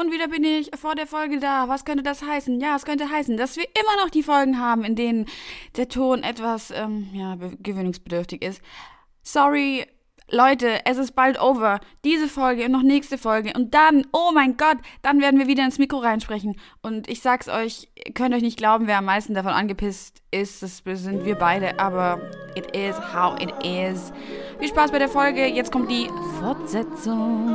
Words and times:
Und 0.00 0.12
wieder 0.12 0.28
bin 0.28 0.44
ich 0.44 0.70
vor 0.80 0.94
der 0.94 1.08
Folge 1.08 1.40
da. 1.40 1.68
Was 1.68 1.84
könnte 1.84 2.04
das 2.04 2.22
heißen? 2.22 2.60
Ja, 2.60 2.76
es 2.76 2.84
könnte 2.84 3.10
heißen, 3.10 3.36
dass 3.36 3.56
wir 3.56 3.64
immer 3.64 4.02
noch 4.02 4.10
die 4.10 4.22
Folgen 4.22 4.60
haben, 4.60 4.84
in 4.84 4.94
denen 4.94 5.26
der 5.76 5.88
Ton 5.88 6.22
etwas 6.22 6.70
ähm, 6.70 7.08
ja, 7.12 7.36
gewöhnungsbedürftig 7.60 8.42
ist. 8.42 8.62
Sorry, 9.22 9.84
Leute, 10.30 10.84
es 10.84 10.98
ist 10.98 11.16
bald 11.16 11.40
over. 11.40 11.80
Diese 12.04 12.28
Folge 12.28 12.66
und 12.66 12.70
noch 12.70 12.84
nächste 12.84 13.18
Folge. 13.18 13.52
Und 13.56 13.74
dann, 13.74 14.06
oh 14.12 14.30
mein 14.32 14.56
Gott, 14.56 14.76
dann 15.02 15.20
werden 15.20 15.40
wir 15.40 15.48
wieder 15.48 15.64
ins 15.64 15.78
Mikro 15.78 15.98
reinsprechen. 15.98 16.60
Und 16.80 17.08
ich 17.08 17.20
sag's 17.20 17.48
euch, 17.48 17.88
ihr 17.96 18.14
könnt 18.14 18.36
euch 18.36 18.42
nicht 18.42 18.58
glauben, 18.58 18.86
wer 18.86 18.98
am 18.98 19.06
meisten 19.06 19.34
davon 19.34 19.52
angepisst 19.52 20.22
ist. 20.30 20.62
Das 20.62 20.82
sind 20.84 21.24
wir 21.24 21.34
beide. 21.34 21.80
Aber 21.80 22.20
it 22.54 22.76
is 22.76 22.94
how 23.12 23.36
it 23.40 23.52
is. 23.64 24.12
Viel 24.60 24.68
Spaß 24.68 24.92
bei 24.92 25.00
der 25.00 25.08
Folge. 25.08 25.44
Jetzt 25.46 25.72
kommt 25.72 25.90
die 25.90 26.08
Fortsetzung. 26.38 27.48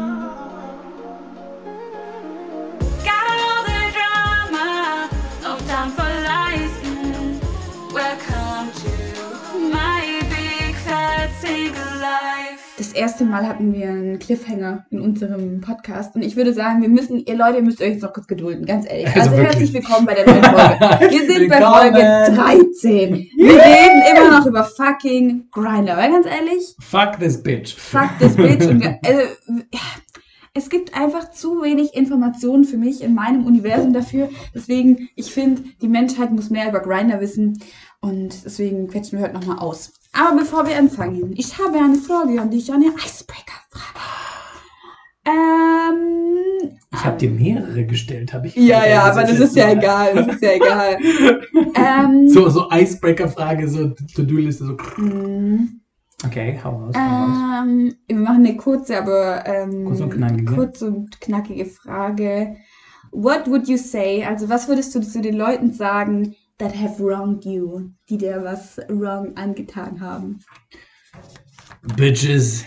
Das 12.93 13.01
erste 13.01 13.25
Mal 13.25 13.47
hatten 13.47 13.73
wir 13.73 13.89
einen 13.89 14.19
Cliffhanger 14.19 14.85
in 14.91 15.01
unserem 15.01 15.61
Podcast 15.61 16.13
und 16.15 16.21
ich 16.21 16.35
würde 16.35 16.53
sagen, 16.53 16.83
wir 16.83 16.89
müssen, 16.89 17.25
ihr 17.25 17.35
Leute, 17.35 17.57
ihr 17.57 17.63
müsst 17.63 17.81
euch 17.81 17.93
jetzt 17.93 18.03
noch 18.03 18.13
kurz 18.13 18.27
gedulden, 18.27 18.67
ganz 18.67 18.85
ehrlich. 18.87 19.07
Also, 19.07 19.31
also 19.31 19.41
herzlich 19.41 19.73
willkommen 19.73 20.05
bei 20.05 20.13
der 20.13 20.27
neuen 20.27 20.43
Folge. 20.43 20.99
Wir 21.09 21.25
sind 21.25 21.49
bei 21.49 21.59
Folge 21.59 21.97
13. 21.97 23.29
Wir 23.35 23.49
reden 23.49 24.03
immer 24.11 24.37
noch 24.37 24.45
über 24.45 24.63
fucking 24.63 25.47
Grinder, 25.49 25.97
weil 25.97 26.11
ganz 26.11 26.27
ehrlich. 26.27 26.75
Fuck 26.81 27.17
this 27.19 27.41
bitch. 27.41 27.73
Fuck 27.73 28.09
this 28.19 28.35
bitch. 28.35 28.67
Und, 28.67 28.85
also, 28.85 29.21
es 30.53 30.69
gibt 30.69 30.95
einfach 30.95 31.31
zu 31.31 31.63
wenig 31.63 31.95
Informationen 31.95 32.63
für 32.63 32.77
mich 32.77 33.01
in 33.01 33.15
meinem 33.15 33.47
Universum 33.47 33.93
dafür. 33.93 34.29
Deswegen, 34.53 35.09
ich 35.15 35.33
finde, 35.33 35.63
die 35.81 35.87
Menschheit 35.87 36.31
muss 36.31 36.51
mehr 36.51 36.69
über 36.69 36.79
Grinder 36.79 37.19
wissen. 37.19 37.59
Und 38.01 38.45
deswegen 38.45 38.87
quetschen 38.87 39.17
wir 39.17 39.25
heute 39.25 39.39
nochmal 39.39 39.57
aus. 39.57 39.93
Aber 40.13 40.37
bevor 40.37 40.67
wir 40.67 40.77
anfangen, 40.77 41.33
ich 41.35 41.57
habe 41.57 41.79
eine 41.79 41.95
Frage 41.95 42.39
an 42.39 42.51
dich, 42.51 42.71
eine 42.71 42.85
Icebreaker-Frage. 42.85 43.99
Ähm, 45.25 46.77
ich 46.91 47.05
habe 47.05 47.17
dir 47.17 47.31
mehrere 47.31 47.85
gestellt, 47.85 48.31
habe 48.33 48.47
ich. 48.47 48.55
Ja, 48.55 48.85
ja, 48.85 49.03
aber 49.03 49.23
das 49.23 49.39
ist 49.39 49.55
ja 49.55 49.71
egal. 49.71 50.13
Das 50.13 50.35
ist 50.35 50.43
ja 50.43 50.51
egal. 50.51 50.97
ähm, 51.75 52.29
so, 52.29 52.47
so 52.49 52.69
Icebreaker-Frage, 52.69 53.67
so 53.67 53.89
To-Do-Liste, 54.15 54.65
so. 54.65 55.01
Mm. 55.01 55.81
Okay, 56.25 56.59
hau 56.63 56.77
raus. 56.77 56.95
Hau 56.95 57.63
ähm, 57.63 57.95
wir 58.07 58.15
machen 58.15 58.45
eine 58.45 58.55
kurze, 58.55 58.97
aber 58.97 59.45
ähm, 59.47 59.85
kurz 59.85 59.99
und 60.01 60.09
knackige. 60.11 60.53
kurz 60.53 60.81
und 60.81 61.21
knackige 61.21 61.65
Frage. 61.65 62.55
What 63.11 63.47
would 63.47 63.67
you 63.67 63.77
say? 63.77 64.23
Also, 64.23 64.47
was 64.49 64.67
würdest 64.67 64.93
du 64.93 65.01
zu 65.01 65.21
den 65.21 65.35
Leuten 65.35 65.73
sagen, 65.73 66.35
that 66.59 66.73
have 66.73 66.99
wronged 66.99 67.45
you, 67.45 67.93
die 68.09 68.17
dir 68.17 68.43
was 68.43 68.79
wrong 68.89 69.33
angetan 69.35 69.99
haben? 69.99 70.39
Bitches, 71.95 72.65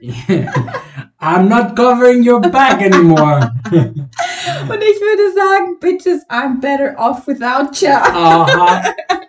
I'm 1.20 1.48
not 1.48 1.76
covering 1.76 2.24
your 2.24 2.40
back 2.40 2.82
anymore. 2.82 3.52
Und 3.70 4.82
ich 4.82 5.00
würde 5.00 5.34
sagen, 5.34 5.78
Bitches, 5.80 6.24
I'm 6.28 6.60
better 6.60 6.94
off 6.98 7.26
without 7.26 7.80
you. 7.80 7.88
Aha. 7.88 8.94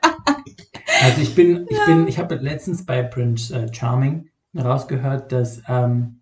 Also 1.04 1.22
ich 1.22 1.36
bin, 1.36 1.68
ich 1.70 1.86
bin, 1.86 2.08
ich 2.08 2.18
habe 2.18 2.36
letztens 2.36 2.84
bei 2.86 3.04
Prince 3.04 3.54
uh, 3.54 3.72
Charming 3.72 4.30
rausgehört, 4.58 5.32
dass 5.32 5.62
ähm, 5.68 6.17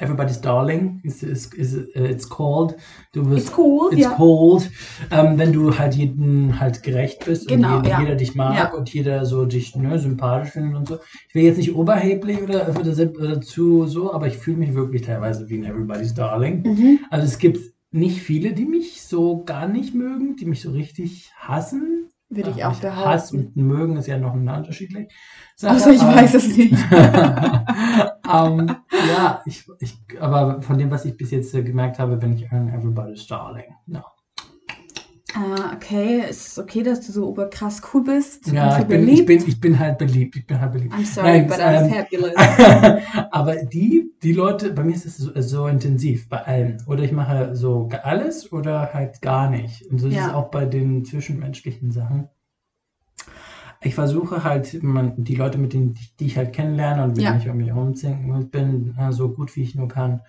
Everybody's 0.00 0.40
Darling 0.40 1.00
is, 1.04 1.22
is, 1.22 1.52
is 1.54 1.76
uh, 1.76 1.84
it's 1.94 2.28
called. 2.28 2.76
Du 3.12 3.22
bist, 3.22 3.48
it's 3.48 3.58
cool, 3.58 3.92
it's 3.92 4.02
ja. 4.02 4.14
called. 4.14 4.70
Ähm, 5.10 5.38
wenn 5.38 5.52
du 5.52 5.76
halt 5.78 5.94
jedem 5.94 6.58
halt 6.58 6.82
gerecht 6.82 7.24
bist 7.24 7.48
genau, 7.48 7.78
und 7.78 7.84
jeder, 7.84 7.96
ja. 7.96 8.02
jeder 8.02 8.14
dich 8.14 8.34
mag 8.34 8.56
ja. 8.56 8.72
und 8.72 8.92
jeder 8.92 9.24
so 9.26 9.44
dich 9.44 9.76
ne, 9.76 9.98
sympathisch 9.98 10.52
findet 10.52 10.76
und 10.76 10.88
so. 10.88 10.98
Ich 11.28 11.34
will 11.34 11.44
jetzt 11.44 11.58
nicht 11.58 11.74
oberheblich 11.74 12.42
oder, 12.42 12.68
oder, 12.68 12.92
oder 13.18 13.40
zu 13.40 13.86
so, 13.86 14.12
aber 14.12 14.26
ich 14.26 14.38
fühle 14.38 14.56
mich 14.58 14.74
wirklich 14.74 15.02
teilweise 15.02 15.48
wie 15.48 15.58
ein 15.58 15.64
Everybody's 15.64 16.14
Darling. 16.14 16.62
Mhm. 16.62 16.98
Also 17.10 17.26
es 17.26 17.38
gibt 17.38 17.58
nicht 17.92 18.20
viele, 18.20 18.52
die 18.52 18.66
mich 18.66 19.02
so 19.02 19.44
gar 19.44 19.66
nicht 19.66 19.94
mögen, 19.94 20.36
die 20.36 20.46
mich 20.46 20.60
so 20.60 20.70
richtig 20.70 21.30
hassen. 21.36 22.09
Würde 22.30 22.50
ich 22.50 22.64
auch 22.64 22.76
behaupten. 22.76 23.10
Hass 23.10 23.32
und 23.32 23.56
mögen 23.56 23.96
ist 23.96 24.06
ja 24.06 24.16
noch 24.16 24.34
ein 24.34 24.48
unterschiedlich. 24.48 25.12
Außer 25.60 25.90
ich 25.90 26.00
weiß 26.00 26.34
es 26.34 26.56
nicht. 26.56 26.72
um, 26.72 28.60
ähm, 28.60 28.76
ja, 29.08 29.42
ich, 29.44 29.68
ich, 29.80 29.98
aber 30.20 30.62
von 30.62 30.78
dem, 30.78 30.92
was 30.92 31.04
ich 31.04 31.16
bis 31.16 31.32
jetzt 31.32 31.52
äh, 31.54 31.64
gemerkt 31.64 31.98
habe, 31.98 32.16
bin 32.16 32.34
ich 32.34 32.50
ein 32.52 32.68
Everybody's 32.68 33.26
Darling. 33.26 33.74
No. 33.86 34.02
Ah, 35.34 35.72
okay. 35.74 36.24
Es 36.28 36.48
ist 36.48 36.58
okay, 36.58 36.82
dass 36.82 37.06
du 37.06 37.12
so 37.12 37.28
oberkrass 37.28 37.82
cool 37.92 38.04
bist. 38.04 38.48
Ja, 38.48 38.78
ich 38.78 38.86
bin, 38.86 39.08
ich, 39.08 39.24
bin, 39.26 39.46
ich 39.46 39.60
bin 39.60 39.78
halt 39.78 39.98
beliebt. 39.98 40.36
Ich 40.36 40.46
bin 40.46 40.60
halt 40.60 40.72
beliebt. 40.72 40.94
I'm 40.94 41.04
sorry, 41.04 41.28
Nein, 41.28 41.46
but 41.46 41.58
I'm 41.58 41.84
ähm, 41.84 41.90
fabulous. 41.90 42.34
aber 43.30 43.56
die, 43.64 44.12
die 44.22 44.32
Leute, 44.32 44.72
bei 44.72 44.82
mir 44.82 44.94
ist 44.94 45.06
es 45.06 45.18
so, 45.18 45.32
so, 45.40 45.66
intensiv, 45.66 46.28
bei 46.28 46.42
allen. 46.44 46.82
Oder 46.86 47.04
ich 47.04 47.12
mache 47.12 47.54
so 47.54 47.88
alles 48.02 48.52
oder 48.52 48.92
halt 48.92 49.22
gar 49.22 49.50
nicht. 49.50 49.86
Und 49.86 49.98
so 49.98 50.08
ist 50.08 50.14
ja. 50.14 50.28
es 50.28 50.34
auch 50.34 50.50
bei 50.50 50.64
den 50.64 51.04
zwischenmenschlichen 51.04 51.92
Sachen 51.92 52.28
ich 53.82 53.94
versuche 53.94 54.44
halt, 54.44 54.82
man, 54.82 55.24
die 55.24 55.36
Leute, 55.36 55.58
mit 55.58 55.72
denen 55.72 55.94
die, 55.94 56.06
die 56.18 56.26
ich 56.26 56.36
halt 56.36 56.52
kennenlerne 56.52 57.02
und 57.02 57.16
mit 57.16 57.22
ja. 57.22 57.36
ich 57.36 57.48
um 57.48 57.56
mich 57.56 57.72
rumzinken 57.72 58.50
bin, 58.50 58.94
so 59.10 59.30
gut 59.30 59.56
wie 59.56 59.62
ich 59.62 59.74
nur 59.74 59.88
kann, 59.88 60.20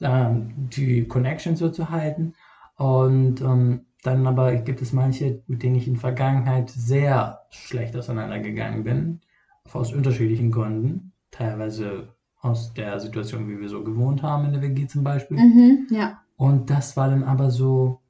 ähm, 0.00 0.68
die 0.70 1.06
Connection 1.06 1.56
so 1.56 1.70
zu 1.70 1.88
halten. 1.88 2.34
Und 2.76 3.40
ähm, 3.40 3.86
dann 4.02 4.26
aber 4.26 4.54
gibt 4.56 4.80
es 4.80 4.92
manche, 4.92 5.42
mit 5.46 5.62
denen 5.62 5.76
ich 5.76 5.88
in 5.88 5.96
Vergangenheit 5.96 6.70
sehr 6.70 7.40
schlecht 7.50 7.96
auseinandergegangen 7.96 8.84
bin, 8.84 9.20
aus 9.72 9.92
unterschiedlichen 9.92 10.50
Gründen. 10.50 11.12
Teilweise 11.30 12.14
aus 12.40 12.72
der 12.72 13.00
Situation, 13.00 13.48
wie 13.48 13.60
wir 13.60 13.68
so 13.68 13.82
gewohnt 13.82 14.22
haben 14.22 14.46
in 14.46 14.52
der 14.52 14.62
WG 14.62 14.86
zum 14.86 15.02
Beispiel. 15.04 15.36
Mhm, 15.36 15.86
ja. 15.90 16.22
Und 16.36 16.70
das 16.70 16.96
war 16.96 17.08
dann 17.08 17.24
aber 17.24 17.50
so, 17.50 18.00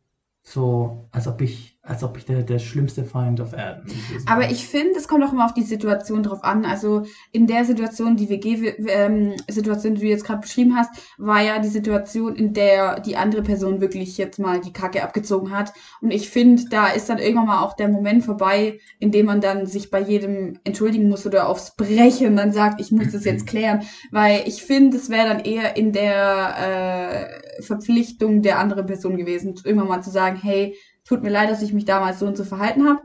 so, 0.42 1.08
als 1.10 1.26
ob 1.26 1.40
ich 1.40 1.77
als 1.88 2.04
ob 2.04 2.18
ich 2.18 2.26
der, 2.26 2.42
der 2.42 2.58
schlimmste 2.58 3.02
Feind 3.02 3.40
auf 3.40 3.54
Erden 3.54 3.86
bin. 3.86 3.96
Aber 4.26 4.50
ich 4.50 4.68
finde, 4.68 4.98
es 4.98 5.08
kommt 5.08 5.24
auch 5.24 5.32
immer 5.32 5.46
auf 5.46 5.54
die 5.54 5.62
Situation 5.62 6.22
drauf 6.22 6.44
an. 6.44 6.66
Also 6.66 7.04
in 7.32 7.46
der 7.46 7.64
Situation, 7.64 8.16
die 8.16 8.28
WG-Situation, 8.28 9.92
ähm, 9.92 9.94
die 9.96 10.02
du 10.02 10.06
jetzt 10.06 10.24
gerade 10.24 10.42
beschrieben 10.42 10.76
hast, 10.76 10.90
war 11.16 11.42
ja 11.42 11.58
die 11.58 11.68
Situation, 11.68 12.36
in 12.36 12.52
der 12.52 13.00
die 13.00 13.16
andere 13.16 13.42
Person 13.42 13.80
wirklich 13.80 14.18
jetzt 14.18 14.38
mal 14.38 14.60
die 14.60 14.72
Kacke 14.72 15.02
abgezogen 15.02 15.50
hat. 15.50 15.72
Und 16.02 16.10
ich 16.10 16.28
finde, 16.28 16.64
da 16.70 16.88
ist 16.88 17.08
dann 17.08 17.18
irgendwann 17.18 17.46
mal 17.46 17.62
auch 17.62 17.74
der 17.74 17.88
Moment 17.88 18.22
vorbei, 18.22 18.80
in 18.98 19.10
dem 19.10 19.24
man 19.26 19.40
dann 19.40 19.66
sich 19.66 19.90
bei 19.90 20.00
jedem 20.00 20.58
entschuldigen 20.64 21.08
muss 21.08 21.26
oder 21.26 21.48
aufs 21.48 21.74
Brechen 21.74 22.36
dann 22.36 22.52
sagt, 22.52 22.82
ich 22.82 22.92
muss 22.92 23.12
das 23.12 23.24
jetzt 23.24 23.46
klären. 23.48 23.82
Weil 24.10 24.42
ich 24.46 24.62
finde, 24.62 24.98
es 24.98 25.08
wäre 25.08 25.28
dann 25.28 25.40
eher 25.40 25.76
in 25.78 25.92
der 25.92 27.38
äh, 27.58 27.62
Verpflichtung 27.62 28.42
der 28.42 28.58
anderen 28.58 28.84
Person 28.84 29.16
gewesen, 29.16 29.54
irgendwann 29.64 29.88
mal 29.88 30.02
zu 30.02 30.10
sagen, 30.10 30.38
hey, 30.40 30.76
tut 31.08 31.22
mir 31.22 31.30
leid, 31.30 31.50
dass 31.50 31.62
ich 31.62 31.72
mich 31.72 31.84
damals 31.84 32.18
so 32.18 32.26
und 32.26 32.36
so 32.36 32.44
verhalten 32.44 32.86
habe. 32.86 33.00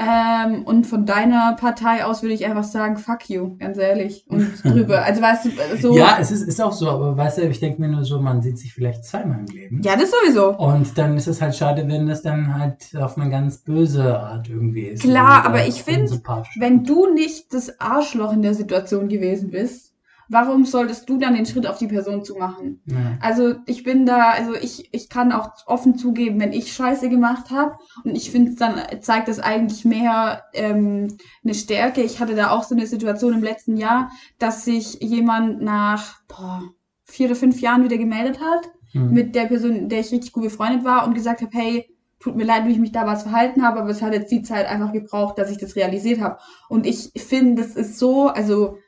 Ähm, 0.00 0.62
und 0.62 0.86
von 0.86 1.06
deiner 1.06 1.56
Partei 1.58 2.04
aus 2.04 2.22
würde 2.22 2.32
ich 2.32 2.46
einfach 2.46 2.62
sagen, 2.62 2.98
fuck 2.98 3.28
you, 3.28 3.56
ganz 3.58 3.78
ehrlich. 3.78 4.24
Und 4.28 4.48
drüber. 4.64 5.02
Also 5.02 5.20
weißt 5.20 5.46
du, 5.46 5.50
so. 5.80 5.96
Ja, 5.96 6.18
es 6.20 6.30
ist, 6.30 6.42
ist 6.42 6.60
auch 6.60 6.72
so, 6.72 6.88
aber 6.88 7.16
weißt 7.16 7.38
du, 7.38 7.48
ich 7.48 7.58
denke 7.58 7.80
mir 7.80 7.88
nur 7.88 8.04
so, 8.04 8.20
man 8.20 8.40
sieht 8.40 8.58
sich 8.58 8.72
vielleicht 8.72 9.04
zweimal 9.04 9.40
im 9.40 9.46
Leben. 9.46 9.82
Ja, 9.82 9.96
das 9.96 10.12
sowieso. 10.12 10.56
Und 10.56 10.96
dann 10.96 11.16
ist 11.16 11.26
es 11.26 11.42
halt 11.42 11.56
schade, 11.56 11.88
wenn 11.88 12.06
das 12.06 12.22
dann 12.22 12.56
halt 12.56 12.94
auf 12.96 13.18
eine 13.18 13.28
ganz 13.28 13.58
böse 13.58 14.20
Art 14.20 14.48
irgendwie 14.48 14.82
ist. 14.82 15.02
Klar, 15.02 15.44
aber 15.44 15.66
ich 15.66 15.82
finde, 15.82 16.20
wenn 16.60 16.84
du 16.84 17.12
nicht 17.12 17.52
das 17.52 17.80
Arschloch 17.80 18.32
in 18.32 18.42
der 18.42 18.54
Situation 18.54 19.08
gewesen 19.08 19.50
bist, 19.50 19.87
warum 20.28 20.64
solltest 20.64 21.08
du 21.08 21.18
dann 21.18 21.34
den 21.34 21.46
Schritt 21.46 21.66
auf 21.66 21.78
die 21.78 21.86
Person 21.86 22.24
zu 22.24 22.36
machen? 22.36 22.80
Ja. 22.86 23.18
Also 23.20 23.54
ich 23.66 23.82
bin 23.82 24.06
da, 24.06 24.30
also 24.30 24.54
ich, 24.54 24.92
ich 24.92 25.08
kann 25.08 25.32
auch 25.32 25.50
offen 25.66 25.96
zugeben, 25.96 26.38
wenn 26.40 26.52
ich 26.52 26.72
Scheiße 26.72 27.08
gemacht 27.08 27.50
habe 27.50 27.76
und 28.04 28.14
ich 28.14 28.30
finde, 28.30 28.54
dann 28.54 28.80
zeigt 29.00 29.28
das 29.28 29.40
eigentlich 29.40 29.84
mehr 29.84 30.44
ähm, 30.52 31.16
eine 31.42 31.54
Stärke. 31.54 32.02
Ich 32.02 32.20
hatte 32.20 32.34
da 32.34 32.50
auch 32.50 32.62
so 32.62 32.74
eine 32.74 32.86
Situation 32.86 33.32
im 33.32 33.42
letzten 33.42 33.76
Jahr, 33.76 34.10
dass 34.38 34.64
sich 34.64 35.00
jemand 35.00 35.62
nach 35.62 36.20
boah, 36.28 36.62
vier 37.04 37.26
oder 37.26 37.36
fünf 37.36 37.60
Jahren 37.60 37.84
wieder 37.84 37.98
gemeldet 37.98 38.40
hat 38.40 38.70
mhm. 38.92 39.12
mit 39.12 39.34
der 39.34 39.46
Person, 39.46 39.88
der 39.88 40.00
ich 40.00 40.12
richtig 40.12 40.32
gut 40.32 40.44
befreundet 40.44 40.84
war 40.84 41.06
und 41.06 41.14
gesagt 41.14 41.40
habe, 41.40 41.56
hey, 41.56 41.94
tut 42.20 42.36
mir 42.36 42.44
leid, 42.44 42.66
wie 42.66 42.72
ich 42.72 42.78
mich 42.78 42.92
da 42.92 43.06
was 43.06 43.22
verhalten 43.22 43.62
habe, 43.62 43.80
aber 43.80 43.90
es 43.90 44.02
hat 44.02 44.12
jetzt 44.12 44.30
die 44.30 44.42
Zeit 44.42 44.66
einfach 44.66 44.92
gebraucht, 44.92 45.38
dass 45.38 45.50
ich 45.50 45.58
das 45.58 45.76
realisiert 45.76 46.20
habe. 46.20 46.38
Und 46.68 46.84
ich 46.84 47.12
finde, 47.16 47.62
das 47.62 47.76
ist 47.76 47.98
so, 47.98 48.28
also 48.28 48.78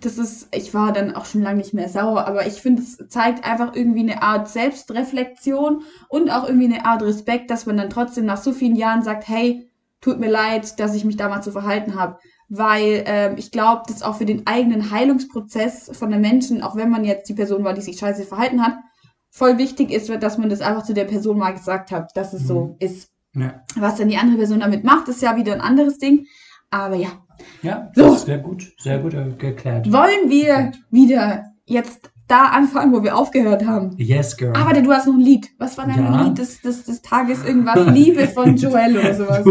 das 0.00 0.18
ist, 0.18 0.48
ich 0.54 0.74
war 0.74 0.92
dann 0.92 1.14
auch 1.14 1.24
schon 1.24 1.42
lange 1.42 1.58
nicht 1.58 1.74
mehr 1.74 1.88
sauer, 1.88 2.26
aber 2.26 2.46
ich 2.46 2.54
finde, 2.54 2.82
es 2.82 2.98
zeigt 3.08 3.44
einfach 3.44 3.74
irgendwie 3.74 4.00
eine 4.00 4.22
Art 4.22 4.48
Selbstreflexion 4.48 5.82
und 6.08 6.30
auch 6.30 6.46
irgendwie 6.46 6.72
eine 6.72 6.84
Art 6.84 7.02
Respekt, 7.02 7.50
dass 7.50 7.66
man 7.66 7.76
dann 7.76 7.90
trotzdem 7.90 8.24
nach 8.24 8.40
so 8.40 8.52
vielen 8.52 8.76
Jahren 8.76 9.02
sagt, 9.02 9.28
hey, 9.28 9.70
tut 10.00 10.20
mir 10.20 10.30
leid, 10.30 10.78
dass 10.78 10.94
ich 10.94 11.04
mich 11.04 11.16
damals 11.16 11.44
so 11.44 11.50
verhalten 11.50 11.94
habe. 11.94 12.18
Weil 12.48 13.04
ähm, 13.06 13.34
ich 13.36 13.50
glaube, 13.50 13.82
dass 13.88 14.02
auch 14.02 14.16
für 14.16 14.24
den 14.24 14.46
eigenen 14.46 14.90
Heilungsprozess 14.90 15.90
von 15.92 16.10
den 16.10 16.20
Menschen, 16.20 16.62
auch 16.62 16.76
wenn 16.76 16.90
man 16.90 17.04
jetzt 17.04 17.28
die 17.28 17.34
Person 17.34 17.64
war, 17.64 17.74
die 17.74 17.82
sich 17.82 17.98
scheiße 17.98 18.24
verhalten 18.24 18.64
hat, 18.64 18.76
voll 19.30 19.58
wichtig 19.58 19.90
ist, 19.90 20.08
dass 20.22 20.38
man 20.38 20.48
das 20.48 20.60
einfach 20.60 20.84
zu 20.84 20.94
der 20.94 21.04
Person 21.04 21.38
mal 21.38 21.52
gesagt 21.52 21.90
hat, 21.90 22.16
dass 22.16 22.32
es 22.32 22.42
mhm. 22.42 22.46
so 22.46 22.76
ist. 22.78 23.10
Ja. 23.34 23.62
Was 23.76 23.96
dann 23.96 24.08
die 24.08 24.16
andere 24.16 24.38
Person 24.38 24.60
damit 24.60 24.84
macht, 24.84 25.08
ist 25.08 25.22
ja 25.22 25.36
wieder 25.36 25.52
ein 25.52 25.60
anderes 25.60 25.98
Ding. 25.98 26.26
Aber 26.70 26.96
ja. 26.96 27.08
Ja, 27.62 27.90
so. 27.94 28.14
sehr 28.14 28.38
gut, 28.38 28.72
sehr 28.78 28.98
gut 28.98 29.12
geklärt. 29.38 29.90
Wollen 29.92 30.28
wir 30.28 30.72
wieder 30.90 31.44
jetzt 31.64 32.10
da 32.28 32.48
anfangen, 32.48 32.92
wo 32.92 33.02
wir 33.02 33.16
aufgehört 33.16 33.66
haben. 33.66 33.94
Yes, 33.96 34.36
girl. 34.36 34.52
Aber 34.54 34.78
du 34.80 34.92
hast 34.92 35.06
noch 35.06 35.14
ein 35.14 35.20
Lied. 35.20 35.48
Was 35.58 35.78
war 35.78 35.86
dein 35.86 35.98
ja. 35.98 36.22
Lied 36.24 36.38
des, 36.38 36.60
des, 36.60 36.84
des 36.84 37.00
Tages? 37.00 37.44
Irgendwas? 37.44 37.90
Liebe 37.94 38.28
von 38.28 38.54
Joel 38.54 38.98
oder 38.98 39.14
sowas. 39.14 39.44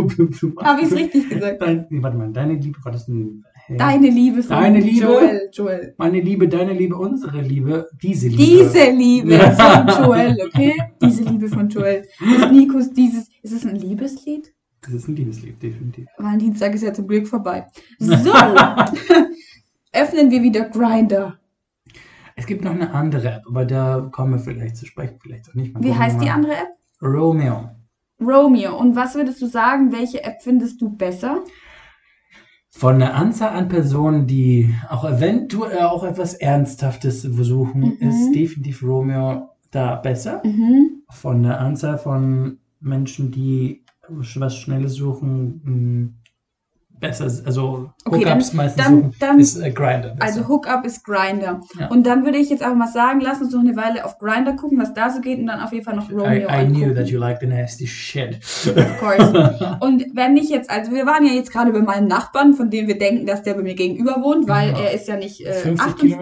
Habe 0.63 0.81
ich 0.81 0.87
es 0.87 0.95
richtig 0.95 1.29
gesagt? 1.29 1.61
Dein, 1.61 1.87
warte 1.89 2.17
mal, 2.17 2.31
deine 2.31 2.53
Liebe, 2.53 2.77
war 2.83 2.91
das 2.91 3.07
ein... 3.07 3.43
Hey. 3.65 3.77
Deine 3.77 4.09
Liebe 4.09 4.43
von 4.43 4.55
deine 4.55 4.79
Liebe, 4.79 5.05
Joel, 5.05 5.49
Joel. 5.51 5.95
Meine 5.97 6.21
Liebe, 6.21 6.47
deine 6.47 6.71
Liebe, 6.71 6.95
unsere 6.95 7.41
Liebe, 7.41 7.89
diese 8.01 8.29
Liebe. 8.29 8.43
Diese 8.43 8.91
Liebe 8.91 9.39
von 9.57 9.87
Joel, 10.05 10.37
okay? 10.45 10.73
Diese 11.01 11.23
Liebe 11.23 11.49
von 11.49 11.67
Joel. 11.67 12.05
Ist 12.19 12.51
Nikos 12.51 12.91
dieses, 12.91 13.27
ist 13.41 13.51
es 13.51 13.65
ein 13.65 13.75
Liebeslied? 13.75 14.53
Das 14.88 14.95
ist 14.95 15.10
ein 15.10 15.18
Liebeslied, 15.18 15.62
definitiv. 15.62 16.07
Valentinstag 16.18 16.74
ist 16.74 16.84
ja 16.84 16.94
zum 16.94 17.07
Glück 17.07 17.28
vorbei. 17.28 17.68
So, 18.00 18.34
öffnen 19.94 20.31
wir 20.31 20.42
wieder 20.42 20.69
Grinder. 20.69 21.38
Es 22.38 22.45
gibt 22.45 22.63
noch 22.63 22.72
eine 22.72 22.94
andere 22.94 23.28
App, 23.34 23.44
aber 23.48 23.66
da 23.66 24.07
kommen 24.12 24.34
wir 24.34 24.39
vielleicht 24.39 24.78
zu 24.78 24.86
sprechen, 24.86 25.19
vielleicht 25.22 25.50
auch 25.50 25.56
nicht. 25.56 25.74
Mal 25.74 25.84
Wie 25.84 25.94
heißt 25.94 26.22
die 26.22 26.30
andere 26.30 26.54
App? 26.54 26.69
Romeo. 27.01 27.72
Romeo. 28.22 28.78
Und 28.78 28.95
was 28.95 29.16
würdest 29.16 29.42
du 29.42 29.48
sagen, 29.48 29.92
welche 29.92 30.24
App 30.24 30.42
findest 30.42 30.81
du 30.81 30.89
besser? 30.89 31.44
Von 32.69 33.00
der 33.00 33.16
Anzahl 33.16 33.57
an 33.57 33.68
Personen, 33.68 34.25
die 34.25 34.74
auch 34.88 35.04
eventuell 35.04 35.81
auch 35.81 36.04
etwas 36.04 36.36
Ernsthaftes 36.36 37.22
versuchen, 37.22 37.98
mhm. 38.00 38.07
ist 38.07 38.31
definitiv 38.31 38.84
Romeo 38.84 39.50
da 39.72 39.95
besser. 39.95 40.42
Mhm. 40.45 41.04
Von 41.10 41.44
der 41.44 41.60
Anzahl 41.60 41.98
von 41.98 42.60
Menschen, 42.80 43.31
die 43.31 43.84
was 44.09 44.56
Schnelles 44.56 44.95
suchen, 44.95 46.12
besser, 46.99 47.25
also 47.45 47.89
okay, 48.05 48.25
Hookups 48.25 48.53
meistens 48.53 48.83
dann, 48.83 48.95
suchen, 48.95 49.15
dann, 49.19 49.39
ist 49.39 49.57
äh, 49.57 49.71
Grinder. 49.71 50.15
Also 50.19 50.47
Hookup 50.47 50.85
ist 50.85 51.03
Grinder. 51.03 51.61
Ja. 51.79 51.88
Und 51.88 52.05
dann 52.05 52.25
würde 52.25 52.38
ich 52.38 52.49
jetzt 52.49 52.63
einfach 52.63 52.77
mal 52.77 52.91
sagen, 52.91 53.21
lass 53.21 53.39
uns 53.41 53.53
noch 53.53 53.61
eine 53.61 53.75
Weile 53.75 54.05
auf 54.05 54.17
Grinder 54.17 54.53
gucken, 54.53 54.79
was 54.79 54.94
da 54.94 55.09
so 55.09 55.21
geht 55.21 55.39
und 55.39 55.47
dann 55.47 55.59
auf 55.59 55.71
jeden 55.71 55.85
Fall 55.85 55.95
noch 55.95 56.09
Romeo 56.11 56.49
I, 56.49 56.63
I 56.63 56.65
knew 56.65 56.94
that 56.94 57.07
you 57.07 57.19
like 57.19 57.39
the 57.39 57.47
nasty 57.47 57.85
shit. 57.85 58.39
Of 58.67 58.99
course. 58.99 59.77
und 59.79 60.05
wenn 60.13 60.38
ich 60.38 60.49
jetzt, 60.49 60.69
also 60.69 60.91
wir 60.91 61.05
waren 61.05 61.25
ja 61.25 61.33
jetzt 61.33 61.51
gerade 61.51 61.71
bei 61.71 61.81
meinem 61.81 62.07
Nachbarn, 62.07 62.53
von 62.53 62.69
dem 62.69 62.88
wir 62.88 62.97
denken, 62.97 63.25
dass 63.25 63.43
der 63.43 63.53
bei 63.53 63.61
mir 63.61 63.75
gegenüber 63.75 64.21
wohnt, 64.23 64.47
weil 64.47 64.71
ja. 64.71 64.79
er 64.79 64.91
ist 64.93 65.07
ja 65.07 65.17
nicht 65.17 65.45
äh, 65.45 65.75
58, 65.77 66.17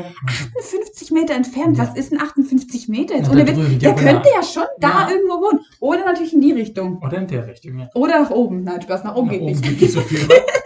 58 0.58 1.12
Meter 1.12 1.36
entfernt. 1.36 1.78
Ja. 1.78 1.88
Was 1.88 1.96
ist 1.96 2.12
denn 2.12 2.20
58 2.20 2.90
Meter 2.90 3.16
jetzt? 3.16 3.30
Ohne 3.30 3.48
Witz, 3.48 3.80
der 3.80 3.96
könnte 3.96 4.30
ja 4.34 4.44
schon 4.44 4.64
da 4.80 5.10
irgendwo 5.10 5.36
wohnen. 5.36 5.60
Oder 5.80 6.06
natürlich 6.06 6.34
in 6.34 6.42
die 6.42 6.52
Richtung. 6.52 7.02
Oder 7.02 7.18
in 7.18 7.28
der 7.28 7.48
Richtung, 7.48 7.80
ja. 7.80 7.90
Oder 7.94 8.22
nach 8.22 8.32
oben. 8.32 8.64
Nein, 8.64 8.82
Spaß, 8.82 9.04
nach 9.04 9.16
oben 9.16 9.28
nach 9.28 9.34
geht 9.34 9.42
oben 9.42 9.52
nicht. 9.52 9.80
Geht 9.80 9.92
so 9.92 10.02
viel. 10.02 10.20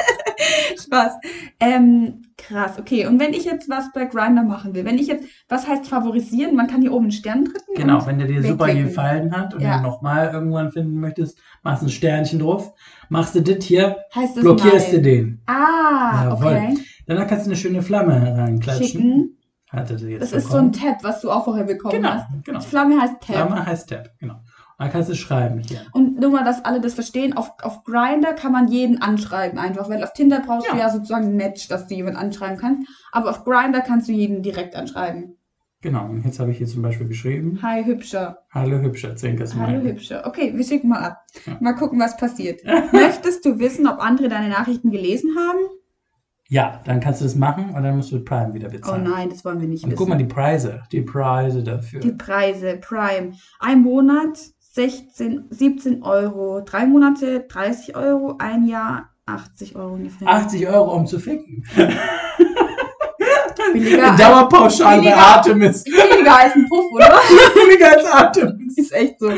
Spaß. 0.89 1.13
Ähm, 1.59 2.23
krass, 2.37 2.79
okay. 2.79 3.05
Und 3.05 3.19
wenn 3.19 3.33
ich 3.33 3.45
jetzt 3.45 3.69
was 3.69 3.91
bei 3.93 4.05
Grinder 4.05 4.43
machen 4.43 4.73
will, 4.73 4.85
wenn 4.85 4.97
ich 4.97 5.07
jetzt, 5.07 5.25
was 5.47 5.67
heißt 5.67 5.87
favorisieren? 5.87 6.55
Man 6.55 6.67
kann 6.67 6.81
hier 6.81 6.91
oben 6.91 7.05
einen 7.05 7.11
Stern 7.11 7.45
drücken. 7.45 7.73
Genau, 7.75 8.05
wenn 8.05 8.17
der 8.17 8.27
dir 8.27 8.43
super 8.43 8.73
gefallen 8.73 9.35
hat 9.35 9.53
und 9.53 9.61
ja. 9.61 9.77
du 9.77 9.83
nochmal 9.83 10.31
irgendwann 10.33 10.71
finden 10.71 10.99
möchtest, 10.99 11.37
machst 11.63 11.83
ein 11.83 11.89
Sternchen 11.89 12.39
drauf, 12.39 12.73
machst 13.09 13.35
du 13.35 13.41
das 13.41 13.63
hier, 13.63 13.97
heißt 14.15 14.35
blockierst 14.35 14.93
nein. 14.93 14.95
du 14.95 15.01
den. 15.01 15.41
Ah, 15.45 16.23
Jawohl. 16.25 16.47
okay. 16.47 16.77
Danach 17.05 17.27
kannst 17.27 17.45
du 17.45 17.51
eine 17.51 17.57
schöne 17.57 17.81
Flamme 17.81 18.37
reinklatschen. 18.37 18.87
Schicken. 18.87 19.35
Hatte 19.69 19.99
sie 19.99 20.11
jetzt 20.13 20.21
das 20.21 20.31
bekommen. 20.31 20.71
ist 20.71 20.81
so 20.81 20.87
ein 20.87 20.93
Tab, 20.93 21.03
was 21.03 21.21
du 21.21 21.29
auch 21.29 21.45
vorher 21.45 21.63
bekommen 21.63 21.93
genau, 21.93 22.09
hast. 22.09 22.25
Genau. 22.43 22.59
Die 22.59 22.65
Flamme 22.65 22.99
heißt 22.99 23.13
Tab. 23.21 23.35
Flamme 23.35 23.65
heißt 23.65 23.89
Tab, 23.89 24.09
genau. 24.17 24.41
Dann 24.79 24.91
kannst 24.91 25.09
du 25.09 25.15
schreiben 25.15 25.59
hier. 25.59 25.81
Und 25.91 26.21
nur 26.21 26.31
mal, 26.31 26.45
dass 26.45 26.63
alle 26.63 26.79
das 26.79 26.93
verstehen, 26.93 27.35
auf, 27.35 27.51
auf 27.61 27.83
Grinder 27.83 28.31
kann 28.31 28.53
man 28.53 28.69
jeden 28.69 29.01
anschreiben 29.01 29.59
einfach, 29.59 29.89
weil 29.89 30.01
auf 30.01 30.13
Tinder 30.13 30.39
brauchst 30.39 30.67
ja. 30.67 30.73
du 30.73 30.79
ja 30.79 30.89
sozusagen 30.89 31.25
ein 31.25 31.35
Match, 31.35 31.67
dass 31.67 31.87
du 31.87 31.95
jemanden 31.95 32.17
anschreiben 32.17 32.57
kannst. 32.57 32.89
Aber 33.11 33.29
auf 33.29 33.43
Grinder 33.43 33.81
kannst 33.81 34.07
du 34.07 34.13
jeden 34.13 34.41
direkt 34.41 34.77
anschreiben. 34.77 35.35
Genau, 35.81 36.05
und 36.05 36.23
jetzt 36.23 36.39
habe 36.39 36.51
ich 36.51 36.57
hier 36.59 36.67
zum 36.67 36.81
Beispiel 36.81 37.07
geschrieben. 37.07 37.59
Hi 37.61 37.83
Hübscher. 37.83 38.39
Hallo 38.51 38.79
Hübscher, 38.79 39.17
Zinkers 39.17 39.53
Hallo 39.53 39.81
Hübscher. 39.81 40.25
Okay, 40.25 40.53
wir 40.55 40.63
schicken 40.63 40.87
mal 40.87 40.99
ab. 40.99 41.25
Ja. 41.45 41.57
Mal 41.59 41.73
gucken, 41.73 41.99
was 41.99 42.15
passiert. 42.15 42.61
Möchtest 42.93 43.45
du 43.45 43.59
wissen, 43.59 43.85
ob 43.85 43.99
andere 43.99 44.29
deine 44.29 44.47
Nachrichten 44.47 44.91
gelesen 44.91 45.35
haben? 45.37 45.59
Ja, 46.47 46.81
dann 46.85 47.01
kannst 47.01 47.19
du 47.19 47.25
das 47.25 47.35
machen 47.35 47.75
und 47.75 47.83
dann 47.83 47.97
musst 47.97 48.11
du 48.11 48.23
Prime 48.23 48.53
wieder 48.53 48.69
bezahlen. 48.69 49.05
Oh 49.05 49.09
nein, 49.09 49.29
das 49.29 49.43
wollen 49.43 49.59
wir 49.59 49.67
nicht 49.67 49.83
und 49.83 49.91
wissen. 49.91 49.99
Guck 49.99 50.09
mal 50.09 50.17
die 50.17 50.25
Preise, 50.25 50.83
die 50.91 51.01
Preise 51.01 51.63
dafür. 51.63 51.99
Die 51.99 52.13
Preise, 52.13 52.77
Prime. 52.77 53.33
Ein 53.59 53.81
Monat 53.81 54.39
16, 54.79 55.47
17 55.49 56.03
Euro, 56.03 56.61
drei 56.61 56.85
Monate 56.85 57.41
30 57.49 57.97
Euro, 57.97 58.35
ein 58.39 58.65
Jahr 58.65 59.09
80 59.25 59.75
Euro 59.75 59.95
ungefähr. 59.95 60.25
80 60.25 60.67
Euro, 60.69 60.95
um 60.95 61.05
zu 61.05 61.19
ficken. 61.19 61.65
Billiger 63.73 64.15
Dauerpauschal 64.15 65.01
bei 65.01 65.13
Artemis. 65.13 65.83
Billiger 65.83 66.39
als 66.39 66.55
ein 66.55 66.65
Puff, 66.69 66.85
oder? 66.93 67.19
billiger 67.53 67.91
als 67.91 68.05
Artemis. 68.05 68.77
Ist 68.77 68.93
echt 68.93 69.19
so. 69.19 69.29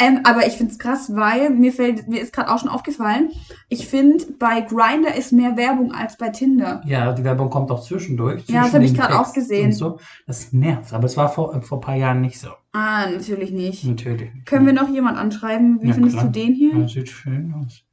Ähm, 0.00 0.20
aber 0.24 0.46
ich 0.46 0.54
finde 0.54 0.72
es 0.72 0.78
krass, 0.78 1.14
weil 1.14 1.50
mir 1.50 1.72
fällt, 1.72 2.08
mir 2.08 2.20
ist 2.20 2.32
gerade 2.32 2.50
auch 2.50 2.58
schon 2.58 2.70
aufgefallen, 2.70 3.30
ich 3.68 3.86
finde, 3.86 4.24
bei 4.38 4.62
Grinder 4.62 5.14
ist 5.14 5.32
mehr 5.32 5.56
Werbung 5.56 5.92
als 5.92 6.16
bei 6.16 6.30
Tinder. 6.30 6.80
Ja, 6.86 7.12
die 7.12 7.22
Werbung 7.22 7.50
kommt 7.50 7.70
auch 7.70 7.82
zwischendurch. 7.82 8.44
Ja, 8.46 8.62
das 8.62 8.74
habe 8.74 8.84
ich 8.84 8.94
gerade 8.94 9.18
auch 9.18 9.32
gesehen. 9.34 9.72
So. 9.72 9.98
Das 10.26 10.52
nervt, 10.52 10.94
aber 10.94 11.04
es 11.04 11.16
war 11.16 11.28
vor, 11.28 11.60
vor 11.62 11.78
ein 11.78 11.80
paar 11.82 11.96
Jahren 11.96 12.22
nicht 12.22 12.40
so. 12.40 12.48
Ah, 12.72 13.10
natürlich 13.10 13.50
nicht. 13.50 13.84
Natürlich. 13.84 14.30
Können 14.46 14.64
wir 14.64 14.72
noch 14.72 14.88
jemand 14.88 15.18
anschreiben? 15.18 15.82
Wie 15.82 15.88
ja, 15.88 15.94
findest 15.94 16.16
klar. 16.16 16.26
du 16.26 16.32
den 16.32 16.54
hier? 16.54 16.76
Ja, 16.76 16.88
sieht 16.88 17.10
schön 17.10 17.54
aus. 17.54 17.84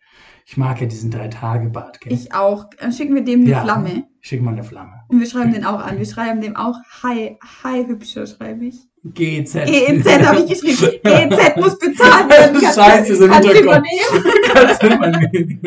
Ich 0.46 0.56
mag 0.56 0.80
ja 0.80 0.88
diesen 0.88 1.12
Drei-Tage-Bart, 1.12 2.00
gell? 2.00 2.14
Ich 2.14 2.34
auch. 2.34 2.70
Dann 2.80 2.94
schicken 2.94 3.16
wir 3.16 3.24
dem 3.26 3.42
eine 3.42 3.50
ja, 3.50 3.64
Flamme. 3.64 4.06
Schick 4.22 4.42
mal 4.42 4.54
eine 4.54 4.64
Flamme. 4.64 5.04
Und 5.10 5.20
wir 5.20 5.28
schreiben 5.28 5.50
okay. 5.50 5.60
den 5.60 5.66
auch 5.66 5.86
an. 5.86 5.98
Wir 5.98 6.06
schreiben 6.06 6.40
dem 6.40 6.56
auch 6.56 6.78
Hi, 7.04 7.38
Hi, 7.64 7.86
hübscher, 7.86 8.26
schreibe 8.26 8.66
ich. 8.66 8.88
GEZ. 9.14 9.54
GEZ 9.66 10.26
habe 10.26 10.40
ich 10.42 10.62
geschrieben. 10.62 11.00
GEZ 11.04 11.56
muss 11.58 11.80
bezahlt 11.80 12.30
werden. 12.30 12.62
Kannst 12.62 12.78
Scheiße, 12.80 13.16
so 13.16 13.28
kannst 13.28 13.50
du 13.50 13.60
übernehmen. 13.60 14.24
kannst 14.54 14.84
du 14.84 14.88
übernehmen. 14.88 15.60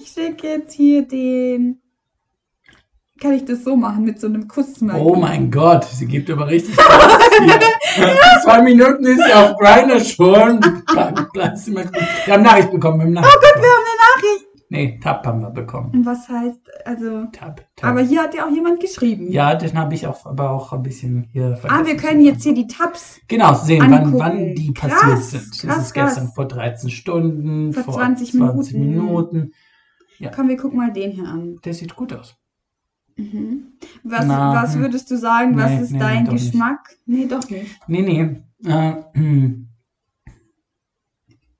ich 0.00 0.08
schicke 0.08 0.46
jetzt 0.46 0.72
hier 0.74 1.02
den. 1.06 1.80
Kann 3.20 3.32
ich 3.32 3.44
das 3.44 3.64
so 3.64 3.74
machen 3.74 4.04
mit 4.04 4.20
so 4.20 4.28
einem 4.28 4.46
Kuss? 4.46 4.76
Oh 4.94 5.16
mein 5.16 5.50
Gott, 5.50 5.84
sie 5.84 6.06
gibt 6.06 6.30
aber 6.30 6.46
richtig 6.46 6.76
Zwei 6.76 8.62
Minuten 8.62 9.04
ist 9.06 9.24
sie 9.24 9.32
auf 9.32 9.56
Grindr 9.58 9.98
schon. 9.98 10.60
Wir 10.62 12.34
haben 12.34 12.42
Nachricht 12.42 12.70
bekommen. 12.70 12.98
Wir 13.00 13.06
haben 13.06 13.12
Nachricht 13.14 13.36
oh 13.36 13.40
Gott, 13.40 13.62
wir 13.62 13.68
haben 13.68 13.84
eine 13.84 13.96
Nachricht. 14.06 14.47
Nee, 14.70 14.98
Tab 15.02 15.26
haben 15.26 15.40
wir 15.40 15.50
bekommen. 15.50 15.90
Und 15.92 16.04
was 16.04 16.28
heißt, 16.28 16.60
also. 16.84 17.24
Tab, 17.32 17.66
Tab. 17.74 17.90
Aber 17.90 18.00
hier 18.00 18.22
hat 18.22 18.34
ja 18.34 18.46
auch 18.46 18.50
jemand 18.50 18.80
geschrieben. 18.80 19.32
Ja, 19.32 19.54
den 19.54 19.78
habe 19.78 19.94
ich 19.94 20.06
auch, 20.06 20.26
aber 20.26 20.50
auch 20.50 20.72
ein 20.74 20.82
bisschen 20.82 21.26
hier 21.32 21.56
vergessen. 21.56 21.82
Ah, 21.82 21.86
wir 21.86 21.96
können 21.96 22.20
jetzt 22.20 22.42
hier 22.42 22.52
die 22.52 22.66
Tabs. 22.66 23.18
Genau, 23.28 23.54
sehen, 23.54 23.80
wann, 23.88 24.18
wann 24.18 24.54
die 24.54 24.74
krass, 24.74 24.92
passiert 24.92 25.22
sind. 25.22 25.50
Das 25.52 25.60
krass, 25.60 25.86
ist 25.86 25.94
gestern 25.94 26.24
krass. 26.24 26.34
vor 26.34 26.48
13 26.48 26.90
Stunden, 26.90 27.72
vor, 27.72 27.84
vor 27.84 27.94
20, 27.94 28.32
20 28.32 28.74
Minuten. 28.74 28.90
Minuten. 28.90 29.52
Ja. 30.18 30.30
Komm, 30.34 30.48
wir 30.48 30.56
gucken 30.58 30.78
mal 30.78 30.92
den 30.92 31.12
hier 31.12 31.26
an. 31.26 31.58
Der 31.64 31.72
sieht 31.72 31.96
gut 31.96 32.12
aus. 32.12 32.36
Mhm. 33.16 33.72
Was, 34.04 34.26
Na, 34.26 34.62
was 34.62 34.74
hm. 34.74 34.82
würdest 34.82 35.10
du 35.10 35.16
sagen, 35.16 35.54
nee, 35.54 35.62
was 35.62 35.80
ist 35.80 35.92
nee, 35.92 35.98
dein 35.98 36.28
Geschmack? 36.28 36.90
Nicht. 37.06 37.18
Nee, 37.18 37.26
doch 37.26 37.48
nicht. 37.48 37.80
Nee, 37.86 38.02
nee. 38.02 38.70
Äh. 38.70 39.48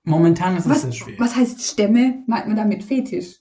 Momentan 0.08 0.56
ist 0.56 0.68
was, 0.68 0.78
es 0.78 0.82
sehr 0.82 0.92
schwer. 0.92 1.14
Was 1.18 1.36
heißt 1.36 1.62
Stämme? 1.62 2.22
Meint 2.26 2.46
man 2.46 2.56
damit 2.56 2.82
Fetisch? 2.84 3.40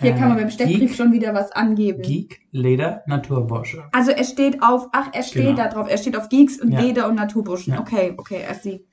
Hier 0.00 0.12
äh, 0.12 0.18
kann 0.18 0.28
man 0.28 0.38
beim 0.38 0.50
Steckbrief 0.50 0.90
Geek, 0.90 0.94
schon 0.94 1.12
wieder 1.12 1.34
was 1.34 1.52
angeben. 1.52 2.02
Geek, 2.02 2.40
Leder, 2.50 3.02
Naturbursche. 3.06 3.84
Also 3.92 4.12
er 4.12 4.24
steht 4.24 4.62
auf, 4.62 4.88
ach, 4.92 5.08
er 5.12 5.22
steht 5.22 5.44
genau. 5.44 5.56
da 5.56 5.68
drauf. 5.68 5.88
Er 5.90 5.98
steht 5.98 6.16
auf 6.16 6.28
Geeks 6.28 6.60
und 6.60 6.72
ja. 6.72 6.80
Leder 6.80 7.08
und 7.08 7.16
Naturburschen. 7.16 7.74
Ja. 7.74 7.80
Okay, 7.80 8.14
okay, 8.16 8.42
er 8.46 8.54
sieht. 8.54 8.86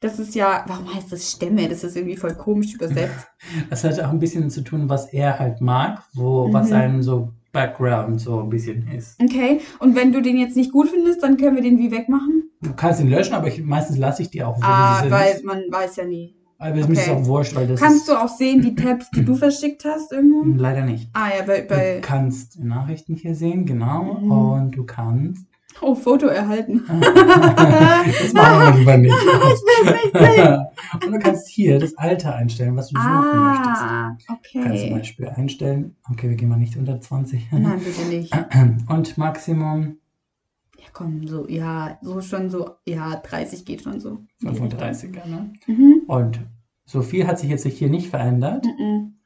Das 0.00 0.18
ist 0.18 0.34
ja, 0.34 0.64
warum 0.66 0.92
heißt 0.94 1.10
das 1.10 1.32
Stämme? 1.32 1.68
Das 1.68 1.82
ist 1.82 1.96
irgendwie 1.96 2.16
voll 2.16 2.34
komisch 2.34 2.74
übersetzt. 2.74 3.26
Das 3.70 3.82
hat 3.84 3.98
auch 4.00 4.10
ein 4.10 4.18
bisschen 4.18 4.50
zu 4.50 4.62
tun, 4.62 4.88
was 4.88 5.12
er 5.12 5.38
halt 5.38 5.60
mag, 5.60 6.02
wo, 6.14 6.48
mhm. 6.48 6.52
was 6.52 6.68
sein 6.68 7.02
so 7.02 7.32
Background 7.52 8.20
so 8.20 8.40
ein 8.40 8.50
bisschen 8.50 8.86
ist. 8.88 9.20
Okay, 9.22 9.60
und 9.78 9.96
wenn 9.96 10.12
du 10.12 10.20
den 10.20 10.36
jetzt 10.36 10.56
nicht 10.56 10.72
gut 10.72 10.88
findest, 10.90 11.22
dann 11.22 11.36
können 11.36 11.56
wir 11.56 11.62
den 11.62 11.78
wie 11.78 11.90
wegmachen? 11.90 12.50
Du 12.60 12.74
kannst 12.74 13.00
ihn 13.00 13.08
löschen, 13.08 13.34
aber 13.34 13.48
ich, 13.48 13.62
meistens 13.64 13.96
lasse 13.96 14.22
ich 14.22 14.30
die 14.30 14.42
auch. 14.42 14.58
Ah, 14.62 15.04
weil 15.08 15.40
man 15.42 15.62
weiß 15.70 15.96
ja 15.96 16.04
nie. 16.04 16.35
Aber 16.58 16.78
okay. 16.78 16.88
mir 16.88 16.92
ist 16.94 17.08
auch 17.10 17.24
wurscht, 17.26 17.54
weil 17.54 17.66
das 17.66 17.80
Kannst 17.80 18.08
du 18.08 18.12
auch 18.12 18.28
sehen, 18.28 18.62
die 18.62 18.74
Tabs, 18.74 19.10
die 19.10 19.24
du 19.24 19.36
verschickt 19.36 19.84
hast 19.84 20.12
irgendwo? 20.12 20.42
Leider 20.58 20.82
nicht. 20.82 21.10
Ah 21.12 21.28
ja, 21.36 21.44
bei... 21.44 21.62
bei 21.62 21.94
du 21.96 22.00
kannst 22.00 22.58
Nachrichten 22.58 23.14
hier 23.14 23.34
sehen, 23.34 23.66
genau. 23.66 24.14
Mhm. 24.14 24.30
Und 24.30 24.70
du 24.72 24.84
kannst... 24.84 25.46
Oh, 25.82 25.94
Foto 25.94 26.26
erhalten. 26.28 26.82
das 26.88 28.32
machen 28.32 28.60
wir 28.60 28.78
lieber 28.78 28.96
nicht. 28.96 29.14
ich 29.14 29.86
will 29.86 29.94
nicht 29.94 30.36
sehen. 30.36 30.66
Und 31.04 31.12
du 31.12 31.18
kannst 31.18 31.48
hier 31.48 31.78
das 31.78 31.98
Alter 31.98 32.34
einstellen, 32.34 32.74
was 32.76 32.88
du 32.88 32.96
suchen 32.96 33.06
ah, 33.06 34.14
möchtest. 34.14 34.30
okay. 34.30 34.58
Du 34.58 34.68
kannst 34.68 34.82
zum 34.84 34.92
Beispiel 34.92 35.28
einstellen, 35.28 35.96
okay, 36.10 36.30
wir 36.30 36.36
gehen 36.36 36.48
mal 36.48 36.56
nicht 36.56 36.78
unter 36.78 36.98
20. 36.98 37.52
Nein, 37.52 37.80
bitte 37.84 38.08
nicht. 38.08 38.32
Und 38.88 39.18
Maximum 39.18 39.98
komm, 40.96 41.26
so, 41.26 41.46
ja, 41.46 41.98
so 42.00 42.22
schon 42.22 42.48
so, 42.48 42.70
ja, 42.86 43.16
30 43.16 43.66
geht 43.66 43.82
schon 43.82 44.00
so. 44.00 44.20
35er, 44.42 45.26
ne? 45.26 45.52
Mhm. 45.66 46.02
Und 46.06 46.40
so 46.86 47.02
viel 47.02 47.26
hat 47.26 47.38
sich 47.38 47.50
jetzt 47.50 47.66
hier 47.66 47.90
nicht 47.90 48.08
verändert. 48.08 48.64
Mhm. 48.64 49.18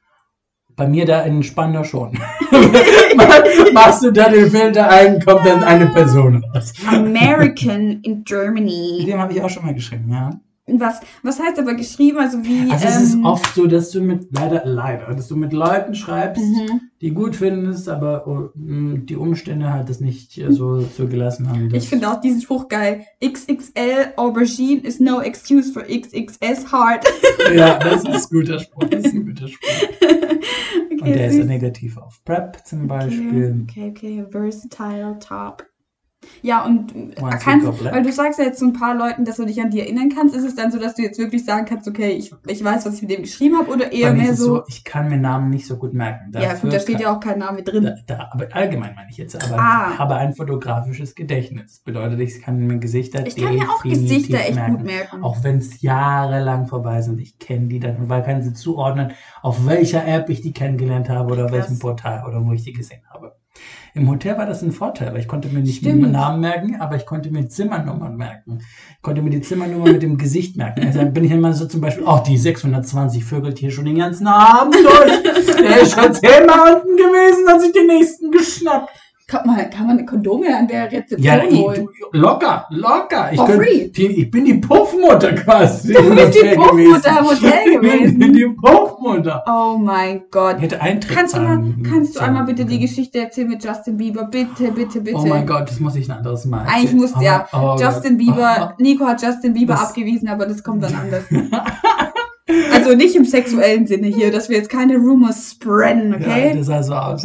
Bei 0.75 0.89
mir 0.89 1.07
da 1.07 1.23
in 1.23 1.45
Spandau 1.45 1.85
schon. 1.85 2.11
Machst 3.73 4.03
du 4.03 4.11
da 4.11 4.29
den 4.31 4.51
Filter 4.51 4.91
ein, 4.91 5.25
kommt 5.25 5.47
dann 5.47 5.63
eine 5.63 5.87
Person 5.87 6.43
raus. 6.43 6.73
American 6.89 8.01
in 8.03 8.25
Germany. 8.25 9.05
Den 9.07 9.21
habe 9.21 9.33
ich 9.33 9.41
auch 9.41 9.51
schon 9.51 9.65
mal 9.65 9.75
geschrieben, 9.75 10.11
ja. 10.11 10.31
Was, 10.79 11.01
was 11.23 11.41
heißt 11.41 11.59
aber 11.59 11.75
geschrieben? 11.75 12.19
Also 12.19 12.45
wie. 12.45 12.71
Also 12.71 12.87
es 12.87 12.97
ähm, 12.97 13.03
ist 13.03 13.25
oft 13.25 13.55
so, 13.55 13.67
dass 13.67 13.91
du 13.91 14.01
mit 14.01 14.29
leider 14.31 14.63
leider, 14.65 15.15
dass 15.15 15.29
du 15.29 15.37
mit 15.37 15.53
Leuten 15.53 15.95
schreibst, 15.95 16.43
mhm. 16.43 16.81
die 17.01 17.13
gut 17.13 17.37
findest, 17.37 17.89
aber 17.89 18.27
uh, 18.27 18.51
die 18.55 19.17
Umstände 19.17 19.73
halt 19.73 19.89
das 19.89 20.01
nicht 20.01 20.39
äh, 20.39 20.53
so 20.53 20.83
zugelassen 20.83 21.49
haben. 21.49 21.75
Ich 21.75 21.89
finde 21.89 22.11
auch 22.11 22.21
diesen 22.21 22.41
Spruch 22.41 22.69
geil. 22.69 23.05
XXL 23.25 24.13
Aubergine 24.17 24.83
is 24.83 25.01
no 25.01 25.21
excuse 25.21 25.73
for 25.73 25.83
XXS 25.83 26.71
Hard. 26.71 27.05
ja, 27.55 27.79
das 27.79 28.05
ist 28.05 28.33
ein 28.33 28.39
guter 28.39 28.59
Spruch. 28.59 28.85
Das 28.85 29.05
ist 29.05 29.15
ein 29.15 29.27
guter 29.27 29.49
Spruch. 29.49 29.69
okay, 30.01 31.01
Und 31.01 31.07
der 31.07 31.27
ist 31.29 31.37
ja 31.37 31.45
negativ 31.45 31.97
auf 31.97 32.23
Prep 32.25 32.59
zum 32.65 32.87
Beispiel. 32.87 33.65
Okay, 33.69 33.91
okay, 33.91 34.23
okay. 34.23 34.27
versatile 34.31 35.19
top. 35.19 35.70
Ja, 36.43 36.65
und 36.65 37.15
kannst, 37.43 37.85
weil 37.85 38.03
du 38.03 38.13
sagst 38.13 38.39
ja 38.39 38.47
jetzt 38.47 38.61
so 38.61 38.67
ein 38.67 38.73
paar 38.73 38.95
Leuten, 38.95 39.25
dass 39.25 39.37
du 39.37 39.47
dich 39.47 39.61
an 39.61 39.71
die 39.71 39.81
erinnern 39.81 40.11
kannst, 40.15 40.35
ist 40.35 40.45
es 40.45 40.55
dann 40.55 40.71
so, 40.71 40.79
dass 40.79 40.95
du 40.95 41.03
jetzt 41.03 41.19
wirklich 41.19 41.45
sagen 41.45 41.67
kannst, 41.67 41.89
okay, 41.89 42.11
ich, 42.13 42.33
ich 42.47 42.65
weiß, 42.65 42.87
was 42.87 42.95
ich 42.95 43.03
mit 43.03 43.11
dem 43.11 43.23
geschrieben 43.23 43.59
habe, 43.59 43.71
oder 43.71 43.93
eher 43.93 44.13
mehr 44.13 44.35
so, 44.35 44.57
so, 44.57 44.63
Ich 44.69 44.85
kann 44.85 45.09
mir 45.09 45.19
Namen 45.19 45.51
nicht 45.51 45.67
so 45.67 45.77
gut 45.77 45.93
merken. 45.93 46.33
Dafür 46.33 46.49
ja, 46.49 46.55
gut, 46.55 46.73
da 46.73 46.81
steht 46.81 47.01
ja 47.01 47.15
auch 47.15 47.21
kein 47.21 47.39
Name 47.39 47.63
drin. 47.63 47.85
Da, 47.85 47.95
da, 48.07 48.29
aber 48.33 48.49
allgemein 48.53 48.95
meine 48.95 49.11
ich 49.11 49.17
jetzt, 49.17 49.35
aber 49.37 49.59
ah. 49.61 49.99
habe 49.99 50.17
ein 50.17 50.35
fotografisches 50.35 51.15
Gedächtnis. 51.15 51.81
Bedeutet, 51.81 52.21
ich 52.21 52.41
kann 52.41 52.59
mir 52.59 52.79
Gesichter 52.79 53.27
Ich 53.27 53.37
kann 53.37 53.55
mir 53.55 53.71
auch 53.71 53.83
Gesichter 53.83 54.41
echt 54.41 54.55
merken, 54.55 54.77
gut 54.77 54.87
merken. 54.87 55.23
Auch 55.23 55.43
wenn 55.43 55.59
es 55.59 55.83
jahrelang 55.83 56.67
vorbei 56.67 57.03
sind. 57.03 57.21
Ich 57.21 57.39
kenne 57.39 57.69
die 57.69 57.81
dann, 57.81 58.09
weil 58.09 58.23
kann 58.23 58.43
sie 58.43 58.53
zuordnen, 58.53 59.13
auf 59.43 59.67
welcher 59.67 60.07
App 60.07 60.29
ich 60.29 60.43
die 60.43 60.53
kennengelernt 60.53 61.09
habe 61.09 61.33
oder 61.33 61.47
auf 61.47 61.53
welchem 61.53 61.79
Portal 61.79 62.27
oder 62.27 62.45
wo 62.45 62.53
ich 62.53 62.63
die 62.63 62.73
gesehen 62.73 63.03
habe. 63.11 63.35
Im 63.95 64.09
Hotel 64.09 64.39
war 64.39 64.47
das 64.47 64.63
ein 64.63 64.73
Vorteil, 64.73 65.13
weil 65.13 65.21
ich 65.21 65.29
konnte 65.29 65.49
mir 65.49 65.61
nicht 65.61 65.79
Stimmt. 65.79 66.13
Namen 66.13 66.41
merken, 66.41 66.81
aber 66.81 66.97
ich 66.97 67.07
konnte 67.07 67.31
mir 67.31 67.49
Zimmernummern 67.49 68.17
merken. 68.17 68.61
Ich 68.97 69.03
konnte 69.03 69.23
mir 69.23 69.31
die 69.31 69.41
Zimmernummer 69.41 69.93
mit 69.93 70.03
dem 70.03 70.17
Gesicht 70.17 70.57
merken. 70.57 70.87
Also 70.87 71.01
dann 71.01 71.13
bin 71.13 71.25
ich 71.25 71.33
immer 71.33 71.53
so 71.53 71.67
zum 71.67 71.81
Beispiel, 71.81 72.05
oh, 72.07 72.21
die 72.25 72.39
620 72.39 73.25
vögelt 73.25 73.59
hier 73.59 73.71
schon 73.71 73.87
den 73.87 73.99
ganzen 73.99 74.27
Abend 74.27 74.77
durch. 74.77 75.23
Der 75.59 75.83
ist 75.83 75.99
schon 75.99 76.15
zehnmal 76.15 76.75
unten 76.75 76.97
gewesen, 76.97 77.49
hat 77.49 77.61
sich 77.61 77.73
den 77.73 77.87
nächsten 77.87 78.31
geschnappt. 78.31 78.91
Kann 79.31 79.47
man, 79.47 79.71
kann 79.71 79.87
man 79.87 80.05
Kondome 80.05 80.57
an 80.57 80.67
der 80.67 80.91
Rezeption 80.91 81.23
ja, 81.23 81.41
holen? 81.41 81.89
Du, 82.13 82.19
locker, 82.19 82.67
locker. 82.71 83.31
Ich, 83.31 83.37
For 83.37 83.47
free. 83.47 83.87
Die, 83.87 84.07
ich 84.07 84.29
bin 84.29 84.45
die 84.45 84.55
Puffmutter 84.55 85.33
quasi. 85.37 85.93
Du 85.93 86.13
bist 86.17 86.35
die 86.35 86.57
Puffmutter 86.57 87.19
im 87.21 87.25
Hotel 87.25 87.75
gewesen. 87.75 88.05
Ich 88.07 88.19
bin 88.19 88.33
die 88.33 88.49
Puffmutter. 88.61 89.45
Oh 89.47 89.79
mein 89.79 90.23
Gott. 90.33 90.57
Ich 90.57 90.63
hätte 90.63 90.81
Eintritt 90.81 91.17
kannst 91.17 91.37
du, 91.37 91.43
mal, 91.43 91.63
kannst 91.89 92.17
du 92.17 92.21
einmal 92.21 92.45
bitte 92.45 92.65
die 92.65 92.81
Geschichte 92.81 93.21
erzählen 93.21 93.49
mit 93.49 93.63
Justin 93.63 93.99
Bieber? 93.99 94.25
Bitte, 94.25 94.73
bitte, 94.73 95.01
bitte. 95.01 95.17
Oh 95.17 95.27
mein 95.27 95.47
Gott, 95.47 95.71
das 95.71 95.79
muss 95.79 95.95
ich 95.95 96.09
ein 96.09 96.17
anderes 96.17 96.45
Mal 96.47 96.63
erzählen. 96.63 96.77
Eigentlich 96.77 96.95
muss, 96.95 97.13
oh, 97.17 97.23
ja. 97.23 97.47
Oh, 97.53 97.77
Justin 97.81 98.19
Bieber, 98.19 98.73
oh, 98.73 98.83
Nico 98.83 99.07
hat 99.07 99.23
Justin 99.23 99.53
Bieber 99.53 99.75
das 99.75 99.91
abgewiesen, 99.91 100.29
aber 100.29 100.47
das 100.47 100.65
kommt 100.65 100.83
dann 100.83 100.95
anders. 100.97 101.23
Also 102.73 102.95
nicht 102.95 103.15
im 103.15 103.25
sexuellen 103.25 103.87
Sinne 103.87 104.09
hier, 104.09 104.33
dass 104.33 104.49
wir 104.49 104.57
jetzt 104.57 104.71
keine 104.71 104.97
Rumors 104.97 105.53
spreaden, 105.53 106.13
okay? 106.15 106.49
Ja, 106.49 106.55
das 106.57 106.67
sah 106.67 106.83
so 106.83 106.95
aus. 106.95 107.25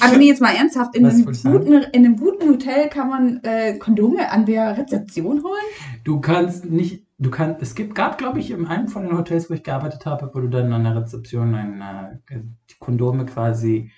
Aber 0.00 0.16
nee, 0.16 0.28
jetzt 0.28 0.40
mal 0.40 0.54
ernsthaft, 0.54 0.94
in 0.94 1.06
einem, 1.06 1.24
guten, 1.24 1.72
in 1.72 2.04
einem 2.04 2.16
guten 2.16 2.48
Hotel 2.48 2.88
kann 2.88 3.08
man 3.08 3.40
äh, 3.42 3.78
Kondome 3.78 4.30
an 4.30 4.46
der 4.46 4.76
Rezeption 4.76 5.42
holen? 5.42 5.62
Du 6.04 6.20
kannst 6.20 6.64
nicht, 6.64 7.06
du 7.18 7.30
kannst, 7.30 7.62
es 7.62 7.74
gibt, 7.74 7.94
gab, 7.94 8.18
glaube 8.18 8.40
ich, 8.40 8.50
in 8.50 8.66
einem 8.66 8.88
von 8.88 9.02
den 9.02 9.16
Hotels, 9.16 9.50
wo 9.50 9.54
ich 9.54 9.62
gearbeitet 9.62 10.06
habe, 10.06 10.30
wo 10.32 10.40
du 10.40 10.48
dann 10.48 10.72
an 10.72 10.84
der 10.84 10.96
Rezeption 10.96 11.54
ein, 11.54 11.82
äh, 12.30 12.40
Kondome 12.78 13.26
quasi 13.26 13.90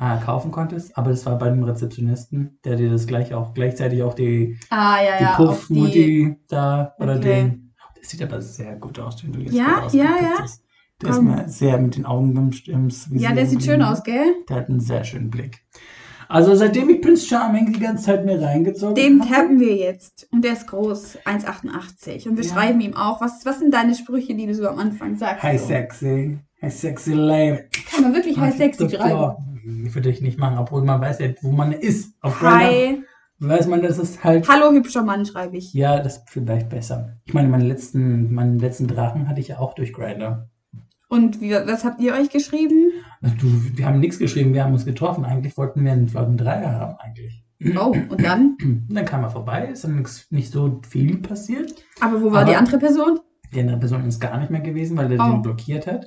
äh, 0.00 0.18
kaufen 0.24 0.50
konntest, 0.50 0.96
aber 0.96 1.10
das 1.10 1.26
war 1.26 1.36
bei 1.38 1.50
dem 1.50 1.62
Rezeptionisten, 1.62 2.58
der 2.64 2.76
dir 2.76 2.90
das 2.90 3.06
gleich 3.06 3.34
auch 3.34 3.52
gleichzeitig 3.54 4.02
auch 4.02 4.14
die, 4.14 4.58
ah, 4.70 5.02
ja, 5.02 5.18
die 5.18 5.24
ja, 5.24 5.36
Puffmutti 5.36 6.36
da 6.48 6.94
oder 6.98 7.16
okay. 7.16 7.42
den 7.42 7.70
das 8.00 8.10
sieht 8.10 8.22
aber 8.22 8.40
sehr 8.40 8.76
gut 8.76 8.98
aus, 8.98 9.22
wenn 9.22 9.32
du 9.32 9.40
jetzt 9.40 9.52
Ja, 9.52 9.86
ja, 9.92 10.16
ja. 10.22 10.44
Ist. 10.44 10.64
Der 11.02 11.10
Komm. 11.10 11.28
ist 11.28 11.36
mir 11.36 11.48
sehr 11.48 11.78
mit 11.78 11.96
den 11.96 12.04
Augen 12.04 12.36
im 12.66 12.88
Ja, 13.12 13.32
der 13.32 13.46
sieht 13.46 13.62
schön 13.62 13.82
aus, 13.82 14.02
gell? 14.02 14.34
Der 14.48 14.56
hat 14.56 14.68
einen 14.68 14.80
sehr 14.80 15.04
schönen 15.04 15.30
Blick. 15.30 15.62
Also 16.28 16.54
seitdem 16.54 16.88
ich 16.90 17.02
Prince 17.02 17.26
Charming 17.26 17.72
die 17.72 17.80
ganze 17.80 18.04
Zeit 18.04 18.24
mir 18.24 18.40
reingezogen 18.40 18.94
Den 18.94 19.20
habe. 19.20 19.30
tappen 19.32 19.58
wir 19.58 19.74
jetzt. 19.74 20.28
Und 20.30 20.44
der 20.44 20.52
ist 20.52 20.68
groß, 20.68 21.18
1,88. 21.24 22.28
Und 22.28 22.36
wir 22.36 22.44
ja. 22.44 22.52
schreiben 22.54 22.80
ihm 22.80 22.94
auch. 22.94 23.20
Was, 23.20 23.44
was 23.44 23.58
sind 23.58 23.74
deine 23.74 23.96
Sprüche, 23.96 24.36
die 24.36 24.46
du 24.46 24.54
so 24.54 24.68
am 24.68 24.78
Anfang 24.78 25.16
sagst? 25.16 25.42
Hi 25.42 25.58
so? 25.58 25.66
sexy. 25.66 26.38
Hi 26.62 26.70
sexy 26.70 27.14
lady. 27.14 27.64
Kann 27.90 28.02
man 28.02 28.14
wirklich 28.14 28.38
Hi 28.38 28.52
sexy 28.52 28.88
schreiben? 28.88 29.34
Würde 29.64 30.08
ich 30.10 30.20
nicht 30.20 30.38
machen, 30.38 30.58
obwohl 30.58 30.84
man 30.84 31.00
weiß 31.00 31.18
ja, 31.18 31.28
wo 31.42 31.50
man 31.50 31.72
ist. 31.72 32.14
Auf 32.20 32.40
Hi 32.42 33.02
weiß 33.40 33.66
man, 33.66 33.82
dass 33.82 33.98
es 33.98 34.22
halt. 34.22 34.48
Hallo 34.48 34.70
hübscher 34.70 35.02
Mann, 35.02 35.26
schreibe 35.26 35.56
ich. 35.56 35.72
Ja, 35.72 35.98
das 36.00 36.18
ist 36.18 36.30
vielleicht 36.30 36.68
besser. 36.68 37.16
Ich 37.24 37.34
meine, 37.34 37.48
meinen 37.48 37.66
letzten, 37.66 38.32
meinen 38.32 38.58
letzten 38.58 38.86
Drachen 38.86 39.28
hatte 39.28 39.40
ich 39.40 39.48
ja 39.48 39.58
auch 39.58 39.74
durch 39.74 39.92
Grinder. 39.92 40.48
Und 41.10 41.40
wie, 41.40 41.50
was 41.50 41.84
habt 41.84 42.00
ihr 42.00 42.14
euch 42.14 42.30
geschrieben? 42.30 42.92
Du, 43.40 43.48
wir 43.76 43.84
haben 43.84 43.98
nichts 43.98 44.20
geschrieben, 44.20 44.54
wir 44.54 44.62
haben 44.62 44.72
uns 44.72 44.84
getroffen. 44.84 45.24
Eigentlich 45.24 45.56
wollten 45.56 45.84
wir 45.84 45.90
einen, 45.90 46.16
einen 46.16 46.36
Dreier 46.36 46.70
haben, 46.70 46.96
eigentlich. 47.00 47.44
Oh, 47.76 47.92
und 48.08 48.22
dann? 48.22 48.56
dann 48.88 49.04
kam 49.04 49.24
er 49.24 49.30
vorbei, 49.30 49.66
ist 49.66 49.82
dann 49.82 49.96
nix, 49.96 50.30
nicht 50.30 50.52
so 50.52 50.80
viel 50.88 51.18
passiert. 51.18 51.74
Aber 52.00 52.22
wo 52.22 52.30
war 52.30 52.42
Aber 52.42 52.50
die 52.52 52.56
andere 52.56 52.78
Person? 52.78 53.18
Die 53.52 53.60
andere 53.60 53.78
Person 53.78 54.06
ist 54.06 54.20
gar 54.20 54.38
nicht 54.38 54.52
mehr 54.52 54.60
gewesen, 54.60 54.96
weil 54.96 55.10
er 55.10 55.18
oh. 55.20 55.32
den 55.32 55.42
blockiert 55.42 55.88
hat. 55.88 56.06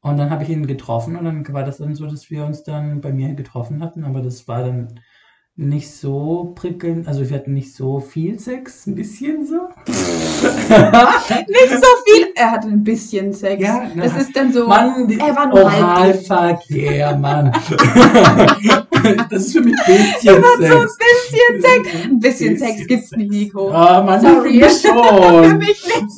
Und 0.00 0.16
dann 0.16 0.30
habe 0.30 0.42
ich 0.42 0.48
ihn 0.48 0.66
getroffen 0.66 1.16
und 1.16 1.24
dann 1.26 1.46
war 1.52 1.64
das 1.64 1.76
dann 1.76 1.94
so, 1.94 2.06
dass 2.06 2.30
wir 2.30 2.46
uns 2.46 2.62
dann 2.64 3.02
bei 3.02 3.12
mir 3.12 3.34
getroffen 3.34 3.82
hatten. 3.82 4.04
Aber 4.04 4.22
das 4.22 4.48
war 4.48 4.64
dann 4.64 5.00
nicht 5.56 5.88
so 5.88 6.52
prickelnd, 6.56 7.06
also 7.06 7.30
wir 7.30 7.36
hatten 7.36 7.52
nicht 7.52 7.76
so 7.76 8.00
viel 8.00 8.40
Sex, 8.40 8.88
ein 8.88 8.96
bisschen 8.96 9.46
so. 9.46 9.68
nicht 9.86 10.00
so 11.70 11.88
viel, 12.04 12.26
er 12.34 12.50
hatte 12.50 12.66
ein 12.66 12.82
bisschen 12.82 13.32
Sex. 13.32 13.62
Ja, 13.62 13.88
na, 13.94 14.02
das 14.02 14.16
ist 14.16 14.36
dann 14.36 14.52
so, 14.52 14.66
Mann, 14.66 15.08
er 15.08 15.36
war 15.36 15.46
nur 15.46 15.62
Oralverkehr, 15.62 17.16
Mann. 17.18 17.52
das 19.30 19.46
ist 19.46 19.52
für 19.52 19.60
mich 19.60 19.76
ein 19.78 19.96
bisschen 19.96 20.42
Sex. 20.42 20.68
So 20.72 20.80
ein 20.80 20.88
bisschen 20.98 21.60
Sex. 21.60 21.88
Ein 22.04 22.18
bisschen 22.18 22.58
Sex 22.58 22.86
gibt's 22.88 23.12
nicht, 23.12 23.30
Nico. 23.30 23.70
Ah, 23.70 24.02
Mann, 24.02 24.20
Sorry. 24.20 24.58
für 24.60 24.66
mich 24.66 24.80
schon. 24.82 25.44
für 25.44 25.54
mich 25.54 25.86
nicht. 25.86 26.10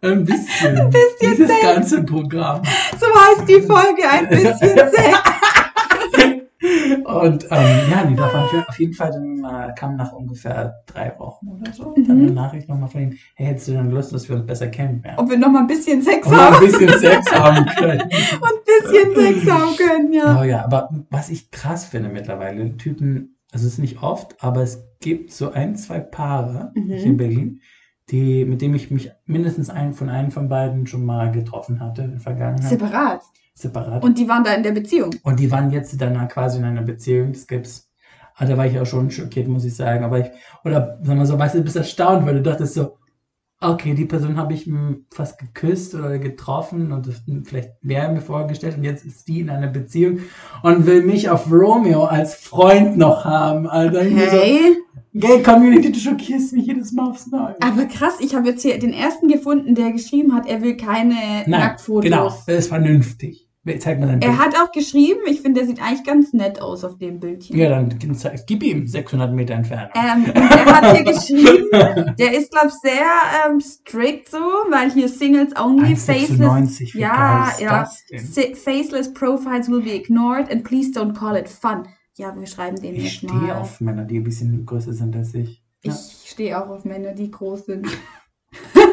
ein 0.00 0.24
bisschen. 0.24 0.76
Ein 0.76 0.90
bisschen 0.90 1.16
Dieses 1.20 1.46
Sex. 1.46 1.62
ganze 1.62 2.02
Programm. 2.02 2.62
So 2.98 3.06
heißt 3.06 3.48
die 3.48 3.60
Folge, 3.60 4.10
ein 4.10 4.28
bisschen 4.28 4.58
Sex. 4.58 5.22
Und 7.04 7.44
ähm, 7.50 7.90
ja, 7.90 8.04
die 8.04 8.14
davon 8.14 8.40
auf 8.66 8.78
jeden 8.78 8.94
Fall 8.94 9.10
dann 9.10 9.44
äh, 9.44 9.74
kam 9.74 9.96
nach 9.96 10.12
ungefähr 10.12 10.82
drei 10.86 11.14
Wochen 11.18 11.48
oder 11.48 11.72
so 11.72 11.94
mhm. 11.96 12.06
dann 12.06 12.18
eine 12.18 12.30
Nachricht 12.30 12.68
nochmal 12.68 12.88
von 12.88 13.02
ihm, 13.02 13.18
hey, 13.34 13.48
hättest 13.48 13.68
du 13.68 13.72
denn 13.72 13.90
Lust, 13.90 14.12
dass 14.12 14.28
wir 14.28 14.36
uns 14.36 14.46
besser 14.46 14.68
kennenlernen? 14.68 15.18
Ob 15.18 15.30
wir 15.30 15.38
nochmal 15.38 15.62
ein 15.62 15.66
bisschen 15.66 16.02
Sex 16.02 16.26
Ob 16.26 16.34
haben. 16.34 16.56
ein 16.56 16.60
bisschen 16.64 16.98
Sex 16.98 17.32
haben 17.32 17.66
können. 17.76 18.00
Und 18.00 18.10
ein 18.10 18.64
bisschen 18.64 19.14
Sex 19.14 19.50
haben 19.50 19.76
können, 19.76 20.12
ja. 20.12 20.40
Oh 20.40 20.44
ja, 20.44 20.64
aber 20.64 20.90
was 21.10 21.30
ich 21.30 21.50
krass 21.50 21.84
finde 21.84 22.08
mittlerweile, 22.08 22.76
Typen, 22.76 23.36
also 23.52 23.66
es 23.66 23.74
ist 23.74 23.78
nicht 23.78 24.02
oft, 24.02 24.42
aber 24.42 24.62
es 24.62 24.84
gibt 25.00 25.32
so 25.32 25.52
ein, 25.52 25.76
zwei 25.76 26.00
Paare 26.00 26.72
mhm. 26.74 26.86
hier 26.86 27.04
in 27.04 27.16
Berlin, 27.16 27.60
die, 28.10 28.44
mit 28.44 28.62
dem 28.62 28.74
ich 28.74 28.90
mich 28.90 29.10
mindestens 29.26 29.70
einen 29.70 29.92
von 29.92 30.08
einem 30.08 30.30
von 30.30 30.48
beiden 30.48 30.86
schon 30.86 31.04
mal 31.04 31.30
getroffen 31.30 31.80
hatte 31.80 32.02
in 32.02 32.10
der 32.12 32.20
Vergangenheit. 32.20 32.68
Separat? 32.68 33.22
Separat. 33.62 34.02
Und 34.02 34.18
die 34.18 34.28
waren 34.28 34.44
da 34.44 34.54
in 34.54 34.62
der 34.62 34.72
Beziehung? 34.72 35.14
Und 35.22 35.40
die 35.40 35.50
waren 35.50 35.70
jetzt 35.70 36.00
dann 36.00 36.28
quasi 36.28 36.58
in 36.58 36.64
einer 36.64 36.82
Beziehung. 36.82 37.32
Das 37.32 37.46
gibt's. 37.46 37.88
Ah, 38.34 38.46
da 38.46 38.56
war 38.56 38.66
ich 38.66 38.78
auch 38.78 38.86
schon 38.86 39.10
schockiert, 39.10 39.46
muss 39.46 39.64
ich 39.64 39.74
sagen. 39.74 40.04
Aber 40.04 40.20
ich, 40.20 40.30
oder 40.64 40.98
sagen 41.02 41.18
wir 41.18 41.26
so, 41.26 41.38
weißt 41.38 41.54
du, 41.54 41.58
du 41.58 41.64
bist 41.64 41.76
erstaunt, 41.76 42.26
weil 42.26 42.34
du 42.34 42.42
dachtest 42.42 42.74
so, 42.74 42.96
okay, 43.62 43.94
die 43.94 44.04
Person 44.04 44.36
habe 44.36 44.54
ich 44.54 44.68
fast 45.10 45.38
geküsst 45.38 45.94
oder 45.94 46.18
getroffen 46.18 46.92
und 46.92 47.06
das 47.06 47.22
vielleicht 47.44 47.84
mehr 47.84 48.10
mir 48.10 48.20
vorgestellt 48.20 48.76
und 48.76 48.84
jetzt 48.84 49.04
ist 49.04 49.28
die 49.28 49.40
in 49.40 49.50
einer 49.50 49.68
Beziehung 49.68 50.20
und 50.62 50.86
will 50.86 51.02
mich 51.02 51.30
auf 51.30 51.50
Romeo 51.50 52.04
als 52.04 52.34
Freund 52.34 52.96
noch 52.96 53.24
haben. 53.24 53.68
Also. 53.68 54.00
So, 54.00 54.42
Gay 55.14 55.42
Community, 55.42 55.92
du 55.92 55.98
schockierst 55.98 56.54
mich 56.54 56.66
jedes 56.66 56.92
Mal 56.92 57.10
aufs 57.10 57.26
Neue. 57.26 57.54
Aber 57.60 57.84
krass, 57.84 58.14
ich 58.20 58.34
habe 58.34 58.48
jetzt 58.48 58.62
hier 58.62 58.78
den 58.78 58.94
ersten 58.94 59.28
gefunden, 59.28 59.74
der 59.74 59.92
geschrieben 59.92 60.34
hat, 60.34 60.46
er 60.46 60.62
will 60.62 60.76
keine 60.78 61.14
Nein, 61.14 61.50
Nacktfotos. 61.50 62.04
Genau, 62.04 62.24
das 62.46 62.48
ist 62.48 62.68
vernünftig. 62.68 63.46
Zeig 63.78 64.00
mal 64.00 64.08
sein 64.08 64.18
Bild. 64.18 64.32
Er 64.32 64.38
hat 64.38 64.56
auch 64.56 64.72
geschrieben, 64.72 65.20
ich 65.26 65.40
finde, 65.40 65.60
der 65.60 65.68
sieht 65.68 65.80
eigentlich 65.80 66.02
ganz 66.04 66.32
nett 66.32 66.60
aus 66.60 66.82
auf 66.82 66.98
dem 66.98 67.20
Bildchen. 67.20 67.56
Ja, 67.56 67.68
dann 67.68 67.96
gib 68.46 68.62
ihm 68.64 68.88
600 68.88 69.32
Meter 69.32 69.54
Entfernung. 69.54 69.90
Ähm, 69.94 70.32
er 70.34 70.64
hat 70.66 70.96
hier 70.96 71.04
geschrieben, 71.04 71.68
der 72.18 72.36
ist, 72.36 72.50
glaube 72.50 72.68
ich, 72.68 72.74
sehr 72.74 73.06
ähm, 73.46 73.60
strict 73.60 74.30
so, 74.30 74.38
weil 74.38 74.90
hier 74.90 75.08
Singles 75.08 75.54
only, 75.56 75.94
faceless. 75.94 76.92
Ja, 76.94 77.52
ja. 77.60 77.88
Faceless 78.54 79.14
profiles 79.14 79.70
will 79.70 79.82
be 79.82 79.94
ignored 79.94 80.50
and 80.50 80.64
please 80.64 80.90
don't 80.90 81.14
call 81.14 81.36
it 81.36 81.48
fun. 81.48 81.86
Ja, 82.16 82.36
wir 82.36 82.46
schreiben 82.48 82.80
den 82.82 82.96
ich 82.96 83.04
jetzt 83.04 83.22
mal. 83.22 83.36
Ich 83.36 83.42
stehe 83.42 83.56
auf 83.56 83.80
Männer, 83.80 84.04
die 84.04 84.18
ein 84.18 84.24
bisschen 84.24 84.66
größer 84.66 84.92
sind 84.92 85.14
als 85.14 85.34
ich. 85.34 85.62
Ja. 85.84 85.92
Ich 85.92 86.30
stehe 86.30 86.60
auch 86.60 86.68
auf 86.68 86.84
Männer, 86.84 87.12
die 87.12 87.30
groß 87.30 87.66
sind. 87.66 87.86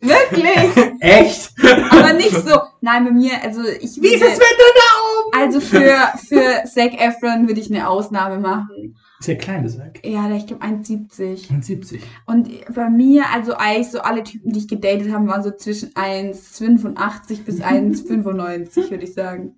Wirklich? 0.00 0.84
Echt? 1.00 1.52
Aber 1.90 2.12
nicht 2.12 2.34
so. 2.34 2.60
Nein, 2.80 3.04
bei 3.04 3.10
mir, 3.10 3.32
also 3.42 3.62
ich 3.62 4.00
Wie 4.00 4.14
ist 4.14 4.22
es, 4.22 4.38
wenn 4.38 4.56
du 4.56 4.68
da 4.74 4.88
oben? 5.18 5.42
Also 5.42 5.60
für, 5.60 5.96
für 6.28 6.64
Zac 6.66 7.00
Efron 7.00 7.48
würde 7.48 7.60
ich 7.60 7.70
eine 7.70 7.88
Ausnahme 7.88 8.38
machen. 8.38 8.96
Sehr 9.20 9.36
klein, 9.36 9.64
das 9.64 9.76
Zac. 9.76 10.04
Ja, 10.06 10.30
ich 10.30 10.46
glaube 10.46 10.64
1,70. 10.64 11.50
1,70. 11.50 12.00
Und 12.26 12.48
bei 12.72 12.88
mir, 12.88 13.24
also 13.34 13.54
eigentlich 13.54 13.90
so 13.90 14.00
alle 14.00 14.22
Typen, 14.22 14.52
die 14.52 14.60
ich 14.60 14.68
gedatet 14.68 15.12
habe, 15.12 15.26
waren 15.26 15.42
so 15.42 15.50
zwischen 15.50 15.90
1,85 15.94 17.42
bis 17.44 17.60
1,95, 17.60 18.90
würde 18.90 19.04
ich 19.04 19.14
sagen. 19.14 19.56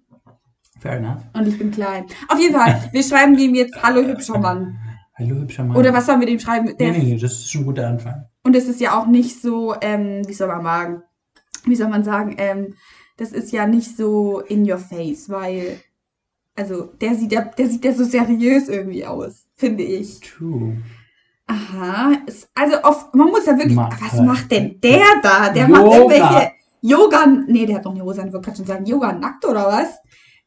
Fair 0.80 0.97
enough. 0.97 1.23
Und 1.35 1.47
ich 1.47 1.59
bin 1.59 1.70
klein. 1.70 2.06
Auf 2.28 2.38
jeden 2.38 2.54
Fall, 2.54 2.88
wir 2.90 3.02
schreiben 3.02 3.37
dem 3.37 3.54
jetzt 3.54 3.82
Hallo 3.82 4.02
hübscher 4.02 4.38
Mann. 4.38 4.78
Hallo 5.20 5.36
hübscher 5.36 5.64
Mann. 5.64 5.76
Oder 5.76 5.92
was 5.92 6.06
sollen 6.06 6.20
wir 6.20 6.26
dem 6.26 6.38
schreiben? 6.40 6.74
Der 6.78 6.92
nee, 6.92 6.98
nee, 6.98 7.18
das 7.18 7.32
ist 7.32 7.50
schon 7.50 7.62
ein 7.62 7.66
guter 7.66 7.86
Anfang. 7.86 8.24
Und 8.42 8.56
es 8.56 8.66
ist 8.66 8.80
ja 8.80 8.98
auch 8.98 9.06
nicht 9.06 9.42
so, 9.42 9.74
ähm, 9.82 10.26
wie 10.26 10.32
soll 10.32 10.48
man 10.48 10.62
sagen, 10.62 11.02
wie 11.66 11.76
soll 11.76 11.88
man 11.88 12.04
sagen, 12.04 12.36
ähm, 12.38 12.74
das 13.18 13.32
ist 13.32 13.52
ja 13.52 13.66
nicht 13.66 13.98
so 13.98 14.40
in 14.40 14.68
your 14.70 14.78
face, 14.78 15.28
weil, 15.28 15.78
also 16.56 16.84
der 17.00 17.14
sieht 17.16 17.32
ja, 17.32 17.42
der 17.42 17.68
sieht 17.68 17.84
ja 17.84 17.92
so 17.92 18.04
seriös 18.04 18.68
irgendwie 18.70 19.04
aus, 19.04 19.46
finde 19.56 19.82
ich. 19.82 20.20
True. 20.20 20.78
Aha, 21.46 22.12
also 22.54 22.76
auf, 22.76 23.12
man 23.12 23.28
muss 23.28 23.44
ja 23.44 23.58
wirklich, 23.58 23.74
Mach 23.74 24.00
was 24.00 24.12
halt. 24.12 24.26
macht 24.26 24.50
denn 24.50 24.80
der 24.80 25.04
da? 25.22 25.50
Der 25.50 25.68
Yoga. 25.68 25.82
macht 25.82 25.94
irgendwelche 25.96 26.52
Yoga, 26.80 27.26
nee, 27.46 27.66
der 27.66 27.76
hat 27.76 27.84
doch 27.84 27.94
eine 27.94 28.04
Hose 28.04 28.22
an, 28.22 28.28
ich 28.28 28.32
wollte 28.32 28.56
schon 28.56 28.64
sagen, 28.64 28.86
Yoga 28.86 29.12
nackt 29.12 29.44
oder 29.44 29.66
was? 29.66 29.98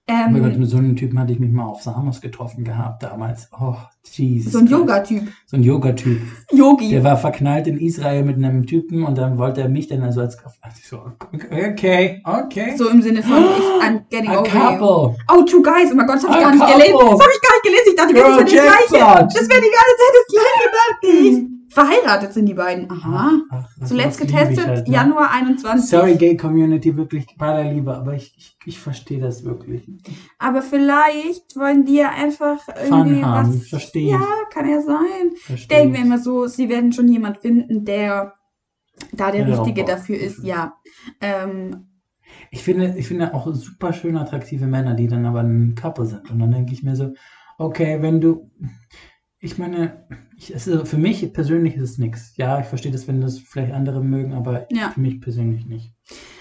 Ähm, 0.05 0.25
oh 0.27 0.31
mein 0.31 0.43
Gott, 0.43 0.57
mit 0.57 0.69
so 0.69 0.77
einem 0.77 0.97
Typen 0.97 1.17
hatte 1.17 1.31
ich 1.31 1.39
mich 1.39 1.51
mal 1.51 1.63
auf 1.63 1.81
Samos 1.81 2.19
getroffen 2.19 2.65
gehabt 2.65 3.03
damals. 3.03 3.47
Oh, 3.57 3.75
Jesus. 4.03 4.51
So 4.51 4.59
ein 4.59 4.67
Yoga-Typ. 4.67 5.29
So 5.45 5.55
ein 5.55 5.63
Yoga-Typ. 5.63 6.19
Yogi. 6.51 6.89
Der 6.89 7.05
war 7.05 7.15
verknallt 7.15 7.67
in 7.67 7.77
Israel 7.77 8.23
mit 8.23 8.35
einem 8.35 8.65
Typen 8.65 9.03
und 9.03 9.17
dann 9.17 9.37
wollte 9.37 9.61
er 9.61 9.69
mich 9.69 9.87
dann 9.87 10.03
also 10.03 10.19
als. 10.19 10.37
So, 10.83 10.99
okay, 11.31 12.21
okay. 12.25 12.75
So 12.75 12.89
im 12.89 13.01
Sinne 13.01 13.23
von, 13.23 13.37
ich, 13.37 13.87
I'm 13.87 14.01
getting 14.09 14.29
A 14.29 14.41
over 14.41 14.49
couple. 14.49 15.15
you. 15.15 15.23
Oh, 15.31 15.43
two 15.43 15.63
guys. 15.63 15.89
Oh 15.89 15.95
mein 15.95 16.05
Gott, 16.05 16.17
das 16.17 16.27
habe 16.27 16.35
ich 16.35 16.43
gar 16.43 16.51
nicht 16.51 16.65
gelesen. 16.65 16.97
Das 16.99 17.21
habe 17.21 17.31
ich 17.33 17.41
gar 17.41 17.53
nicht 17.53 17.63
gelesen. 17.63 17.87
Ich 17.87 17.95
dachte, 17.95 18.13
das 18.13 18.23
wäre 18.23 18.43
das 18.43 18.51
Gleiche. 18.51 19.27
Das 19.39 19.49
wäre 19.49 19.61
die 19.61 19.71
ganze 19.71 19.95
Zeit 20.01 20.13
das 20.19 20.27
Gleiche, 20.33 20.67
dachte 20.73 21.07
ich. 21.07 21.53
Verheiratet 21.73 22.33
sind 22.33 22.45
die 22.45 22.53
beiden. 22.53 22.89
Aha. 22.91 23.31
Ach, 23.49 23.69
Zuletzt 23.83 24.19
getestet, 24.19 24.67
halt, 24.67 24.87
ne? 24.87 24.93
Januar 24.93 25.31
21. 25.31 25.89
Sorry, 25.89 26.15
Gay 26.15 26.37
Community, 26.37 26.95
wirklich 26.95 27.25
bei 27.37 27.63
der 27.63 27.73
Liebe, 27.73 27.95
aber 27.95 28.13
ich, 28.13 28.35
ich, 28.37 28.55
ich 28.65 28.79
verstehe 28.79 29.19
das 29.19 29.43
wirklich. 29.43 29.89
Aber 30.37 30.61
vielleicht 30.61 31.55
wollen 31.55 31.85
die 31.85 31.95
ja 31.95 32.11
einfach 32.11 32.59
irgendwie 32.67 33.21
Fun 33.21 33.25
haben. 33.25 33.53
was. 33.55 33.67
Verstehe. 33.67 34.11
Ja, 34.11 34.25
kann 34.51 34.69
ja 34.69 34.81
sein. 34.81 35.31
Verstehe. 35.35 35.77
Denken 35.77 35.93
wir 35.95 36.01
immer 36.01 36.19
so, 36.19 36.45
sie 36.45 36.69
werden 36.69 36.93
schon 36.93 37.07
jemand 37.07 37.39
finden, 37.39 37.83
der 37.85 38.35
da 39.11 39.31
der 39.31 39.47
ja, 39.47 39.55
Richtige 39.55 39.83
dafür 39.83 40.19
ist. 40.19 40.43
Ja. 40.43 40.75
Ähm, 41.21 41.87
ich 42.51 42.61
finde, 42.61 42.93
ich 42.97 43.07
finde 43.07 43.33
auch 43.33 43.51
super 43.53 43.93
schön 43.93 44.15
attraktive 44.15 44.67
Männer, 44.67 44.93
die 44.93 45.07
dann 45.07 45.25
aber 45.25 45.39
ein 45.39 45.73
Couple 45.73 46.05
sind. 46.05 46.29
Und 46.29 46.37
dann 46.37 46.51
denke 46.51 46.73
ich 46.73 46.83
mir 46.83 46.95
so, 46.95 47.13
okay, 47.57 48.01
wenn 48.01 48.21
du, 48.21 48.51
ich 49.43 49.57
meine, 49.57 50.05
ich, 50.37 50.53
also 50.53 50.85
für 50.85 50.97
mich 50.97 51.33
persönlich 51.33 51.75
ist 51.75 51.81
es 51.81 51.97
nichts. 51.97 52.33
Ja, 52.37 52.61
ich 52.61 52.65
verstehe 52.65 52.93
das, 52.93 53.09
wenn 53.09 53.19
das 53.19 53.39
vielleicht 53.39 53.73
andere 53.73 54.01
mögen, 54.01 54.33
aber 54.33 54.67
ja. 54.71 54.89
für 54.91 55.01
mich 55.01 55.19
persönlich 55.19 55.65
nicht. 55.65 55.93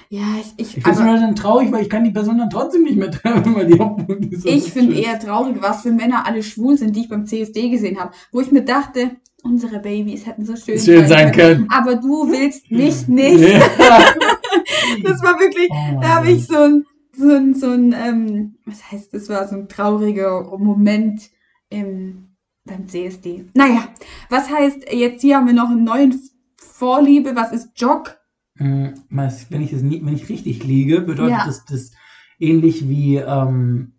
Ja, 0.09 0.23
ich. 0.41 0.53
Ich, 0.57 0.77
ich 0.77 0.85
finde 0.85 1.15
es 1.15 1.21
dann 1.21 1.35
traurig, 1.35 1.73
weil 1.73 1.83
ich 1.83 1.91
kann 1.91 2.05
die 2.05 2.13
Person 2.13 2.39
dann 2.39 2.49
trotzdem 2.49 2.85
nicht 2.85 2.97
mehr 2.97 3.11
treffen, 3.11 3.57
weil 3.57 3.67
die 3.67 4.37
so 4.37 4.49
Ich 4.49 4.73
finde 4.73 4.95
eher 4.95 5.19
traurig, 5.19 5.57
was 5.59 5.83
für 5.83 5.91
Männer 5.91 6.27
alle 6.27 6.45
schwul 6.45 6.79
sind, 6.79 6.95
die 6.95 7.01
ich 7.01 7.09
beim 7.09 7.27
CSD 7.27 7.71
gesehen 7.71 7.99
habe, 7.99 8.13
wo 8.31 8.41
ich 8.41 8.53
mir 8.53 8.65
dachte, 8.65 9.17
unsere 9.43 9.81
Babys 9.81 10.25
hätten 10.25 10.45
so 10.45 10.55
schön, 10.55 10.79
schön 10.79 11.09
sein 11.09 11.33
können. 11.33 11.67
Aber 11.71 11.97
du 11.97 12.31
willst 12.31 12.71
nicht, 12.71 13.09
nicht. 13.09 13.41
Ja. 13.41 13.59
das 15.03 15.21
war 15.25 15.41
wirklich, 15.41 15.69
oh 15.73 16.01
da 16.01 16.09
habe 16.17 16.31
ich 16.31 16.47
so 16.47 16.57
ein, 16.57 16.85
so 17.17 17.29
ein, 17.29 17.55
so 17.55 17.67
ein, 17.67 17.93
ähm, 17.93 18.59
was 18.65 18.93
heißt, 18.93 19.13
das 19.13 19.29
war 19.29 19.49
so 19.49 19.57
ein 19.57 19.69
trauriger 19.69 20.57
Moment 20.57 21.31
im 21.69 22.32
beim 22.65 22.89
CSD. 22.89 23.47
Naja, 23.55 23.89
was 24.29 24.51
heißt, 24.51 24.93
jetzt 24.93 25.23
hier 25.23 25.37
haben 25.37 25.47
wir 25.47 25.55
noch 25.55 25.71
einen 25.71 25.85
neuen 25.85 26.21
Vorliebe. 26.57 27.35
Was 27.35 27.53
ist 27.53 27.71
Jog? 27.77 28.19
Hm, 28.57 28.95
wenn, 29.09 29.63
ich 29.63 29.71
das 29.71 29.83
nie, 29.83 30.05
wenn 30.05 30.15
ich 30.15 30.29
richtig 30.29 30.65
liege, 30.65 31.01
bedeutet 31.01 31.39
ja. 31.39 31.47
das, 31.47 31.65
das 31.65 31.93
ähnlich 32.39 32.89
wie 32.89 33.17
ähm, 33.17 33.93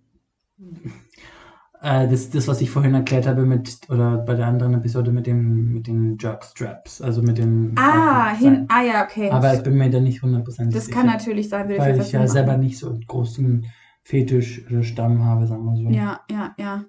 äh, 1.81 2.07
das, 2.07 2.29
das, 2.29 2.47
was 2.47 2.61
ich 2.61 2.69
vorhin 2.69 2.93
erklärt 2.93 3.27
habe 3.27 3.45
mit, 3.45 3.79
oder 3.89 4.17
bei 4.17 4.35
der 4.35 4.47
anderen 4.47 4.73
Episode 4.75 5.11
mit 5.11 5.27
dem 5.27 5.73
mit 5.73 5.87
den 5.87 6.17
Jog-Straps, 6.17 7.01
also 7.01 7.21
mit 7.21 7.37
den 7.37 7.73
Ah, 7.77 8.33
hin, 8.33 8.65
ah 8.69 8.81
ja, 8.81 9.03
okay. 9.03 9.29
Aber 9.29 9.53
ich 9.53 9.63
bin 9.63 9.77
mir 9.77 9.89
da 9.89 9.99
nicht 9.99 10.21
hundertprozentig 10.21 10.73
sicher. 10.75 10.87
Das 10.87 10.95
kann 10.95 11.07
natürlich 11.07 11.49
sein, 11.49 11.67
weil 11.69 11.99
ich 11.99 12.11
ja 12.11 12.19
machen. 12.19 12.31
selber 12.31 12.57
nicht 12.57 12.77
so 12.77 12.89
einen 12.89 13.05
großen 13.05 13.65
Fetisch 14.01 14.65
oder 14.69 14.83
Stamm 14.83 15.23
habe, 15.23 15.47
sagen 15.47 15.65
wir 15.65 15.75
so. 15.75 15.89
Ja, 15.89 16.21
ja, 16.29 16.53
ja. 16.57 16.85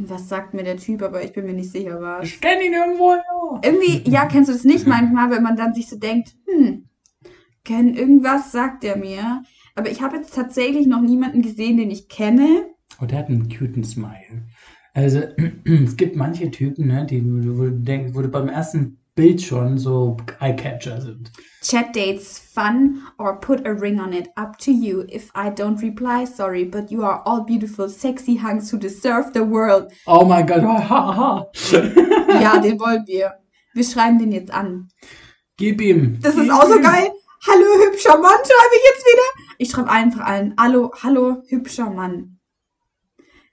Was 0.00 0.28
sagt 0.28 0.54
mir 0.54 0.62
der 0.62 0.76
Typ, 0.76 1.02
aber 1.02 1.22
ich 1.22 1.32
bin 1.32 1.46
mir 1.46 1.52
nicht 1.52 1.70
sicher, 1.70 2.00
was. 2.00 2.24
Ich 2.24 2.40
kenne 2.40 2.64
ihn 2.64 2.72
irgendwo, 2.72 3.12
ja. 3.12 3.60
Irgendwie, 3.62 4.08
ja, 4.08 4.26
kennst 4.26 4.48
du 4.48 4.52
das 4.52 4.64
nicht 4.64 4.86
manchmal, 4.86 5.30
wenn 5.30 5.42
man 5.42 5.56
dann 5.56 5.74
sich 5.74 5.88
so 5.88 5.96
denkt, 5.96 6.36
hm, 6.46 6.88
kenn, 7.64 7.94
irgendwas 7.94 8.52
sagt 8.52 8.84
er 8.84 8.96
mir. 8.96 9.42
Aber 9.74 9.90
ich 9.90 10.02
habe 10.02 10.16
jetzt 10.16 10.34
tatsächlich 10.34 10.86
noch 10.86 11.00
niemanden 11.00 11.42
gesehen, 11.42 11.76
den 11.76 11.90
ich 11.90 12.08
kenne. 12.08 12.66
Oh, 13.00 13.06
der 13.06 13.18
hat 13.18 13.28
einen 13.28 13.48
cuten 13.48 13.84
Smile. 13.84 14.46
Also, 14.94 15.22
es 15.64 15.96
gibt 15.96 16.16
manche 16.16 16.50
Typen, 16.50 16.88
ne, 16.88 17.06
die, 17.06 17.22
wo 17.24 17.64
du 17.64 17.72
denkst, 17.72 18.14
wo 18.14 18.22
du 18.22 18.28
beim 18.28 18.48
ersten 18.48 18.98
Bild 19.14 19.42
schon 19.42 19.78
so 19.78 20.16
Eye-Catcher 20.40 21.00
sind. 21.00 21.30
Chat 21.62 21.94
dates 21.94 22.38
fun 22.38 23.02
or 23.18 23.38
put 23.38 23.66
a 23.66 23.72
ring 23.72 24.00
on 24.00 24.12
it. 24.12 24.28
Up 24.36 24.56
to 24.58 24.70
you. 24.70 25.04
If 25.08 25.30
I 25.34 25.50
don't 25.50 25.80
reply, 25.82 26.24
sorry, 26.24 26.64
but 26.64 26.90
you 26.90 27.04
are 27.04 27.22
all 27.26 27.44
beautiful, 27.44 27.88
sexy 27.88 28.36
hunks 28.36 28.70
who 28.70 28.78
deserve 28.78 29.32
the 29.32 29.44
world. 29.44 29.92
Oh 30.06 30.24
mein 30.24 30.46
Gott. 30.46 30.62
ja, 32.40 32.58
den 32.60 32.78
wollen 32.80 33.06
wir. 33.06 33.34
Wir 33.74 33.84
schreiben 33.84 34.18
den 34.18 34.32
jetzt 34.32 34.52
an. 34.52 34.88
Gib 35.56 35.80
ihm. 35.80 36.18
Das 36.22 36.34
ist 36.34 36.50
auch 36.50 36.66
so 36.66 36.80
geil. 36.80 37.10
Hallo, 37.46 37.84
hübscher 37.84 38.18
Mann, 38.18 38.38
schreibe 38.38 38.74
ich 38.76 38.84
jetzt 38.84 39.06
wieder. 39.06 39.44
Ich 39.58 39.70
schreibe 39.70 39.90
einfach 39.90 40.26
allen. 40.26 40.54
Hallo, 40.58 40.90
hallo, 41.02 41.42
hübscher 41.48 41.90
Mann. 41.90 42.39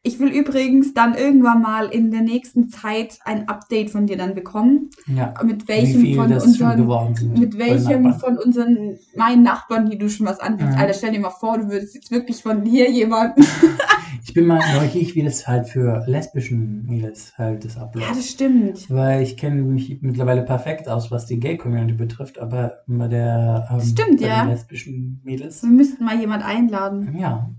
Ich 0.07 0.19
will 0.19 0.29
übrigens 0.29 0.93
dann 0.93 1.15
irgendwann 1.15 1.61
mal 1.61 1.87
in 1.87 2.11
der 2.11 2.21
nächsten 2.21 2.69
Zeit 2.69 3.19
ein 3.25 3.49
Update 3.49 3.89
von 3.89 4.07
dir 4.07 4.15
dann 4.15 4.35
bekommen. 4.35 4.89
Ja. 5.05 5.33
Mit 5.43 5.67
welchem 5.67 6.15
von 6.15 6.31
unseren, 6.31 7.33
mit 7.37 7.57
welchem 7.57 8.13
von 8.13 8.37
unseren, 8.37 8.97
meinen 9.17 9.43
Nachbarn, 9.43 9.89
die 9.89 9.97
du 9.97 10.09
schon 10.09 10.25
was 10.25 10.39
anbietest. 10.39 10.77
Mhm. 10.77 10.81
Alter, 10.81 10.93
stell 10.93 11.11
dir 11.11 11.19
mal 11.19 11.29
vor, 11.29 11.57
du 11.57 11.69
würdest 11.69 11.93
jetzt 11.93 12.09
wirklich 12.09 12.41
von 12.41 12.63
hier 12.63 12.89
jemanden. 12.89 13.45
ich 14.23 14.33
bin 14.33 14.45
mal 14.45 14.61
neugierig, 14.79 15.13
wie 15.15 15.23
das 15.23 15.45
halt 15.45 15.67
für 15.67 16.05
lesbischen 16.07 16.85
Mädels 16.85 17.37
halt 17.37 17.65
das 17.65 17.77
abläuft. 17.77 18.07
Ja, 18.07 18.15
das 18.15 18.29
stimmt. 18.29 18.89
Weil 18.89 19.23
ich 19.23 19.35
kenne 19.35 19.61
mich 19.61 19.97
mittlerweile 20.01 20.43
perfekt 20.43 20.87
aus, 20.87 21.11
was 21.11 21.25
die 21.25 21.37
Gay-Community 21.37 21.95
betrifft, 21.95 22.39
aber 22.39 22.77
bei 22.87 23.09
der, 23.09 23.67
ähm, 23.69 23.81
stimmt, 23.81 24.21
bei 24.21 24.27
ja. 24.27 24.43
den 24.45 24.51
lesbischen 24.51 25.19
Mädels. 25.25 25.63
Wir 25.63 25.69
müssten 25.69 26.05
mal 26.05 26.17
jemand 26.17 26.45
einladen. 26.45 27.13
Ja. 27.19 27.49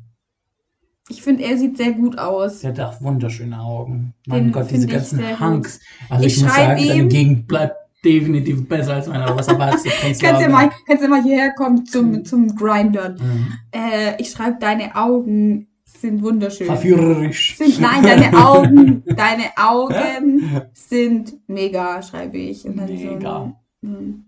Ich 1.10 1.22
finde, 1.22 1.44
er 1.44 1.56
sieht 1.56 1.76
sehr 1.76 1.92
gut 1.92 2.18
aus. 2.18 2.60
Der 2.60 2.70
hat 2.70 2.80
auch 2.80 3.00
wunderschöne 3.00 3.58
Augen. 3.58 4.14
Mein 4.26 4.44
Den 4.44 4.52
Gott, 4.52 4.70
diese 4.70 4.86
ganzen 4.86 5.40
Hunks. 5.40 5.80
Also 6.08 6.26
ich, 6.26 6.36
ich 6.36 6.42
muss 6.42 6.54
sagen, 6.54 6.78
ihm, 6.78 6.88
deine 6.88 7.08
Gegend 7.08 7.46
bleibt 7.46 7.76
definitiv 8.04 8.68
besser 8.68 8.94
als 8.94 9.06
meine. 9.06 9.24
Was 9.34 9.48
erwartest 9.48 9.86
du? 9.86 9.90
kannst, 9.90 10.22
du 10.22 10.48
mal, 10.48 10.70
kannst 10.86 11.02
du 11.02 11.08
mal 11.08 11.22
hierher 11.22 11.52
kommen 11.54 11.86
zum, 11.86 12.10
mhm. 12.10 12.24
zum 12.24 12.54
Grindern. 12.54 13.14
Mhm. 13.14 13.52
Äh, 13.72 14.20
ich 14.20 14.30
schreibe, 14.30 14.58
deine 14.60 14.94
Augen 14.94 15.68
sind 16.00 16.22
wunderschön. 16.22 16.66
Verführerisch. 16.66 17.56
Sind, 17.56 17.80
nein, 17.80 18.02
deine 18.02 18.32
Augen, 18.36 19.02
deine 19.16 19.44
Augen 19.56 20.62
sind 20.72 21.34
mega, 21.48 22.02
schreibe 22.02 22.38
ich. 22.38 22.64
mega. 22.64 23.52
So, 23.82 23.88
hm. 23.88 24.24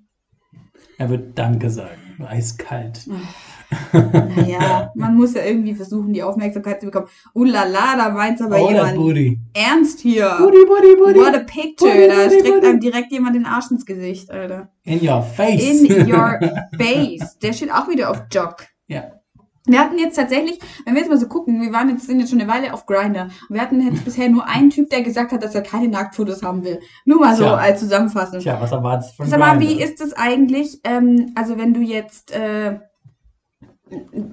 er 0.99 1.11
wird 1.11 1.39
Danke 1.39 1.71
sagen. 1.71 2.10
Eiskalt. 2.25 3.07
Ach 3.11 3.51
naja, 3.93 4.91
man 4.95 5.17
muss 5.17 5.35
ja 5.35 5.45
irgendwie 5.45 5.75
versuchen, 5.75 6.13
die 6.13 6.23
Aufmerksamkeit 6.23 6.81
zu 6.81 6.87
bekommen. 6.87 7.07
Uh 7.35 7.45
la 7.45 7.65
la, 7.65 7.97
da 7.97 8.11
meint 8.11 8.41
aber 8.43 8.61
oh, 8.61 8.69
jemand 8.69 8.97
Booty. 8.97 9.39
ernst 9.55 10.01
hier. 10.01 10.37
Booty, 10.39 10.65
booty, 10.67 10.97
booty. 10.97 11.19
What 11.21 11.35
a 11.35 11.41
picture. 11.41 11.93
Booty, 11.93 12.09
da 12.09 12.31
streckt 12.31 12.47
booty. 12.47 12.67
einem 12.67 12.81
direkt 12.81 13.13
jemand 13.13 13.37
den 13.37 13.47
Arsch 13.47 13.71
ins 13.71 13.87
Gesicht, 13.87 14.31
Alter. 14.31 14.71
In 14.85 15.07
your 15.07 15.23
face. 15.23 15.83
In 15.83 16.13
your 16.13 16.39
face. 16.79 17.39
Der 17.39 17.53
steht 17.53 17.73
auch 17.73 17.89
wieder 17.89 18.11
auf 18.11 18.23
Jock. 18.33 18.67
Ja. 18.89 19.20
Wir 19.71 19.81
hatten 19.81 19.99
jetzt 19.99 20.17
tatsächlich, 20.17 20.59
wenn 20.85 20.95
wir 20.95 21.01
jetzt 21.01 21.11
mal 21.11 21.19
so 21.19 21.29
gucken, 21.29 21.61
wir 21.61 21.73
waren 21.73 21.89
jetzt, 21.89 22.07
sind 22.07 22.21
jetzt 22.21 22.31
schon 22.31 22.41
eine 22.41 22.51
Weile 22.51 22.73
auf 22.75 22.87
Grinder. 22.87 23.29
Wir 23.49 23.61
hatten 23.61 23.81
jetzt 23.81 24.05
bisher 24.05 24.29
nur 24.29 24.47
einen 24.47 24.71
Typ, 24.71 24.91
der 24.91 25.03
gesagt 25.03 25.33
hat, 25.33 25.43
dass 25.43 25.55
er 25.55 25.63
keine 25.63 25.89
Nacktfotos 25.89 26.43
haben 26.43 26.65
will. 26.65 26.81
Nur 27.05 27.21
mal 27.21 27.37
so 27.37 27.45
Tja. 27.45 27.55
als 27.57 27.81
Zusammenfassung. 27.81 28.41
Tja, 28.41 28.59
was 28.61 28.73
erwartest 28.73 29.13
du 29.13 29.17
von 29.17 29.27
Sag 29.27 29.39
mal, 29.39 29.61
wie 29.61 29.81
ist 29.81 30.01
das 30.01 30.13
eigentlich, 30.13 30.81
ähm, 30.85 31.33
also 31.35 31.59
wenn 31.59 31.75
du 31.75 31.81
jetzt, 31.81 32.33
äh, 32.33 32.79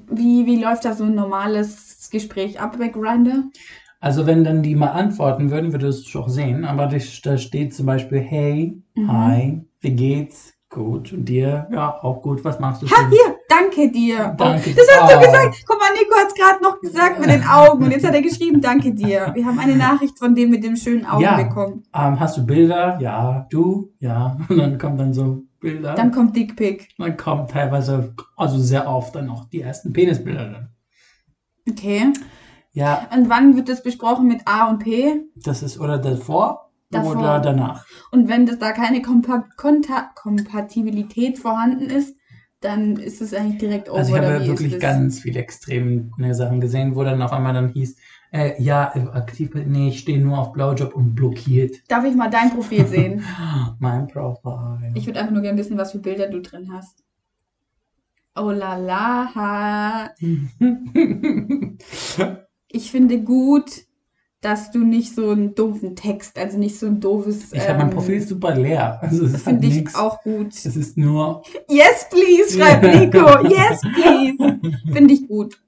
wie, 0.10 0.46
wie 0.46 0.62
läuft 0.62 0.86
da 0.86 0.94
so 0.94 1.04
ein 1.04 1.16
normales 1.16 2.10
Gespräch 2.12 2.60
ab 2.60 2.78
bei 2.78 2.90
Grindr? 2.90 3.44
Also 4.00 4.28
wenn 4.28 4.44
dann 4.44 4.62
die 4.62 4.76
mal 4.76 4.92
antworten 4.92 5.50
würden, 5.50 5.72
würdest 5.72 6.14
du 6.14 6.20
auch 6.20 6.30
sehen. 6.30 6.66
Aber 6.66 6.88
da 6.88 7.38
steht 7.38 7.74
zum 7.74 7.86
Beispiel, 7.86 8.20
hey, 8.20 8.82
mhm. 8.96 9.12
hi, 9.12 9.66
wie 9.80 9.92
geht's? 9.92 10.54
Gut. 10.70 11.14
Und 11.14 11.26
dir? 11.26 11.68
Ja, 11.72 12.04
auch 12.04 12.22
gut. 12.22 12.44
Was 12.44 12.60
machst 12.60 12.84
du? 12.84 12.88
Ha, 12.88 13.10
hier, 13.10 13.37
danke 13.50 13.92
dir. 13.92 14.36
Danke. 14.38 14.72
Oh, 14.72 14.76
das 14.76 14.88
hast 15.00 15.14
du 15.14 15.20
gesagt. 15.20 15.64
Guck 15.68 15.80
mal, 15.80 15.90
Nico 15.94 16.16
hat 16.16 16.28
es 16.28 16.34
gerade 16.34 16.64
noch 16.64 16.80
gesagt 16.80 17.20
mit 17.20 17.30
den 17.30 17.44
Augen. 17.46 17.84
Und 17.84 17.92
jetzt 17.92 18.06
hat 18.06 18.14
er 18.14 18.22
geschrieben, 18.22 18.62
danke 18.62 18.94
dir. 18.94 19.32
Wir 19.34 19.46
haben 19.46 19.60
eine 19.60 19.76
Nachricht 19.76 20.18
von 20.20 20.36
dem 20.36 20.50
mit 20.50 20.64
dem 20.64 20.76
schönen 20.76 21.06
Augen 21.06 21.24
ja. 21.24 21.42
bekommen. 21.42 21.84
Ähm, 21.94 22.20
hast 22.20 22.38
du 22.38 22.46
Bilder? 22.46 22.98
Ja. 23.00 23.48
Du? 23.50 23.94
Ja. 24.00 24.38
Und 24.50 24.58
dann 24.58 24.78
kommt 24.78 25.00
dann 25.00 25.14
so 25.14 25.44
Bilder. 25.60 25.96
Dann 25.96 26.12
kommt 26.12 26.36
Dickpick. 26.36 26.90
Dann 26.98 27.18
kommt 27.18 27.52
teilweise, 27.52 28.14
also 28.36 28.58
sehr 28.58 28.88
oft 28.88 29.16
dann 29.16 29.30
auch 29.30 29.46
die 29.46 29.62
ersten 29.62 29.94
Penisbilder 29.94 30.50
dann. 30.50 30.70
Okay. 31.70 32.14
Ja. 32.72 33.08
Und 33.14 33.30
wann 33.30 33.56
wird 33.56 33.70
das 33.70 33.82
besprochen 33.82 34.28
mit 34.28 34.42
A 34.46 34.70
und 34.70 34.80
P? 34.80 35.22
Das 35.36 35.64
ist 35.64 35.80
oder 35.80 35.98
davor, 35.98 36.70
davor. 36.92 37.14
oder 37.14 37.40
danach. 37.40 37.86
Und 38.12 38.30
wenn 38.30 38.46
das 38.46 38.60
da 38.60 38.72
keine 38.72 39.02
Kompa 39.02 39.46
Konta 39.58 40.12
Kompatibilität 40.16 41.40
vorhanden 41.40 41.90
ist, 41.90 42.17
dann 42.60 42.98
ist 42.98 43.22
es 43.22 43.34
eigentlich 43.34 43.60
direkt 43.60 43.90
over. 43.90 44.00
Also 44.00 44.16
ich 44.16 44.22
habe 44.22 44.48
wirklich 44.48 44.80
ganz 44.80 45.20
viele 45.20 45.40
extreme 45.40 46.34
Sachen 46.34 46.60
gesehen, 46.60 46.96
wo 46.96 47.04
dann 47.04 47.22
auf 47.22 47.32
einmal 47.32 47.54
dann 47.54 47.70
hieß, 47.70 47.98
äh, 48.32 48.62
ja, 48.62 48.94
aktiv, 49.14 49.52
nee, 49.54 49.90
ich 49.90 50.00
stehe 50.00 50.20
nur 50.20 50.38
auf 50.38 50.54
Blaujob 50.54 50.96
und 50.96 51.16
blockiert. 51.16 51.78
Darf 51.88 52.04
ich 52.04 52.16
mal 52.16 52.30
dein 52.30 52.52
Profil 52.52 52.86
sehen? 52.88 53.24
mein 53.80 54.08
Profil. 54.08 54.92
Ich 54.96 55.06
würde 55.06 55.20
einfach 55.20 55.34
nur 55.34 55.44
gerne 55.44 55.58
wissen, 55.58 55.78
was 55.78 55.92
für 55.92 56.00
Bilder 56.00 56.28
du 56.28 56.42
drin 56.42 56.72
hast. 56.74 57.04
Oh 58.36 58.52
la 58.52 58.76
la. 58.76 60.14
ich 62.68 62.92
finde 62.92 63.24
gut, 63.24 63.87
dass 64.48 64.72
du 64.72 64.86
nicht 64.86 65.14
so 65.14 65.32
einen 65.32 65.56
doofen 65.56 65.98
Text, 65.98 66.40
also 66.40 66.58
nicht 66.58 66.80
so 66.80 66.86
ein 66.86 67.02
doofes. 67.02 67.52
Ich 67.52 67.62
ähm, 67.62 67.68
habe 67.68 67.80
mein 67.80 67.90
Profil 67.90 68.22
super 68.26 68.56
leer. 68.56 68.98
Also 69.02 69.26
es 69.26 69.44
finde 69.44 69.64
halt 69.64 69.64
ich 69.74 69.80
nix. 69.80 69.96
auch 69.96 70.22
gut. 70.22 70.54
Es 70.54 70.78
ist 70.78 70.98
nur. 70.98 71.44
Yes, 71.68 72.08
please, 72.10 72.58
schreibt 72.58 72.84
Nico. 72.84 73.46
yes, 73.50 73.82
please. 73.82 74.60
Finde 74.94 75.14
ich 75.14 75.28
gut. 75.28 75.62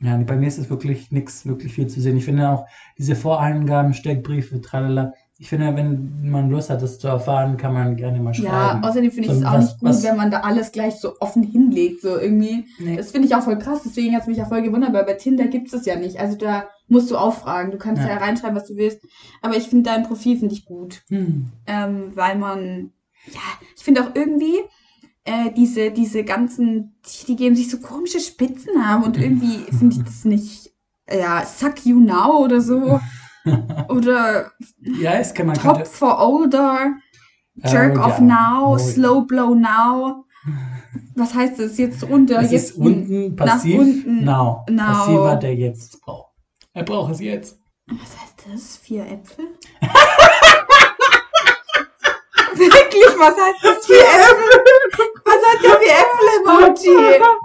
Ja, 0.00 0.16
bei 0.16 0.34
mir 0.34 0.48
ist 0.48 0.58
es 0.58 0.68
wirklich 0.68 1.12
nichts, 1.12 1.46
wirklich 1.46 1.72
viel 1.72 1.86
zu 1.86 2.00
sehen. 2.00 2.16
Ich 2.16 2.24
finde 2.24 2.50
auch 2.50 2.66
diese 2.98 3.14
Voreingaben, 3.14 3.94
Steckbriefe, 3.94 4.60
tralala, 4.60 5.12
ich 5.40 5.48
finde, 5.48 5.76
wenn 5.76 6.28
man 6.28 6.50
Lust 6.50 6.68
hat, 6.68 6.82
das 6.82 6.98
zu 6.98 7.06
erfahren, 7.06 7.56
kann 7.56 7.72
man 7.72 7.94
gerne 7.94 8.18
mal 8.18 8.34
schreiben. 8.34 8.48
Ja, 8.48 8.80
außerdem 8.82 9.12
finde 9.12 9.28
ich 9.28 9.36
es 9.36 9.44
auch 9.44 9.52
was, 9.52 9.64
nicht 9.66 9.78
gut, 9.78 9.88
was, 9.88 10.02
wenn 10.02 10.16
man 10.16 10.32
da 10.32 10.40
alles 10.40 10.72
gleich 10.72 10.96
so 10.96 11.14
offen 11.20 11.44
hinlegt, 11.44 12.02
so 12.02 12.18
irgendwie. 12.18 12.64
Nee. 12.80 12.96
Das 12.96 13.12
finde 13.12 13.28
ich 13.28 13.36
auch 13.36 13.42
voll 13.42 13.56
krass, 13.56 13.82
deswegen 13.84 14.14
hat 14.14 14.22
es 14.22 14.26
mich 14.26 14.38
ja 14.38 14.46
voll 14.46 14.62
gewundert, 14.62 14.92
weil 14.92 15.04
bei 15.04 15.14
Tinder 15.14 15.46
gibt 15.46 15.66
es 15.66 15.72
das 15.72 15.86
ja 15.86 15.94
nicht. 15.94 16.18
Also 16.18 16.36
da 16.36 16.64
musst 16.88 17.12
du 17.12 17.16
auffragen. 17.16 17.70
Du 17.70 17.78
kannst 17.78 18.02
ja, 18.02 18.08
ja 18.08 18.16
reinschreiben, 18.16 18.56
was 18.56 18.66
du 18.66 18.74
willst. 18.74 19.00
Aber 19.40 19.56
ich 19.56 19.68
finde 19.68 19.88
dein 19.88 20.02
Profil 20.02 20.38
finde 20.38 20.54
ich 20.54 20.64
gut. 20.64 21.02
Hm. 21.08 21.50
Ähm, 21.68 22.12
weil 22.16 22.36
man, 22.36 22.90
ja, 23.26 23.40
ich 23.76 23.84
finde 23.84 24.02
auch 24.02 24.14
irgendwie, 24.14 24.56
äh, 25.22 25.52
diese, 25.56 25.92
diese 25.92 26.24
ganzen, 26.24 26.96
die, 27.06 27.26
die 27.26 27.36
geben 27.36 27.54
sich 27.54 27.70
so 27.70 27.78
komische 27.78 28.18
Spitzen 28.18 28.84
haben 28.84 29.04
und 29.04 29.16
irgendwie 29.22 29.58
finde 29.70 29.94
ich 29.94 30.02
das 30.02 30.24
nicht, 30.24 30.72
ja, 31.08 31.44
suck 31.44 31.86
you 31.86 32.00
now 32.00 32.42
oder 32.42 32.60
so. 32.60 32.98
Oder 33.88 34.52
ja, 34.80 35.12
es 35.14 35.34
kann 35.34 35.46
man 35.46 35.56
Top 35.56 35.76
könnte... 35.76 35.90
for 35.90 36.18
Older, 36.18 36.94
Jerk 37.54 37.98
oh, 37.98 38.02
off 38.02 38.18
ja. 38.18 38.24
Now, 38.24 38.74
oh, 38.74 38.78
Slow 38.78 39.22
Blow 39.22 39.54
Now. 39.54 40.24
Was 41.14 41.34
heißt 41.34 41.58
das 41.58 41.78
jetzt 41.78 42.08
runter? 42.08 42.40
Es 42.40 42.52
jetzt 42.52 42.70
ist 42.70 42.76
unten 42.76 43.34
passiv, 43.36 43.80
unten. 43.80 44.24
Now. 44.24 44.64
now. 44.70 44.84
Passiver, 44.86 45.36
der 45.36 45.54
jetzt 45.54 46.00
braucht. 46.00 46.32
Er 46.72 46.84
braucht 46.84 47.12
es 47.12 47.20
jetzt. 47.20 47.58
Was 47.86 48.16
heißt 48.20 48.44
das? 48.52 48.76
Vier 48.76 49.04
Äpfel? 49.04 49.46
Wirklich, 52.54 53.18
was 53.18 53.34
heißt 53.36 53.64
das? 53.64 53.86
Vier 53.86 53.96
Äpfel? 53.96 54.62
Was 55.24 55.40
hat 55.44 55.62
der 55.62 55.76
vier 55.80 55.96
Äpfel-Emoji? 56.04 56.96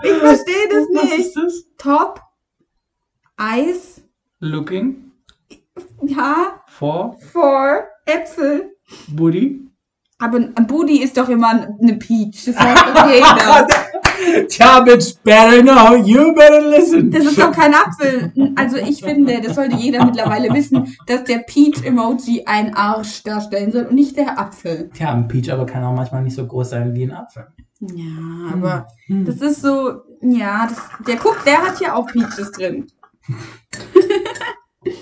Ich 0.03 0.17
verstehe 0.19 0.67
das 0.69 0.87
nicht. 0.89 1.03
Was 1.03 1.19
ist 1.19 1.35
das? 1.35 1.53
Top, 1.77 2.21
Eis, 3.35 4.01
Looking, 4.39 5.02
ja. 6.03 6.61
Four. 6.67 7.17
Four. 7.31 7.83
Äpfel. 8.05 8.75
Buddy. 9.09 9.61
Aber 10.19 10.37
ein 10.37 10.67
Buddy 10.67 11.03
ist 11.03 11.17
doch 11.17 11.27
immer 11.29 11.49
eine 11.49 11.95
Peach. 11.95 12.45
Das 12.45 12.57
heißt 12.57 12.83
doch 12.93 13.09
jeder. 13.09 13.67
Tja, 14.47 14.79
bitch, 14.81 15.15
better 15.23 15.61
know, 15.61 15.95
you 15.95 16.33
better 16.33 16.61
listen. 16.61 17.11
Das 17.11 17.25
ist 17.25 17.37
doch 17.37 17.51
kein 17.51 17.73
Apfel. 17.73 18.31
Also 18.55 18.77
ich 18.77 19.03
finde, 19.03 19.41
das 19.41 19.55
sollte 19.55 19.75
jeder 19.75 20.05
mittlerweile 20.05 20.53
wissen, 20.53 20.95
dass 21.07 21.23
der 21.25 21.39
Peach-Emoji 21.39 22.43
ein 22.45 22.73
Arsch 22.75 23.23
darstellen 23.23 23.71
soll 23.71 23.85
und 23.85 23.95
nicht 23.95 24.15
der 24.15 24.39
Apfel. 24.39 24.89
Tja, 24.93 25.11
ein 25.13 25.27
Peach 25.27 25.51
aber 25.51 25.65
kann 25.65 25.83
auch 25.83 25.95
manchmal 25.95 26.23
nicht 26.23 26.35
so 26.35 26.45
groß 26.45 26.69
sein 26.69 26.93
wie 26.93 27.03
ein 27.03 27.11
Apfel. 27.11 27.47
Ja, 27.81 28.53
aber 28.53 28.87
hm. 29.07 29.25
das 29.25 29.37
ist 29.37 29.61
so, 29.61 30.03
ja, 30.21 30.67
das, 30.67 30.77
der 31.05 31.17
guckt, 31.17 31.45
der 31.45 31.61
hat 31.61 31.79
hier 31.79 31.95
auch 31.95 32.07
Peaches 32.07 32.51
drin. 32.51 32.87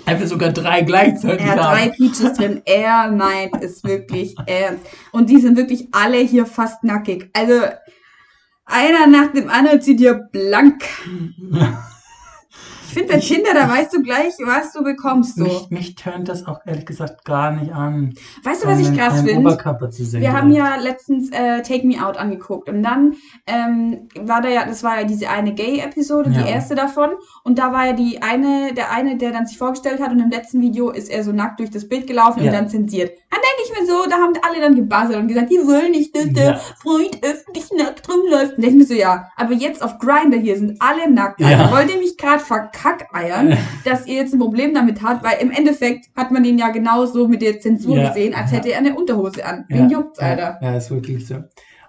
Einfach 0.06 0.26
sogar 0.26 0.52
drei 0.52 0.82
gleichzeitig 0.82 1.46
Er 1.46 1.52
hat 1.52 1.58
drei 1.58 1.88
Peaches 1.88 2.34
drin. 2.34 2.62
Er 2.64 3.10
meint 3.10 3.62
es 3.62 3.82
wirklich 3.84 4.34
ernst. 4.46 4.84
Und 5.10 5.28
die 5.30 5.38
sind 5.38 5.56
wirklich 5.56 5.88
alle 5.92 6.18
hier 6.18 6.46
fast 6.46 6.84
nackig. 6.84 7.30
Also, 7.32 7.62
einer 8.64 9.06
nach 9.06 9.32
dem 9.32 9.50
anderen 9.50 9.80
zieht 9.80 9.98
hier 9.98 10.14
blank. 10.14 10.84
Ich 12.92 12.98
finde, 12.98 13.18
Tinder, 13.20 13.54
da 13.54 13.70
weißt 13.70 13.94
du 13.94 14.02
gleich, 14.02 14.34
was 14.44 14.72
du 14.74 14.84
bekommst. 14.84 15.36
So. 15.36 15.44
Mich, 15.44 15.70
mich 15.70 15.94
tönt 15.94 16.28
das 16.28 16.46
auch 16.46 16.60
ehrlich 16.66 16.84
gesagt 16.84 17.24
gar 17.24 17.50
nicht 17.50 17.72
an. 17.72 18.12
Weißt 18.44 18.64
du, 18.64 18.68
was 18.68 18.80
ich 18.80 18.94
krass 18.94 19.22
finde? 19.22 19.56
Wir 20.20 20.32
haben 20.34 20.52
ja 20.52 20.76
letztens 20.76 21.30
äh, 21.30 21.62
Take 21.62 21.86
Me 21.86 22.06
Out 22.06 22.18
angeguckt 22.18 22.68
und 22.68 22.82
dann 22.82 23.14
ähm, 23.46 24.08
war 24.20 24.42
da 24.42 24.50
ja, 24.50 24.66
das 24.66 24.82
war 24.82 25.00
ja 25.00 25.04
diese 25.04 25.30
eine 25.30 25.54
Gay-Episode, 25.54 26.32
ja. 26.32 26.42
die 26.42 26.50
erste 26.50 26.74
davon. 26.74 27.12
Und 27.44 27.58
da 27.58 27.72
war 27.72 27.86
ja 27.86 27.92
die 27.94 28.20
eine, 28.20 28.74
der 28.74 28.92
eine, 28.92 29.16
der 29.16 29.32
dann 29.32 29.46
sich 29.46 29.56
vorgestellt 29.56 30.02
hat 30.02 30.10
und 30.10 30.20
im 30.20 30.28
letzten 30.28 30.60
Video 30.60 30.90
ist 30.90 31.08
er 31.08 31.24
so 31.24 31.32
nackt 31.32 31.60
durch 31.60 31.70
das 31.70 31.88
Bild 31.88 32.06
gelaufen 32.06 32.40
ja. 32.40 32.50
und 32.50 32.52
dann 32.52 32.68
zensiert. 32.68 33.16
Dann 33.30 33.40
denke 33.40 33.72
ich 33.72 33.80
mir 33.80 33.86
so, 33.86 34.04
da 34.10 34.16
haben 34.16 34.34
alle 34.42 34.60
dann 34.60 34.74
gebuzzert 34.74 35.16
und 35.16 35.28
gesagt, 35.28 35.50
die 35.50 35.66
wollen 35.66 35.92
nicht, 35.92 36.14
dass 36.14 36.30
der 36.34 36.58
Freund 36.58 37.18
öffentlich 37.22 37.70
nackt 37.74 38.06
rumläuft. 38.06 38.58
Und 38.58 38.64
denke 38.64 38.82
ich 38.82 38.88
mir 38.88 38.94
so, 38.96 39.00
ja, 39.00 39.30
aber 39.36 39.54
jetzt 39.54 39.82
auf 39.82 39.98
Grinder 39.98 40.36
hier 40.36 40.58
sind 40.58 40.76
alle 40.82 41.10
nackt. 41.10 41.40
Also 41.42 41.74
wollt 41.74 41.90
ihr 41.90 41.98
mich 41.98 42.18
gerade 42.18 42.40
verkaufen? 42.44 42.81
Kackeiern, 42.82 43.56
dass 43.84 44.06
ihr 44.06 44.16
jetzt 44.16 44.34
ein 44.34 44.40
Problem 44.40 44.74
damit 44.74 45.02
habt, 45.02 45.24
weil 45.24 45.38
im 45.40 45.50
Endeffekt 45.50 46.06
hat 46.16 46.30
man 46.32 46.44
ihn 46.44 46.58
ja 46.58 46.70
genauso 46.70 47.28
mit 47.28 47.42
der 47.42 47.60
Zensur 47.60 47.96
ja, 47.96 48.08
gesehen, 48.08 48.34
als 48.34 48.52
hätte 48.52 48.72
er 48.72 48.78
eine 48.78 48.94
Unterhose 48.94 49.44
an. 49.44 49.64
Wen 49.68 49.88
ja, 49.88 49.98
juckt's, 49.98 50.18
Alter? 50.18 50.58
Ja, 50.60 50.76
ist 50.76 50.90
wirklich 50.90 51.26
so. 51.26 51.36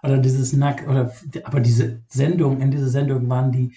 Oder 0.04 0.18
dieses 0.18 0.54
Nack, 0.54 0.86
oder, 0.88 1.12
aber 1.44 1.60
diese 1.62 2.02
Sendung, 2.10 2.60
in 2.62 2.72
dieser 2.72 2.90
Sendung 2.90 3.28
waren 3.30 3.52
die, 3.52 3.74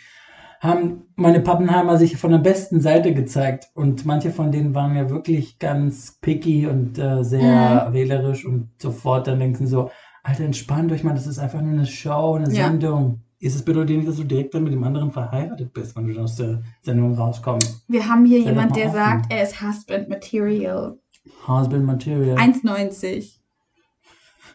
haben 0.61 1.05
meine 1.15 1.41
Pappenheimer 1.41 1.97
sich 1.99 2.17
von 2.17 2.33
der 2.33 2.39
besten 2.39 2.81
Seite 2.81 3.15
gezeigt 3.15 3.69
und 3.75 4.05
manche 4.05 4.31
von 4.31 4.51
denen 4.51 4.75
waren 4.75 4.97
ja 4.97 5.09
wirklich 5.09 5.59
ganz 5.59 6.19
picky 6.21 6.67
und 6.67 6.99
äh, 6.99 7.23
sehr 7.23 7.89
mhm. 7.89 7.95
wählerisch 7.95 8.45
und 8.45 8.71
sofort 8.79 9.27
dann 9.29 9.39
denken 9.39 9.67
so, 9.67 9.91
Alter, 10.23 10.45
entspannt 10.45 10.91
euch 10.91 11.05
mal, 11.05 11.15
das 11.15 11.29
ist 11.29 11.39
einfach 11.39 11.61
nur 11.61 11.73
eine 11.73 11.87
Show, 11.87 12.35
eine 12.35 12.53
ja. 12.53 12.67
Sendung 12.67 13.23
ist 13.39 13.55
es 13.55 13.65
bedeutet 13.65 13.97
nicht, 13.97 14.09
dass 14.09 14.17
du 14.17 14.25
direkt 14.25 14.55
dann 14.55 14.65
mit 14.65 14.73
dem 14.73 14.83
anderen 14.85 15.11
verheiratet 15.11 15.73
bist, 15.73 15.95
wenn 15.97 16.07
du 16.07 16.21
aus 16.21 16.37
der 16.37 16.63
Sendung 16.83 17.15
rauskommst. 17.15 17.85
Wir 17.89 18.09
haben 18.09 18.25
hier 18.25 18.43
Sei 18.43 18.51
jemand, 18.51 18.77
der 18.77 18.87
offen. 18.87 18.95
sagt, 18.95 19.33
er 19.33 19.43
ist 19.43 19.61
Husband 19.63 20.09
Material. 20.09 20.99
Husband 21.47 21.85
Material. 21.85 22.37
1,90. 22.37 23.39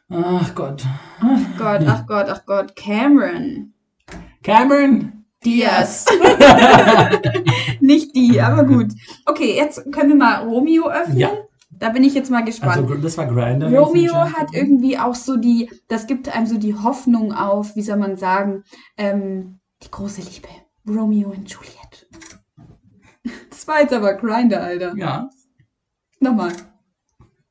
Ach 0.10 0.56
Gott. 0.56 0.86
Ach 1.22 1.58
Gott, 1.58 1.82
ach 1.88 2.06
Gott, 2.08 2.26
ach 2.30 2.46
Gott. 2.46 2.76
Cameron. 2.76 3.74
Cameron 4.44 5.26
Diaz. 5.46 6.06
Nicht 7.80 8.15
die, 8.15 8.41
aber 8.41 8.63
gut. 8.63 8.91
Okay, 9.26 9.56
jetzt 9.56 9.91
können 9.91 10.10
wir 10.10 10.15
mal 10.15 10.44
Romeo 10.44 10.89
öffnen. 10.89 11.17
Ja. 11.17 11.32
Da 11.82 11.89
bin 11.89 12.04
ich 12.04 12.13
jetzt 12.13 12.30
mal 12.30 12.46
gespannt. 12.46 12.78
Also 12.78 12.94
das 12.94 13.17
war 13.17 13.26
Grinder. 13.26 13.76
Romeo 13.76 14.13
hat 14.13 14.54
irgendwie 14.54 15.00
auch 15.00 15.15
so 15.15 15.36
die, 15.36 15.67
das 15.88 16.06
gibt 16.06 16.30
einem 16.30 16.46
so 16.46 16.60
die 16.60 16.76
Hoffnung 16.76 17.34
auf, 17.34 17.76
wie 17.76 17.82
soll 17.82 17.98
man 17.98 18.17
sagen, 18.17 18.63
ähm, 18.98 19.60
die 19.82 19.89
große 19.89 20.22
Liebe. 20.22 20.48
Romeo 20.88 21.30
und 21.32 21.50
Juliet. 21.50 22.08
Das 23.52 23.67
war 23.67 23.82
jetzt 23.82 23.94
aber 23.94 24.15
Grinder, 24.15 24.63
Alter. 24.63 24.96
Ja. 24.96 25.30
Nochmal. 26.20 26.54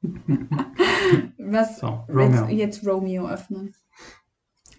Was? 1.39 1.79
So, 1.79 2.05
Romeo. 2.09 2.47
Jetzt, 2.47 2.83
jetzt, 2.83 2.87
Romeo 2.87 3.29
öffnen. 3.29 3.73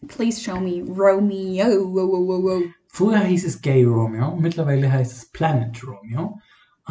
Please 0.09 0.41
show 0.41 0.59
me 0.59 0.83
Romeo. 0.83 2.61
Früher 2.87 3.19
hieß 3.19 3.45
es 3.45 3.61
Gay 3.61 3.85
Romeo, 3.85 4.35
mittlerweile 4.35 4.91
heißt 4.91 5.11
es 5.13 5.31
Planet 5.31 5.81
Romeo. 5.85 6.39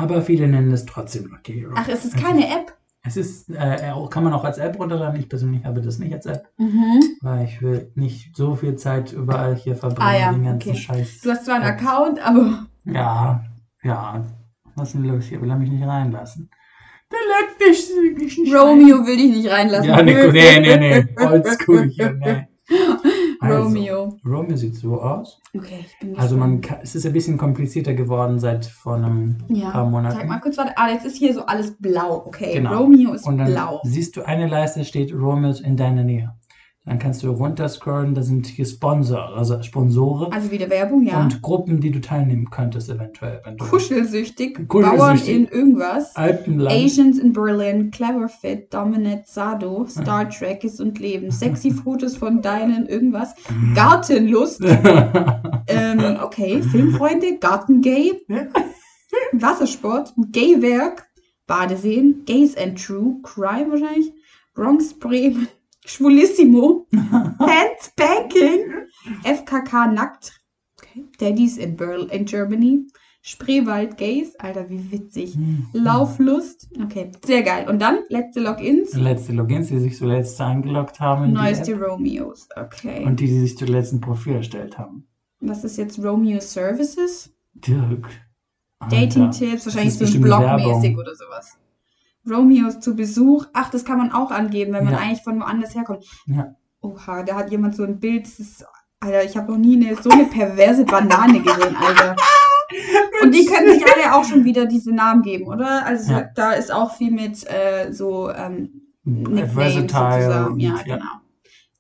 Aber 0.01 0.23
viele 0.23 0.49
nennen 0.49 0.73
es 0.73 0.87
trotzdem 0.87 1.29
noch 1.29 1.43
Gero. 1.43 1.73
Ach, 1.75 1.89
es 1.89 2.07
ist 2.07 2.17
keine 2.17 2.47
App? 2.49 2.75
Es 3.03 3.17
ist, 3.17 3.51
äh, 3.51 3.93
kann 4.11 4.25
man 4.25 4.33
auch 4.33 4.45
als 4.45 4.59
App 4.59 4.79
runterladen. 4.79 5.21
Ich 5.21 5.29
persönlich 5.29 5.65
habe 5.65 5.81
das 5.81 5.99
nicht 5.99 6.13
als 6.13 6.27
App, 6.27 6.49
mhm. 6.59 7.01
weil 7.21 7.45
ich 7.45 7.61
will 7.61 7.91
nicht 7.95 8.35
so 8.37 8.57
viel 8.57 8.77
Zeit 8.77 9.13
überall 9.13 9.55
hier 9.57 9.77
verbringen, 9.77 10.09
ah, 10.09 10.19
ja. 10.19 10.33
den 10.33 10.45
ganzen 10.45 10.71
okay. 10.71 10.79
Scheiß. 10.79 11.21
Du 11.23 11.31
hast 11.31 11.45
zwar 11.45 11.57
einen 11.57 11.65
Account, 11.65 12.19
aber. 12.19 12.67
Ja, 12.85 13.45
ja. 13.83 14.25
Was 14.75 14.89
ist 14.89 14.95
denn 14.95 15.05
los 15.05 15.25
hier? 15.25 15.41
Will 15.41 15.51
er 15.51 15.57
mich 15.57 15.71
nicht 15.71 15.87
reinlassen? 15.87 16.51
Der 17.13 17.69
lässt 17.69 18.19
mich 18.19 18.39
nicht 18.39 18.55
Romeo 18.55 19.07
will 19.07 19.17
dich 19.17 19.37
nicht 19.37 19.51
reinlassen. 19.51 19.89
Ja, 19.89 20.03
nee, 20.03 20.31
nee, 20.31 20.61
nee, 20.61 20.77
nee. 20.77 21.07
Oldschool 21.25 21.89
hier, 21.89 22.13
nee. 22.13 22.49
Also, 23.41 23.63
Romeo. 23.63 24.17
Romeo 24.25 24.57
sieht 24.57 24.77
so 24.77 25.01
aus. 25.01 25.41
Okay, 25.57 25.85
ich 25.87 25.99
bin 25.99 26.19
Also 26.19 26.37
man 26.37 26.61
kann, 26.61 26.79
es 26.83 26.95
ist 26.95 27.07
ein 27.07 27.13
bisschen 27.13 27.39
komplizierter 27.39 27.95
geworden 27.95 28.39
seit 28.39 28.67
vor 28.67 28.97
einem 28.97 29.39
ja. 29.49 29.71
paar 29.71 29.87
Monaten. 29.89 30.17
Sag 30.17 30.29
mal 30.29 30.41
kurz, 30.41 30.59
warte. 30.59 30.73
Ah, 30.77 30.91
jetzt 30.91 31.07
ist 31.07 31.17
hier 31.17 31.33
so 31.33 31.47
alles 31.47 31.75
blau. 31.79 32.23
Okay, 32.27 32.55
Genau. 32.55 32.83
Romeo 32.83 33.15
ist 33.15 33.27
Und 33.27 33.39
dann 33.39 33.47
blau. 33.49 33.81
siehst 33.85 34.17
du 34.17 34.23
eine 34.23 34.47
Leiste, 34.47 34.85
steht 34.85 35.13
Romeos 35.15 35.61
in 35.61 35.77
deiner 35.77 36.05
Nähe. 36.05 36.35
Dann 36.87 36.99
kannst 36.99 37.23
du 37.23 37.31
runterscrollen, 37.31 38.15
da 38.15 38.23
sind 38.23 38.47
hier 38.47 38.65
Sponsor, 38.65 39.37
also 39.37 39.63
Sponsore 39.63 40.33
Also 40.33 40.51
wieder 40.51 40.71
Werbung, 40.71 41.07
ja. 41.07 41.21
und 41.21 41.43
Gruppen, 41.43 41.79
die 41.79 41.91
du 41.91 42.01
teilnehmen 42.01 42.49
könntest 42.49 42.89
eventuell. 42.89 43.43
Wenn 43.45 43.59
du 43.59 43.67
Kuschelsüchtig, 43.67 44.67
Kuschelsüchtig. 44.67 44.99
Bauern 44.99 45.19
in 45.19 45.47
irgendwas. 45.47 46.17
Alpenland. 46.17 46.75
Asians 46.75 47.19
in 47.19 47.35
Berlin, 47.35 47.91
Clever 47.91 48.31
Fit, 48.31 48.73
Dominant 48.73 49.27
Sado, 49.27 49.87
Star 49.89 50.31
Trek 50.31 50.65
ist 50.65 50.81
und 50.81 50.99
Leben, 50.99 51.31
sexy 51.31 51.71
Fotos 51.71 52.17
von 52.17 52.41
deinen 52.41 52.87
irgendwas, 52.87 53.35
Gartenlust, 53.75 54.63
ähm, 55.67 56.17
okay, 56.23 56.63
Filmfreunde, 56.63 57.39
Gartengay, 57.39 58.23
Wassersport, 59.33 60.15
Gaywerk, 60.33 61.07
Badeseen, 61.47 62.23
Gays 62.25 62.57
and 62.57 62.83
True, 62.83 63.17
Crime 63.23 63.71
wahrscheinlich, 63.71 64.13
Bronx 64.55 64.95
Bremen, 64.95 65.49
Schwulissimo, 65.85 66.87
Handspanking, 67.39 68.87
FKK 69.25 69.93
Nackt, 69.93 70.41
okay. 70.79 71.05
Daddies 71.19 71.57
in, 71.57 71.77
Berl 71.77 72.07
in 72.11 72.25
Germany, 72.27 72.87
Spreewald 73.23 73.99
Gays, 73.99 74.35
Alter, 74.37 74.69
wie 74.71 74.91
witzig. 74.91 75.37
Lauflust, 75.73 76.69
okay, 76.83 77.13
sehr 77.25 77.43
geil. 77.43 77.69
Und 77.69 77.81
dann 77.81 78.01
letzte 78.09 78.41
Logins, 78.41 78.95
Letzte 78.95 79.33
Logins, 79.33 79.69
die 79.69 79.79
sich 79.79 79.97
zuletzt 79.97 80.41
eingeloggt 80.41 81.01
haben. 81.01 81.33
Neueste. 81.33 81.79
Romeos, 81.79 82.49
okay. 82.57 83.05
Und 83.05 83.21
die, 83.21 83.27
die 83.27 83.41
sich 83.41 83.59
zuletzt 83.59 83.93
ein 83.93 84.01
Profil 84.01 84.37
erstellt 84.37 84.79
haben. 84.79 85.07
Was 85.41 85.65
ist 85.65 85.77
jetzt 85.77 85.99
Romeo 86.03 86.41
Services? 86.41 87.33
Dirk. 87.55 88.09
Dating-Tipps, 88.89 89.67
wahrscheinlich 89.67 89.95
so 89.95 90.21
Blogmäßig 90.21 90.97
oder 90.97 91.15
sowas. 91.15 91.59
Romeos 92.29 92.81
zu 92.81 92.95
Besuch. 92.97 93.47
Ach, 93.53 93.71
das 93.71 93.85
kann 93.85 93.99
man 93.99 94.13
auch 94.13 94.31
angeben, 94.31 94.73
wenn 94.73 94.85
man 94.85 94.95
Ja. 94.95 95.01
eigentlich 95.01 95.23
von 95.23 95.41
woanders 95.41 95.75
herkommt. 95.75 96.05
Ja. 96.27 96.55
Oha, 96.83 97.23
da 97.23 97.35
hat 97.37 97.51
jemand 97.51 97.77
so 97.77 97.85
ein 97.85 97.99
Bild. 98.01 98.27
Ist, 98.27 98.65
Alter, 99.01 99.25
ich 99.25 99.37
habe 99.37 99.53
noch 99.53 99.59
nie 99.59 99.77
eine, 99.77 99.97
so 99.97 100.11
eine 100.11 100.25
perverse 100.25 100.85
Banane 100.85 101.41
gesehen, 101.41 101.77
Alter. 101.77 102.17
Und 103.23 103.35
die 103.35 103.45
können 103.47 103.73
sich 103.73 103.83
alle 103.85 104.15
auch 104.15 104.25
schon 104.25 104.45
wieder 104.45 104.65
diese 104.67 104.93
Namen 104.93 105.23
geben, 105.23 105.47
oder? 105.49 105.85
Also 105.85 106.13
Ja. 106.13 106.29
da 106.35 106.53
ist 106.53 106.73
auch 106.73 106.95
viel 106.95 107.11
mit 107.11 107.45
äh, 107.51 107.93
so 107.93 108.31
ähm, 108.31 108.83
Nicknames 109.05 109.53
Versatile. 109.53 110.23
sozusagen. 110.23 110.53
und- 110.53 110.61
Ja, 110.61 110.75
genau. 110.85 111.05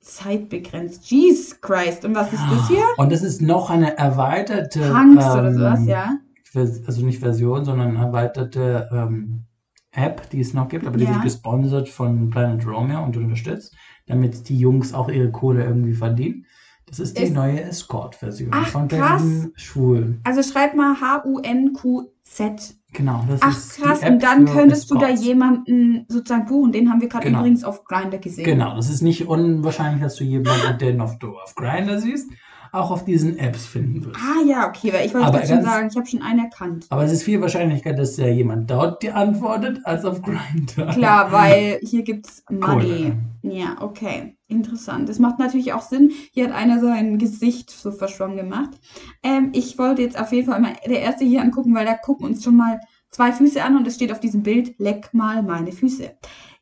Zeitbegrenzt. 0.01 1.11
Jesus 1.11 1.61
Christ. 1.61 2.05
Und 2.05 2.15
was 2.15 2.33
ist 2.33 2.43
das 2.51 2.69
hier? 2.69 2.85
Und 2.97 3.13
das 3.13 3.23
ist 3.23 3.41
noch 3.41 3.71
eine 3.71 3.97
erweiterte. 3.97 4.81
Punks 4.91 5.25
oder 5.25 5.49
ähm, 5.49 5.55
sowas, 5.55 5.81
ja. 5.87 6.17
Also 6.55 7.07
nicht 7.07 7.21
Version, 7.21 7.65
sondern 7.65 7.95
erweiterte 7.97 8.89
ähm, 8.93 9.45
App, 9.93 10.31
die 10.31 10.41
es 10.41 10.55
noch 10.55 10.69
gibt, 10.69 10.87
aber 10.87 10.97
die 10.99 11.05
Ja. 11.05 11.11
wird 11.15 11.23
gesponsert 11.23 11.89
von 11.89 12.31
Planet 12.31 12.67
Romeo 12.67 13.03
und 13.03 13.17
unterstützt, 13.17 13.75
damit 14.07 14.49
die 14.49 14.59
Jungs 14.59 14.95
auch 14.95 15.09
ihre 15.09 15.31
Kohle 15.31 15.65
irgendwie 15.65 15.95
verdienen. 15.95 16.47
Das 16.87 16.99
ist 16.99 17.19
die 17.19 17.23
Ist- 17.25 17.35
neue 17.35 17.61
Escort-Version 17.63 18.53
von 18.53 18.89
den 18.89 19.53
Schwulen. 19.57 20.21
Also 20.25 20.43
schreib 20.43 20.75
mal 20.75 20.95
H-U-N-Q-Z. 21.01 22.75
Genau, 22.93 23.25
das 23.29 23.41
Ach 23.43 23.57
ist 23.57 23.77
die 23.79 23.83
krass, 23.83 24.03
App 24.03 24.13
und 24.15 24.23
dann 24.25 24.45
könntest 24.47 24.91
du 24.91 24.99
da 24.99 25.09
jemanden 25.09 26.07
sozusagen 26.09 26.47
buchen. 26.47 26.73
Den 26.73 26.91
haben 26.91 27.01
wir 27.01 27.09
gerade 27.09 27.27
Genau. 27.29 27.41
übrigens 27.41 27.63
auf 27.63 27.85
Grindr 27.85 28.19
gesehen. 28.19 28.45
Genau, 28.45 28.75
das 28.75 28.91
ist 28.91 29.03
nicht 29.03 29.29
unwahrscheinlich, 29.29 30.03
dass 30.03 30.17
du 30.17 30.25
jemanden, 30.25 30.77
den 30.79 31.01
auf, 31.01 31.17
auf 31.23 31.55
Grindr 31.55 32.01
siehst, 32.01 32.31
auch 32.73 32.91
auf 32.91 33.05
diesen 33.05 33.39
Apps 33.39 33.67
finden 33.67 34.05
wirst. 34.05 34.17
Ah 34.17 34.43
ja, 34.47 34.69
okay, 34.69 34.93
weil 34.93 35.07
ich 35.07 35.15
wollte 35.15 35.31
gerade 35.31 35.47
schon 35.47 35.63
sagen, 35.63 35.89
ich 35.91 35.97
habe 35.97 36.07
schon 36.07 36.23
einen 36.23 36.41
erkannt. 36.41 36.87
Aber 36.89 37.05
es 37.05 37.13
ist 37.13 37.23
viel 37.23 37.41
wahrscheinlicher, 37.41 37.93
dass 37.93 38.17
ja 38.17 38.29
jemand 38.29 38.71
dort 38.71 39.03
dir 39.03 39.17
antwortet, 39.17 39.81
als 39.85 40.05
auf 40.05 40.23
Grindr. 40.23 40.87
Klar, 40.87 41.33
weil 41.33 41.81
hier 41.83 42.03
gibt's 42.03 42.45
Money. 42.51 42.61
Kohle. 42.63 43.17
Ja, 43.43 43.77
okay. 43.81 44.37
Interessant. 44.49 45.09
Das 45.09 45.19
macht 45.19 45.39
natürlich 45.39 45.73
auch 45.73 45.83
Sinn. 45.83 46.11
Hier 46.33 46.49
hat 46.49 46.55
einer 46.55 46.81
sein 46.81 47.19
Gesicht 47.19 47.71
so 47.71 47.93
verschwommen 47.93 48.37
gemacht. 48.37 48.71
Ähm, 49.23 49.51
ich 49.53 49.79
wollte 49.79 50.03
jetzt 50.03 50.19
auf 50.19 50.33
jeden 50.33 50.51
Fall 50.51 50.61
mal 50.61 50.75
der 50.85 51.01
erste 51.01 51.25
hier 51.25 51.41
angucken, 51.41 51.75
weil 51.75 51.87
da 51.87 51.95
gucken 51.95 52.27
uns 52.27 52.43
schon 52.43 52.57
mal 52.57 52.81
zwei 53.11 53.33
Füße 53.33 53.63
an 53.63 53.77
und 53.77 53.87
es 53.87 53.95
steht 53.95 54.13
auf 54.13 54.21
diesem 54.21 54.43
Bild, 54.43 54.75
leck 54.79 55.13
mal 55.13 55.43
meine 55.43 55.73
Füße. 55.73 56.11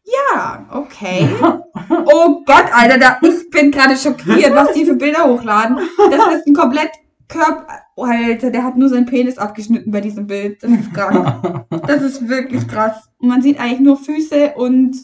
Ja, 0.09 0.67
okay. 0.71 1.29
Oh 1.91 2.43
Gott, 2.45 2.67
Alter, 2.73 2.99
da, 2.99 3.19
ich 3.23 3.49
bin 3.51 3.71
gerade 3.71 3.97
schockiert, 3.97 4.55
was 4.55 4.73
die 4.73 4.85
für 4.85 4.95
Bilder 4.95 5.25
hochladen. 5.25 5.79
Das 6.11 6.35
ist 6.35 6.47
ein 6.47 6.53
komplett 6.55 6.91
Körper. 7.29 7.67
Oh, 7.97 8.05
Alter, 8.05 8.51
der 8.51 8.65
hat 8.65 8.77
nur 8.77 8.89
seinen 8.89 9.07
Penis 9.07 9.39
abgeschnitten 9.39 9.91
bei 9.91 10.01
diesem 10.01 10.27
Bild. 10.27 10.63
Das 10.63 10.71
ist 10.71 10.93
krank. 10.93 11.67
Das 11.87 12.03
ist 12.03 12.29
wirklich 12.29 12.67
krass. 12.67 13.09
Und 13.19 13.29
man 13.29 13.43
sieht 13.43 13.61
eigentlich 13.61 13.81
nur 13.81 13.97
Füße 13.97 14.55
und. 14.57 14.97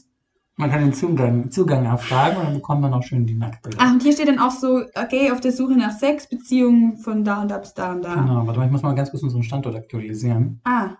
Man 0.57 0.71
kann 0.71 0.81
den 0.81 0.93
Zugang, 0.93 1.51
Zugang 1.51 1.85
erfragen 1.85 2.37
und 2.37 2.45
dann 2.45 2.55
bekommt 2.55 2.81
man 2.83 2.93
auch 2.93 3.03
schön 3.03 3.27
die 3.27 3.35
Nacktbilder. 3.35 3.79
Ach, 3.81 3.93
und 3.93 4.03
hier 4.03 4.13
steht 4.13 4.29
dann 4.29 4.39
auch 4.39 4.53
so, 4.53 4.83
okay, 4.95 5.33
auf 5.33 5.41
der 5.41 5.53
Suche 5.53 5.77
nach 5.77 5.93
Sex, 5.93 6.29
Beziehungen 6.29 6.97
von 6.97 7.25
da 7.25 7.43
und 7.43 7.51
da 7.51 7.59
bis 7.59 7.75
da 7.75 7.93
und 7.93 8.03
da. 8.03 8.15
Genau, 8.15 8.47
warte 8.47 8.61
mal, 8.61 8.67
ich 8.67 8.73
muss 8.73 8.83
mal 8.83 8.95
ganz 8.95 9.11
kurz 9.11 9.23
unseren 9.23 9.43
Standort 9.43 9.75
aktualisieren. 9.75 10.61
Ah. 10.65 10.91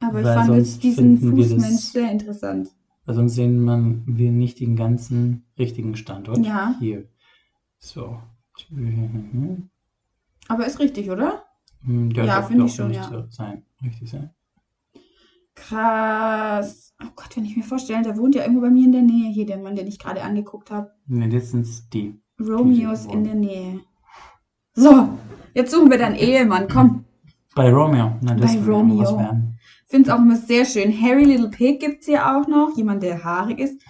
Aber 0.00 0.20
ich 0.20 0.26
fand 0.26 0.56
jetzt 0.56 0.82
diesen 0.82 1.18
Fußmensch 1.18 1.82
sehr 1.82 2.10
interessant. 2.10 2.70
Weil 3.10 3.16
sonst 3.16 3.34
sehen 3.34 3.64
man 3.64 4.04
wir 4.06 4.30
nicht 4.30 4.60
den 4.60 4.76
ganzen 4.76 5.42
richtigen 5.58 5.96
Standort. 5.96 6.38
Ja. 6.46 6.76
Hier. 6.78 7.08
So. 7.80 8.20
Aber 10.46 10.64
ist 10.64 10.78
richtig, 10.78 11.10
oder? 11.10 11.42
Hm, 11.84 12.12
Ja, 12.12 12.40
doch, 12.40 12.46
finde 12.46 12.66
ich 12.66 12.72
schon, 12.76 12.92
ja. 12.94 13.26
Sein. 13.30 13.64
Richtig 13.82 14.10
sein. 14.10 14.30
Krass. 15.56 16.94
Oh 17.02 17.08
Gott, 17.16 17.36
wenn 17.36 17.44
ich 17.44 17.56
mir 17.56 17.64
vorstelle, 17.64 18.04
der 18.04 18.16
wohnt 18.16 18.36
ja 18.36 18.42
irgendwo 18.42 18.60
bei 18.60 18.70
mir 18.70 18.84
in 18.84 18.92
der 18.92 19.02
Nähe 19.02 19.32
hier, 19.32 19.44
der 19.44 19.58
Mann, 19.58 19.74
den 19.74 19.88
ich 19.88 19.98
gerade 19.98 20.22
angeguckt 20.22 20.70
habe. 20.70 20.92
Ne, 21.08 21.26
jetzt 21.26 21.50
sind 21.50 21.66
die. 21.92 22.14
Romeos 22.40 23.08
Die 23.08 23.12
in 23.12 23.24
der 23.24 23.34
Nähe. 23.34 23.80
So, 24.74 25.08
jetzt 25.52 25.72
suchen 25.72 25.90
wir 25.90 25.98
deinen 25.98 26.14
Ehemann. 26.14 26.68
Komm, 26.72 27.06
Bei 27.56 27.72
Romeo. 27.72 28.12
Na, 28.20 28.34
das 28.36 28.52
Bei 28.54 28.60
noch 28.60 28.66
was 28.68 28.68
Romeo. 28.68 29.18
werden. 29.18 29.58
Finde 29.90 30.08
es 30.08 30.14
auch 30.14 30.20
immer 30.20 30.36
sehr 30.36 30.64
schön. 30.64 30.92
Harry 31.02 31.24
Little 31.24 31.48
Pig 31.48 31.80
gibt's 31.80 32.06
hier 32.06 32.24
auch 32.24 32.46
noch. 32.46 32.76
Jemand, 32.76 33.02
der 33.02 33.22
haarig 33.22 33.58
ist. 33.58 33.82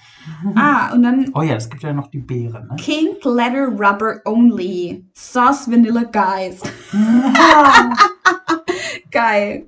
Ah, 0.54 0.92
und 0.92 1.02
dann 1.02 1.30
Oh 1.34 1.42
ja, 1.42 1.54
es 1.54 1.68
gibt 1.68 1.82
ja 1.82 1.92
noch 1.92 2.08
die 2.08 2.18
Beeren, 2.18 2.68
ne? 2.68 2.76
Pink 2.76 3.24
Leather 3.24 3.68
Rubber 3.68 4.20
Only. 4.24 5.04
Sauce 5.14 5.70
Vanilla 5.70 6.04
Guys. 6.04 6.60
Geil. 9.10 9.66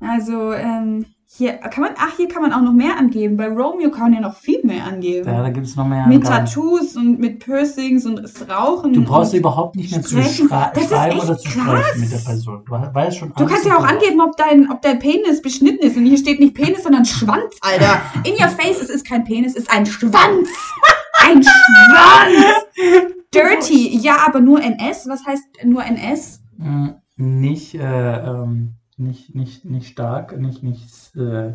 Also, 0.00 0.52
ähm, 0.52 1.06
hier 1.36 1.54
kann 1.54 1.82
man, 1.82 1.90
ach, 1.98 2.16
hier 2.16 2.28
kann 2.28 2.42
man 2.42 2.52
auch 2.52 2.60
noch 2.60 2.72
mehr 2.72 2.96
angeben. 2.96 3.36
Bei 3.36 3.48
Romeo 3.48 3.90
kann 3.90 4.02
man 4.02 4.12
ja 4.14 4.20
noch 4.20 4.36
viel 4.36 4.60
mehr 4.64 4.84
angeben. 4.84 5.28
Ja, 5.28 5.42
da 5.42 5.48
gibt 5.50 5.66
es 5.66 5.74
noch 5.74 5.86
mehr. 5.86 6.06
mit 6.06 6.24
Angaben. 6.24 6.46
Tattoos 6.46 6.96
und 6.96 7.18
mit 7.18 7.40
Piercings 7.44 8.06
und 8.06 8.22
das 8.22 8.48
Rauchen. 8.48 8.92
Du 8.92 9.02
brauchst 9.02 9.34
überhaupt 9.34 9.74
nicht 9.74 9.90
mehr 9.90 10.00
zu 10.02 10.10
Sprechen. 10.20 10.46
schrei 10.48 10.70
Das 10.74 10.84
ist 10.84 10.90
schreiben 10.90 11.18
oder 11.18 11.36
zu 11.36 11.48
krass. 11.48 11.80
sprechen 11.80 12.00
mit 12.00 12.12
der 12.12 12.18
Person. 12.18 12.62
Du 12.64 12.72
weißt 12.72 13.16
schon 13.18 13.32
Du 13.36 13.46
kannst 13.46 13.64
ja 13.66 13.76
auch 13.76 13.84
angeben, 13.84 14.20
ob 14.20 14.36
dein, 14.36 14.70
ob 14.70 14.80
dein 14.82 14.98
Penis 15.00 15.42
beschnitten 15.42 15.84
ist. 15.84 15.96
Und 15.96 16.04
hier 16.06 16.18
steht 16.18 16.38
nicht 16.38 16.54
Penis, 16.54 16.84
sondern 16.84 17.04
Schwanz, 17.04 17.56
Alter. 17.62 18.00
In 18.24 18.34
your 18.34 18.48
face, 18.50 18.80
es 18.80 18.88
ist 18.90 19.04
kein 19.04 19.24
Penis, 19.24 19.52
es 19.56 19.62
ist 19.64 19.70
ein 19.72 19.86
Schwanz. 19.86 20.48
Ein 21.26 21.42
Schwanz. 21.42 23.14
Dirty. 23.34 23.98
Ja, 24.02 24.18
aber 24.26 24.40
nur 24.40 24.60
NS. 24.62 25.08
Was 25.08 25.24
heißt 25.26 25.44
nur 25.64 25.82
NS? 25.84 26.42
Mm, 26.58 26.88
Nicht, 27.16 27.74
äh, 27.74 28.18
ähm, 28.18 28.74
nicht, 28.98 29.34
nicht, 29.34 29.64
nicht 29.64 29.88
stark, 29.88 30.38
nicht, 30.38 30.62
nicht 30.62 31.16
äh, 31.16 31.54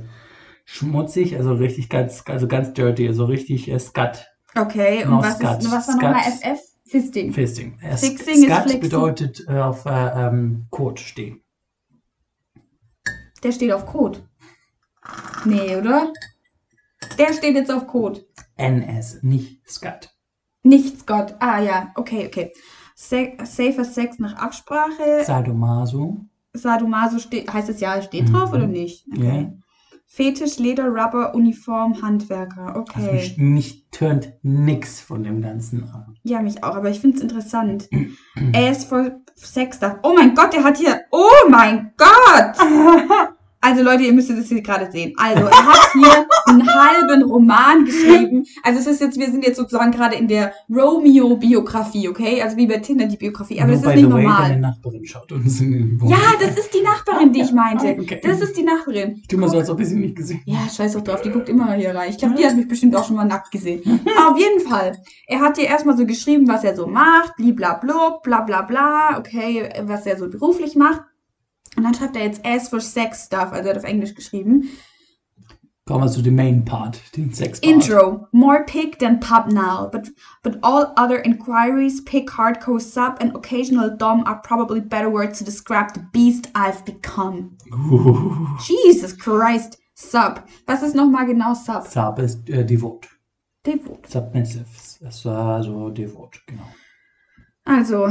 schmutzig, 0.65 1.37
also 1.37 1.53
richtig 1.53 1.89
ganz, 1.89 2.23
also 2.27 2.47
ganz 2.47 2.73
dirty, 2.73 3.07
also 3.07 3.25
richtig 3.25 3.69
äh, 3.69 3.79
Scut. 3.79 4.27
Okay, 4.55 5.03
und 5.03 5.11
No, 5.11 5.21
was, 5.21 5.37
Scut. 5.37 5.59
ist, 5.63 5.71
was 5.71 5.87
war 5.87 5.95
nochmal. 5.95 6.21
FF? 6.21 6.59
Fisting. 6.85 7.33
Fisting. 7.33 7.77
Äh, 7.81 7.97
Fixing 7.97 8.43
ist 8.43 8.51
Scut 8.51 8.79
bedeutet 8.79 9.45
äh, 9.47 9.59
auf 9.59 9.85
äh, 9.85 9.89
ähm, 9.89 10.65
Code 10.71 10.99
stehen. 10.99 11.41
Der 13.43 13.51
steht 13.51 13.71
auf 13.71 13.85
Code. 13.85 14.19
Nee, 15.45 15.75
oder? 15.75 16.11
Der 17.17 17.33
steht 17.33 17.55
jetzt 17.55 17.71
auf 17.71 17.85
Code. 17.87 18.25
NS, 18.57 19.21
nicht 19.21 19.69
Scut. 19.69 20.09
Nichts 20.63 21.05
Gott. 21.05 21.35
Ah 21.39 21.59
ja, 21.59 21.91
okay, 21.95 22.27
okay. 22.27 22.51
Se 22.95 23.33
safer 23.43 23.85
Sex 23.85 24.19
nach 24.19 24.35
Absprache. 24.35 25.23
Sadomaso. 25.23 26.17
Sadomaso 26.53 27.19
steht, 27.19 27.51
heißt 27.53 27.69
es 27.69 27.79
ja, 27.79 28.01
steht 28.01 28.29
Mhm. 28.29 28.33
drauf 28.33 28.53
oder 28.53 28.67
nicht? 28.67 29.05
Okay. 29.13 29.23
Ja. 29.51 29.53
Fetisch, 30.11 30.57
Leder, 30.57 30.87
Rubber, 30.87 31.35
Uniform, 31.35 32.01
Handwerker. 32.01 32.75
Also 32.93 33.09
Okay. 33.09 33.13
mich, 33.13 33.37
mich 33.37 33.85
turnt 33.91 34.33
nix 34.41 34.99
von 35.01 35.23
dem 35.23 35.41
Ganzen 35.41 35.83
an. 35.83 36.15
Ja, 36.23 36.41
mich 36.41 36.63
auch, 36.63 36.75
aber 36.75 36.89
ich 36.89 36.99
finde 36.99 37.17
es 37.17 37.21
interessant. 37.23 37.87
er 38.53 38.71
ist 38.71 38.85
voll 38.85 39.21
Sex 39.35 39.77
da. 39.79 39.99
Oh 40.01 40.13
mein 40.15 40.33
Gott, 40.33 40.51
der 40.53 40.63
hat 40.63 40.77
hier. 40.77 41.01
Oh 41.11 41.47
mein 41.49 41.93
Gott! 41.97 42.57
Also 43.61 43.83
Leute, 43.83 44.03
ihr 44.03 44.13
müsst 44.13 44.29
das 44.29 44.47
hier 44.47 44.61
gerade 44.61 44.89
sehen. 44.89 45.13
Also 45.17 45.43
er 45.43 45.65
hat 45.65 45.91
hier 45.91 46.27
einen 46.45 46.65
halben 46.65 47.23
Roman 47.23 47.83
geschrieben. 47.83 48.45
Also 48.63 48.79
es 48.79 48.87
ist 48.87 49.01
jetzt, 49.01 49.19
wir 49.19 49.29
sind 49.29 49.45
jetzt 49.45 49.57
sozusagen 49.57 49.91
gerade 49.91 50.15
in 50.15 50.29
der 50.29 50.53
Romeo-Biografie, 50.69 52.07
okay? 52.07 52.41
Also 52.41 52.55
wie 52.55 52.67
bei 52.67 52.77
Tinder 52.77 53.05
die 53.05 53.17
Biografie. 53.17 53.59
Aber 53.59 53.73
Nur 53.73 53.81
das 53.81 53.89
ist 53.89 53.95
nicht 53.95 54.09
normal. 54.09 54.51
Way, 54.51 54.59
Nachbarin 54.59 55.05
schaut 55.05 55.31
uns 55.31 55.59
in 55.59 55.99
ja, 56.05 56.17
das 56.39 56.57
ist 56.57 56.73
die 56.73 56.81
Nachbarin, 56.81 57.33
die 57.33 57.41
ich 57.41 57.51
meinte. 57.51 57.97
Okay. 57.99 58.21
Das 58.23 58.39
ist 58.39 58.55
die 58.55 58.63
Nachbarin. 58.63 59.17
Ich 59.21 59.27
tu 59.27 59.37
mal 59.37 59.49
so, 59.49 59.57
als 59.57 59.69
ob 59.69 59.79
ich 59.81 59.87
sie 59.87 59.95
nicht 59.95 60.15
gesehen 60.15 60.41
Ja, 60.45 60.59
scheiß 60.73 60.93
doch 60.93 61.01
drauf, 61.01 61.21
die 61.21 61.29
guckt 61.29 61.49
immer 61.49 61.73
hier 61.73 61.93
rein. 61.93 62.09
Ich 62.09 62.17
glaube, 62.17 62.35
die 62.35 62.45
hat 62.45 62.55
mich 62.55 62.67
bestimmt 62.67 62.95
auch 62.95 63.05
schon 63.05 63.17
mal 63.17 63.25
nackt 63.25 63.51
gesehen. 63.51 63.81
Auf 64.29 64.37
jeden 64.37 64.61
Fall. 64.61 64.97
Er 65.27 65.41
hat 65.41 65.57
hier 65.57 65.67
erstmal 65.67 65.97
so 65.97 66.05
geschrieben, 66.05 66.47
was 66.47 66.63
er 66.63 66.75
so 66.75 66.87
macht, 66.87 67.33
blablabla, 67.37 68.19
bla 68.23 68.41
bla 68.41 68.61
bla, 68.61 69.17
okay, 69.19 69.69
was 69.83 70.05
er 70.05 70.17
so 70.17 70.29
beruflich 70.29 70.75
macht. 70.75 71.01
Und 71.75 71.83
dann 71.83 71.93
schreibt 71.93 72.15
er 72.15 72.23
jetzt 72.23 72.43
S 72.43 72.69
for 72.69 72.81
Sex 72.81 73.25
Stuff, 73.25 73.51
also 73.51 73.69
er 73.69 73.75
hat 73.75 73.77
auf 73.77 73.83
Englisch 73.83 74.15
geschrieben. 74.15 74.69
Kommen 75.85 76.03
wir 76.03 76.11
zu 76.11 76.21
dem 76.21 76.35
Main 76.35 76.65
Part, 76.65 77.01
den 77.17 77.33
Sex 77.33 77.59
Part. 77.59 77.73
Intro. 77.73 78.27
More 78.31 78.63
pig 78.63 78.99
than 78.99 79.19
pub 79.19 79.51
now, 79.51 79.89
but 79.91 80.11
but 80.43 80.59
all 80.61 80.93
other 80.97 81.23
inquiries, 81.25 82.03
pig, 82.05 82.29
hardcore, 82.29 82.79
sub, 82.79 83.17
and 83.19 83.35
occasional 83.35 83.97
dom 83.97 84.23
are 84.25 84.39
probably 84.43 84.81
better 84.81 85.09
words 85.09 85.39
to 85.39 85.43
describe 85.45 85.93
the 85.95 86.05
beast 86.11 86.49
I've 86.53 86.85
become. 86.85 87.57
Ooh. 87.73 88.55
Jesus 88.59 89.13
Christ. 89.17 89.77
Sub. 89.95 90.47
Was 90.65 90.81
ist 90.81 90.95
nochmal 90.95 91.25
genau 91.25 91.53
Sub? 91.53 91.85
Sub 91.85 92.19
ist 92.19 92.49
äh, 92.49 92.63
devot. 92.63 93.07
Devot. 93.65 94.07
Submissive. 94.07 94.65
Das 95.01 95.25
war 95.25 95.61
so 95.61 95.89
devot, 95.89 96.39
genau. 96.47 96.69
Also, 97.65 98.09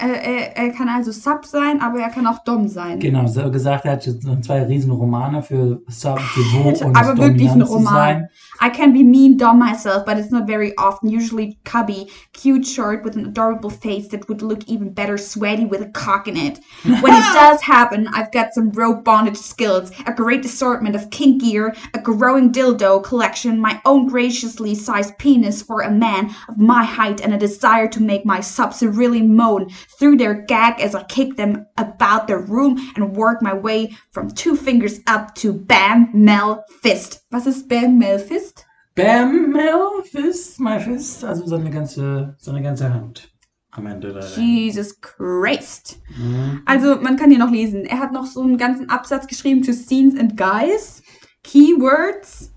er, 0.00 0.56
er, 0.56 0.70
kann 0.70 0.88
also 0.88 1.12
Sub 1.12 1.44
sein, 1.44 1.80
aber 1.80 2.00
er 2.00 2.10
kann 2.10 2.26
auch 2.26 2.42
Dom 2.44 2.68
sein. 2.68 2.98
Genau, 2.98 3.26
so 3.26 3.50
gesagt, 3.50 3.84
er 3.84 3.92
hat 3.92 4.06
jetzt 4.06 4.26
zwei 4.44 4.62
riesen 4.62 4.90
Romane 4.90 5.42
für 5.42 5.82
Sub, 5.88 6.18
Pivot 6.34 6.82
und 6.82 6.96
Aber 6.96 7.16
wirklich 7.18 7.50
ein 7.50 7.62
Roman. 7.62 8.28
I 8.60 8.70
can 8.70 8.92
be 8.92 9.04
mean 9.04 9.36
Dom 9.36 9.58
myself, 9.58 10.04
but 10.04 10.16
it's 10.16 10.30
not 10.30 10.46
very 10.46 10.74
often. 10.78 11.08
Usually 11.08 11.58
cubby, 11.64 12.10
cute 12.32 12.66
short 12.66 13.04
with 13.04 13.16
an 13.16 13.26
adorable 13.26 13.70
face 13.70 14.08
that 14.08 14.28
would 14.28 14.42
look 14.42 14.64
even 14.66 14.92
better 14.92 15.18
sweaty 15.18 15.64
with 15.64 15.82
a 15.82 15.90
cock 15.90 16.28
in 16.28 16.36
it. 16.36 16.60
When 16.84 17.12
it 17.12 17.32
does 17.34 17.62
happen, 17.62 18.08
I've 18.08 18.32
got 18.32 18.54
some 18.54 18.70
rope 18.70 19.04
bondage 19.04 19.36
skills, 19.36 19.90
a 20.06 20.12
great 20.12 20.44
assortment 20.44 20.96
of 20.96 21.10
kink 21.10 21.42
gear, 21.42 21.74
a 21.92 21.98
growing 21.98 22.52
dildo 22.52 23.02
collection, 23.02 23.60
my 23.60 23.80
own 23.84 24.06
graciously 24.06 24.74
sized 24.74 25.18
penis 25.18 25.62
for 25.62 25.80
a 25.80 25.90
man 25.90 26.34
of 26.48 26.58
my 26.58 26.84
height, 26.84 27.20
and 27.20 27.34
a 27.34 27.38
desire 27.38 27.88
to 27.88 28.02
make 28.02 28.24
my 28.24 28.40
subs 28.40 28.82
really 28.82 29.22
moan 29.22 29.70
through 29.98 30.16
their 30.16 30.34
gag 30.34 30.80
as 30.80 30.94
I 30.94 31.02
kick 31.04 31.36
them 31.36 31.66
about 31.76 32.26
the 32.26 32.38
room 32.38 32.78
and 32.96 33.16
work 33.16 33.42
my 33.42 33.54
way 33.54 33.96
from 34.12 34.30
two 34.30 34.56
fingers 34.56 35.00
up 35.06 35.34
to 35.36 35.52
Bam 35.52 36.10
Mel 36.12 36.64
Fist. 36.82 37.24
Was 37.30 37.46
ist 37.46 37.68
Bam 37.68 37.98
Mel 37.98 38.18
Fist? 38.18 38.64
Bam 38.94 39.50
Mel 39.52 40.02
Fist, 40.02 40.60
my 40.60 40.78
Fist, 40.78 41.24
also 41.24 41.46
seine 41.46 41.70
ganze, 41.70 42.36
seine 42.38 42.62
ganze 42.62 42.92
Hand. 42.92 43.30
Am 43.72 43.86
Ende 43.86 44.12
der 44.12 44.24
Jesus 44.24 45.00
Christ. 45.00 45.98
Mhm. 46.16 46.62
Also, 46.64 46.94
man 47.00 47.16
kann 47.16 47.30
hier 47.30 47.40
noch 47.40 47.50
lesen. 47.50 47.84
Er 47.84 47.98
hat 47.98 48.12
noch 48.12 48.26
so 48.26 48.40
einen 48.40 48.56
ganzen 48.56 48.88
Absatz 48.88 49.26
geschrieben 49.26 49.62
to 49.62 49.72
Scenes 49.72 50.16
and 50.16 50.36
Guys. 50.36 51.02
Keywords. 51.42 52.53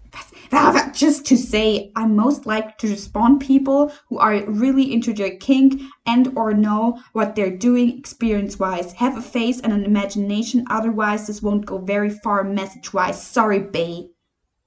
Just 0.97 1.25
to 1.27 1.37
say 1.37 1.91
I 1.95 2.07
most 2.07 2.45
like 2.45 2.77
to 2.79 2.89
respond 2.89 3.39
people 3.39 3.91
who 4.09 4.17
are 4.17 4.43
really 4.45 4.91
into 4.91 5.13
their 5.13 5.37
kink 5.37 5.81
and 6.05 6.35
or 6.35 6.53
know 6.53 6.99
what 7.13 7.35
they're 7.35 7.55
doing 7.55 7.97
experience 7.97 8.57
wise. 8.57 8.93
Have 8.93 9.15
a 9.15 9.21
face 9.21 9.59
and 9.59 9.71
an 9.71 9.85
imagination, 9.85 10.65
otherwise 10.69 11.27
this 11.27 11.41
won't 11.41 11.67
go 11.67 11.77
very 11.77 12.09
far 12.09 12.43
message 12.43 12.93
wise. 12.93 13.21
Sorry, 13.21 13.59
Bay. 13.59 14.09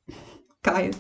Geil. 0.62 0.94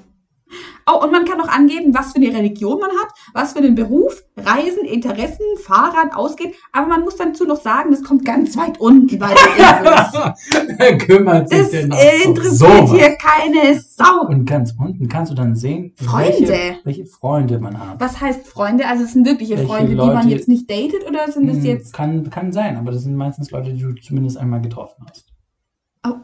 Oh, 0.86 1.02
und 1.04 1.12
man 1.12 1.24
kann 1.24 1.40
auch 1.40 1.48
angeben, 1.48 1.94
was 1.94 2.12
für 2.12 2.16
eine 2.16 2.34
Religion 2.34 2.80
man 2.80 2.90
hat, 2.90 3.08
was 3.32 3.52
für 3.52 3.58
einen 3.58 3.74
Beruf, 3.74 4.22
Reisen, 4.36 4.84
Interessen, 4.84 5.44
Fahrrad, 5.62 6.14
Ausgehen. 6.14 6.52
Aber 6.72 6.86
man 6.86 7.02
muss 7.02 7.16
dazu 7.16 7.44
noch 7.44 7.60
sagen, 7.60 7.90
das 7.90 8.02
kommt 8.02 8.24
ganz 8.24 8.56
weit 8.56 8.80
unten 8.80 9.18
bei 9.18 9.28
den 9.28 10.78
Wer 10.78 10.98
kümmert 10.98 11.48
sich 11.48 11.58
das 11.58 11.70
denn 11.70 11.92
interessiert 12.24 12.88
so 12.88 12.94
hier 12.94 13.16
keine 13.16 13.80
Sau. 13.80 14.26
Und 14.28 14.46
ganz 14.46 14.74
unten 14.78 15.08
kannst 15.08 15.30
du 15.30 15.36
dann 15.36 15.54
sehen, 15.54 15.92
Freunde. 15.96 16.48
Welche, 16.48 16.78
welche 16.84 17.06
Freunde 17.06 17.58
man 17.58 17.78
hat. 17.78 18.00
Was 18.00 18.20
heißt 18.20 18.46
Freunde? 18.46 18.86
Also 18.86 19.04
es 19.04 19.12
sind 19.12 19.26
wirkliche 19.26 19.56
welche 19.56 19.66
Freunde, 19.66 19.94
Leute, 19.94 20.10
die 20.10 20.14
man 20.14 20.28
jetzt 20.28 20.48
nicht 20.48 20.70
datet 20.70 21.06
oder 21.08 21.30
sind 21.30 21.46
das 21.48 21.58
hm, 21.58 21.64
jetzt... 21.64 21.92
Kann, 21.92 22.28
kann 22.30 22.52
sein, 22.52 22.76
aber 22.76 22.90
das 22.90 23.02
sind 23.02 23.16
meistens 23.16 23.50
Leute, 23.50 23.72
die 23.72 23.82
du 23.82 23.94
zumindest 23.94 24.38
einmal 24.38 24.60
getroffen 24.60 25.04
hast. 25.08 25.29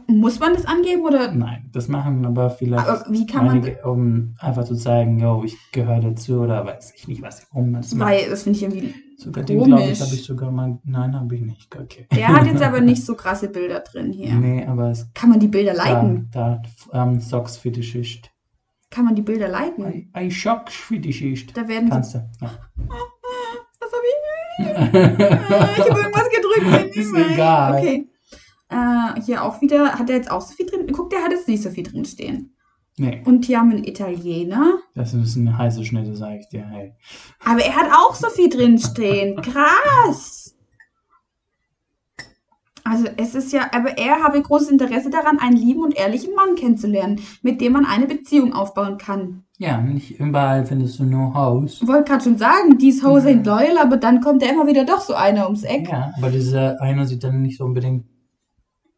Muss 0.08 0.40
man 0.40 0.54
das 0.54 0.64
angeben 0.64 1.02
oder? 1.02 1.32
Nein, 1.32 1.68
das 1.72 1.88
machen 1.88 2.24
aber 2.24 2.48
vielleicht 2.48 2.88
aber 2.88 3.04
wie 3.10 3.26
kann 3.26 3.48
einige, 3.48 3.78
man, 3.84 3.92
um 3.92 4.34
einfach 4.38 4.64
zu 4.64 4.74
zeigen, 4.74 5.18
yo, 5.18 5.42
ich 5.44 5.56
gehöre 5.72 6.00
dazu 6.00 6.40
oder 6.40 6.64
weiß 6.64 6.94
ich 6.96 7.08
nicht, 7.08 7.20
was 7.20 7.46
warum 7.50 7.72
man 7.72 7.82
das 7.82 7.94
macht. 7.94 8.10
Weil 8.10 8.30
das 8.30 8.44
finde 8.44 8.56
ich 8.56 8.62
irgendwie 8.62 8.94
Sogar 9.18 9.44
den 9.44 9.64
glaube 9.64 9.82
ich, 9.82 10.00
habe 10.00 10.14
ich 10.14 10.24
sogar 10.24 10.50
mal. 10.50 10.78
Nein, 10.84 11.18
habe 11.18 11.34
ich 11.34 11.40
nicht. 11.40 11.74
Okay. 11.74 12.06
Der 12.14 12.28
hat 12.28 12.46
jetzt 12.46 12.62
aber 12.62 12.80
nicht 12.80 13.04
so 13.04 13.14
krasse 13.14 13.48
Bilder 13.48 13.80
drin 13.80 14.12
hier. 14.12 14.34
Nee, 14.34 14.66
aber 14.66 14.90
es. 14.90 15.10
Kann 15.14 15.30
man 15.30 15.40
die 15.40 15.48
Bilder 15.48 15.72
liken? 15.72 16.28
Da, 16.32 16.62
da 16.92 17.02
um, 17.02 17.14
ähm, 17.14 17.20
Socks 17.20 17.56
Fetischist. 17.56 18.30
Kann 18.90 19.06
man 19.06 19.14
die 19.14 19.22
Bilder 19.22 19.48
liken? 19.48 20.10
Ein 20.12 20.30
Socks 20.30 20.74
Fetischist. 20.74 21.56
Da 21.56 21.66
werden 21.66 21.88
Kannst 21.88 22.14
du. 22.14 22.18
Ja. 22.18 22.50
Was 23.80 23.92
habe 23.92 24.04
ich? 24.08 24.66
ich 25.78 25.90
habe 25.90 26.00
irgendwas 26.00 26.28
gedrückt. 26.30 26.96
Ist 26.96 27.14
egal. 27.14 27.78
Okay. 27.78 28.08
Äh, 28.68 29.20
hier 29.22 29.44
auch 29.44 29.60
wieder, 29.60 29.98
hat 29.98 30.10
er 30.10 30.16
jetzt 30.16 30.30
auch 30.30 30.40
so 30.40 30.54
viel 30.54 30.66
drin? 30.66 30.86
Guck, 30.92 31.10
der 31.10 31.22
hat 31.22 31.30
jetzt 31.30 31.48
nicht 31.48 31.62
so 31.62 31.70
viel 31.70 31.84
drin 31.84 32.04
stehen. 32.04 32.52
Nee. 32.98 33.22
Und 33.26 33.44
hier 33.44 33.58
haben 33.58 33.70
wir 33.70 33.76
einen 33.76 33.84
Italiener. 33.84 34.78
Das 34.94 35.12
ist 35.12 35.36
eine 35.36 35.56
heiße 35.56 35.84
Schnitte, 35.84 36.16
sag 36.16 36.40
ich 36.40 36.48
dir. 36.48 36.66
Hey. 36.66 36.94
Aber 37.44 37.60
er 37.60 37.76
hat 37.76 37.90
auch 37.92 38.14
so 38.14 38.28
viel 38.30 38.48
drin 38.48 38.78
stehen. 38.78 39.40
Krass. 39.42 40.54
Also 42.84 43.06
es 43.16 43.34
ist 43.34 43.52
ja, 43.52 43.68
aber 43.74 43.98
er 43.98 44.22
habe 44.22 44.40
großes 44.40 44.70
Interesse 44.70 45.10
daran, 45.10 45.40
einen 45.40 45.56
lieben 45.56 45.82
und 45.82 45.96
ehrlichen 45.96 46.34
Mann 46.34 46.54
kennenzulernen, 46.54 47.20
mit 47.42 47.60
dem 47.60 47.72
man 47.72 47.84
eine 47.84 48.06
Beziehung 48.06 48.52
aufbauen 48.52 48.96
kann. 48.96 49.42
Ja, 49.58 49.80
nicht 49.80 50.20
überall 50.20 50.64
findest 50.64 51.00
du 51.00 51.04
nur 51.04 51.34
Haus. 51.34 51.80
Ich 51.82 51.88
wollte 51.88 52.04
gerade 52.04 52.24
schon 52.24 52.38
sagen, 52.38 52.78
dies 52.78 53.02
Haus 53.02 53.24
sind 53.24 53.44
loyal, 53.44 53.78
aber 53.78 53.96
dann 53.96 54.20
kommt 54.20 54.42
ja 54.42 54.50
immer 54.50 54.68
wieder 54.68 54.84
doch 54.84 55.00
so 55.00 55.14
einer 55.14 55.46
ums 55.46 55.64
Eck. 55.64 55.88
Ja, 55.88 56.12
aber 56.16 56.30
dieser 56.30 56.80
einer 56.80 57.06
sieht 57.06 57.24
dann 57.24 57.42
nicht 57.42 57.58
so 57.58 57.64
unbedingt 57.64 58.04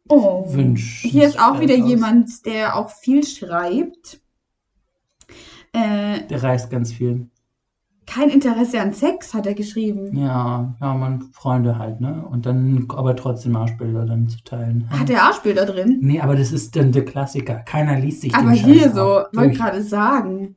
Oh, 0.09 0.47
hier 1.01 1.27
ist 1.27 1.39
auch 1.39 1.59
wieder 1.59 1.75
aus. 1.75 1.87
jemand, 1.87 2.45
der 2.45 2.75
auch 2.75 2.89
viel 2.89 3.23
schreibt. 3.23 4.19
Äh, 5.71 6.25
der 6.27 6.43
reist 6.43 6.71
ganz 6.71 6.91
viel. 6.91 7.29
Kein 8.07 8.29
Interesse 8.29 8.81
an 8.81 8.91
Sex, 8.91 9.35
hat 9.35 9.45
er 9.45 9.53
geschrieben. 9.53 10.17
Ja, 10.17 10.75
ja, 10.81 10.93
man 10.95 11.21
Freunde 11.31 11.77
halt, 11.77 12.01
ne? 12.01 12.25
Und 12.27 12.47
dann 12.47 12.87
aber 12.89 13.15
trotzdem 13.15 13.55
Arschbilder 13.55 14.03
dann 14.07 14.27
zu 14.27 14.43
teilen. 14.43 14.89
Hat 14.89 15.11
er 15.11 15.21
Arschbilder 15.23 15.67
drin? 15.67 15.99
Nee, 16.01 16.19
aber 16.19 16.35
das 16.35 16.51
ist 16.51 16.75
dann 16.75 16.91
der 16.91 17.05
Klassiker. 17.05 17.57
Keiner 17.57 17.99
liest 17.99 18.21
sich 18.21 18.33
Aber 18.33 18.49
hier 18.49 18.91
so, 18.91 19.21
wollte 19.31 19.57
gerade 19.57 19.83
sagen. 19.83 20.55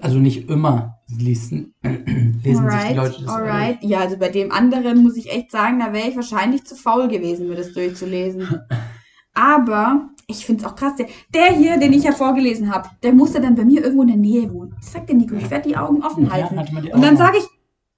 Also 0.00 0.18
nicht 0.18 0.48
immer 0.48 0.98
lesen, 1.18 1.74
lesen 1.82 2.64
alright, 2.64 2.80
sich 2.80 2.90
die 2.90 2.96
Leute 2.96 3.22
das 3.22 3.34
alright. 3.34 3.78
Ja, 3.82 4.00
also 4.00 4.16
bei 4.16 4.28
dem 4.28 4.52
anderen 4.52 5.02
muss 5.02 5.16
ich 5.16 5.30
echt 5.30 5.50
sagen, 5.50 5.80
da 5.80 5.92
wäre 5.92 6.08
ich 6.08 6.16
wahrscheinlich 6.16 6.64
zu 6.64 6.76
faul 6.76 7.08
gewesen, 7.08 7.48
mir 7.48 7.56
das 7.56 7.72
durchzulesen. 7.72 8.60
Aber 9.34 10.08
ich 10.26 10.46
finde 10.46 10.64
es 10.64 10.70
auch 10.70 10.76
krass. 10.76 10.94
Der, 10.96 11.06
der, 11.34 11.52
hier, 11.56 11.76
den 11.76 11.92
ich 11.92 12.04
ja 12.04 12.12
vorgelesen 12.12 12.72
habe, 12.72 12.88
der 13.02 13.12
musste 13.12 13.40
dann 13.40 13.56
bei 13.56 13.64
mir 13.64 13.82
irgendwo 13.82 14.02
in 14.02 14.08
der 14.08 14.16
Nähe 14.16 14.52
wohnen. 14.52 14.76
Ich 14.80 14.88
sag 14.88 15.06
dir, 15.06 15.14
Nico, 15.14 15.34
ich 15.34 15.50
werde 15.50 15.68
die 15.68 15.76
Augen 15.76 16.02
offen 16.02 16.32
halten. 16.32 16.56
Ja, 16.84 16.94
und 16.94 17.02
dann 17.02 17.16
sage 17.16 17.38
ich, 17.38 17.44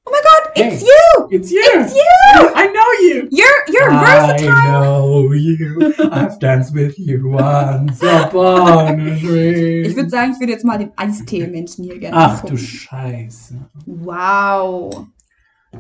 Oh 0.07 0.13
my 0.13 0.23
god, 0.23 0.36
it's 0.57 0.83
hey, 0.83 0.87
you! 0.87 1.29
It's 1.31 1.51
you! 1.51 1.63
It's 1.63 1.95
you! 1.95 2.53
I 2.55 2.67
know 2.67 2.91
you! 3.07 3.29
You're 3.31 3.65
you're 3.69 3.91
versatile! 3.91 4.51
I 4.51 4.71
know 4.71 5.33
you! 5.33 5.95
I've 6.11 6.39
danced 6.39 6.75
with 6.75 6.99
you 6.99 7.29
once 7.29 8.03
upon 8.03 9.01
a 9.01 9.19
dream. 9.19 9.85
Ich 9.85 9.97
würde 9.97 10.11
sagen, 10.11 10.33
ich 10.33 10.41
würde 10.41 10.53
jetzt 10.53 10.65
mal 10.65 10.79
den 10.79 10.93
Eistee-Menschen 10.97 11.85
hier 11.85 11.99
gerne 11.99 12.17
Ach 12.17 12.41
gucken. 12.41 12.57
du 12.57 12.63
Scheiße. 12.63 13.55
Wow. 13.87 15.07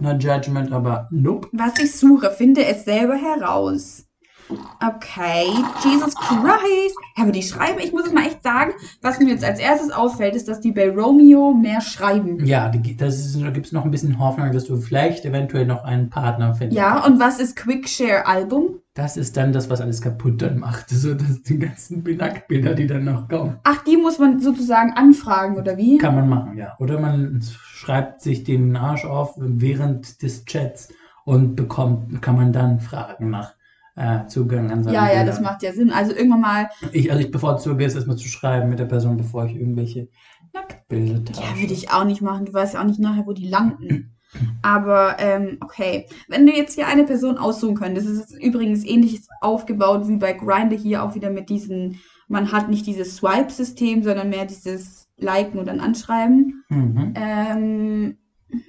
No 0.00 0.12
judgment, 0.12 0.72
aber 0.72 1.08
nope. 1.10 1.48
Was 1.52 1.78
ich 1.78 1.92
suche, 1.96 2.30
finde 2.30 2.64
es 2.66 2.84
selber 2.84 3.16
heraus. 3.16 4.05
Okay, 4.48 5.46
Jesus 5.82 6.14
Christ. 6.14 6.96
Aber 7.16 7.32
die 7.32 7.42
schreiben, 7.42 7.78
ich 7.82 7.92
muss 7.92 8.06
es 8.06 8.12
mal 8.12 8.26
echt 8.26 8.42
sagen, 8.42 8.72
was 9.02 9.18
mir 9.18 9.30
jetzt 9.30 9.44
als 9.44 9.58
erstes 9.58 9.90
auffällt, 9.90 10.36
ist, 10.36 10.48
dass 10.48 10.60
die 10.60 10.72
bei 10.72 10.90
Romeo 10.90 11.52
mehr 11.52 11.80
schreiben. 11.80 12.44
Ja, 12.44 12.70
das 12.98 13.26
ist, 13.26 13.42
da 13.42 13.50
gibt 13.50 13.66
es 13.66 13.72
noch 13.72 13.84
ein 13.84 13.90
bisschen 13.90 14.18
Hoffnung, 14.18 14.52
dass 14.52 14.66
du 14.66 14.76
vielleicht 14.76 15.24
eventuell 15.24 15.66
noch 15.66 15.84
einen 15.84 16.10
Partner 16.10 16.54
findest. 16.54 16.78
Ja, 16.78 17.04
und 17.04 17.18
was 17.18 17.40
ist 17.40 17.56
Quickshare 17.56 18.26
Album? 18.26 18.80
Das 18.94 19.16
ist 19.16 19.36
dann 19.36 19.52
das, 19.52 19.68
was 19.68 19.80
alles 19.80 20.00
kaputt 20.00 20.40
dann 20.42 20.58
macht. 20.58 20.86
So, 20.96 21.12
das 21.14 21.42
die 21.42 21.58
ganzen 21.58 22.02
Nacktbilder, 22.02 22.74
die 22.74 22.86
dann 22.86 23.04
noch 23.04 23.28
kommen. 23.28 23.58
Ach, 23.64 23.84
die 23.84 23.98
muss 23.98 24.18
man 24.18 24.40
sozusagen 24.40 24.92
anfragen, 24.92 25.56
oder 25.58 25.76
wie? 25.76 25.98
Kann 25.98 26.14
man 26.14 26.28
machen, 26.28 26.56
ja. 26.56 26.74
Oder 26.78 26.98
man 26.98 27.42
schreibt 27.42 28.22
sich 28.22 28.44
den 28.44 28.76
Arsch 28.76 29.04
auf 29.04 29.34
während 29.36 30.22
des 30.22 30.46
Chats 30.46 30.88
und 31.24 31.54
bekommt, 31.54 32.22
kann 32.22 32.36
man 32.36 32.52
dann 32.52 32.80
Fragen 32.80 33.28
nach 33.28 33.55
äh, 33.96 34.26
Zugang 34.26 34.70
an 34.70 34.84
seine 34.84 34.94
Ja, 34.94 35.04
Bilder. 35.06 35.18
ja, 35.20 35.24
das 35.26 35.40
macht 35.40 35.62
ja 35.62 35.72
Sinn. 35.72 35.90
Also 35.90 36.12
irgendwann 36.12 36.40
mal. 36.40 36.68
Ich, 36.92 37.10
also 37.10 37.22
ich 37.24 37.30
bevorzuge 37.30 37.84
es 37.84 37.94
erstmal 37.94 38.16
zu 38.16 38.28
schreiben 38.28 38.68
mit 38.68 38.78
der 38.78 38.84
Person, 38.84 39.16
bevor 39.16 39.46
ich 39.46 39.56
irgendwelche 39.56 40.08
Nacktbilder 40.54 41.24
tausche. 41.24 41.42
Ja, 41.42 41.60
würde 41.60 41.72
ich 41.72 41.90
auch 41.90 42.04
nicht 42.04 42.22
machen. 42.22 42.44
Du 42.46 42.52
weißt 42.52 42.74
ja 42.74 42.80
auch 42.80 42.86
nicht 42.86 43.00
nachher, 43.00 43.26
wo 43.26 43.32
die 43.32 43.48
landen. 43.48 44.12
Aber 44.60 45.16
ähm, 45.18 45.56
okay, 45.62 46.06
wenn 46.28 46.44
du 46.46 46.52
jetzt 46.52 46.74
hier 46.74 46.86
eine 46.88 47.04
Person 47.04 47.38
aussuchen 47.38 47.76
könntest, 47.76 48.06
das 48.08 48.16
ist 48.30 48.42
übrigens 48.42 48.84
ähnlich 48.84 49.22
aufgebaut 49.40 50.08
wie 50.08 50.16
bei 50.16 50.34
Grindr 50.34 50.76
hier 50.76 51.02
auch 51.02 51.14
wieder 51.14 51.30
mit 51.30 51.48
diesen, 51.48 52.00
man 52.28 52.52
hat 52.52 52.68
nicht 52.68 52.86
dieses 52.86 53.16
Swipe-System, 53.16 54.02
sondern 54.02 54.28
mehr 54.28 54.44
dieses 54.44 55.08
Liken 55.16 55.58
und 55.58 55.68
dann 55.68 55.80
Anschreiben. 55.80 56.64
Mhm. 56.68 57.14
Ähm, 57.14 58.16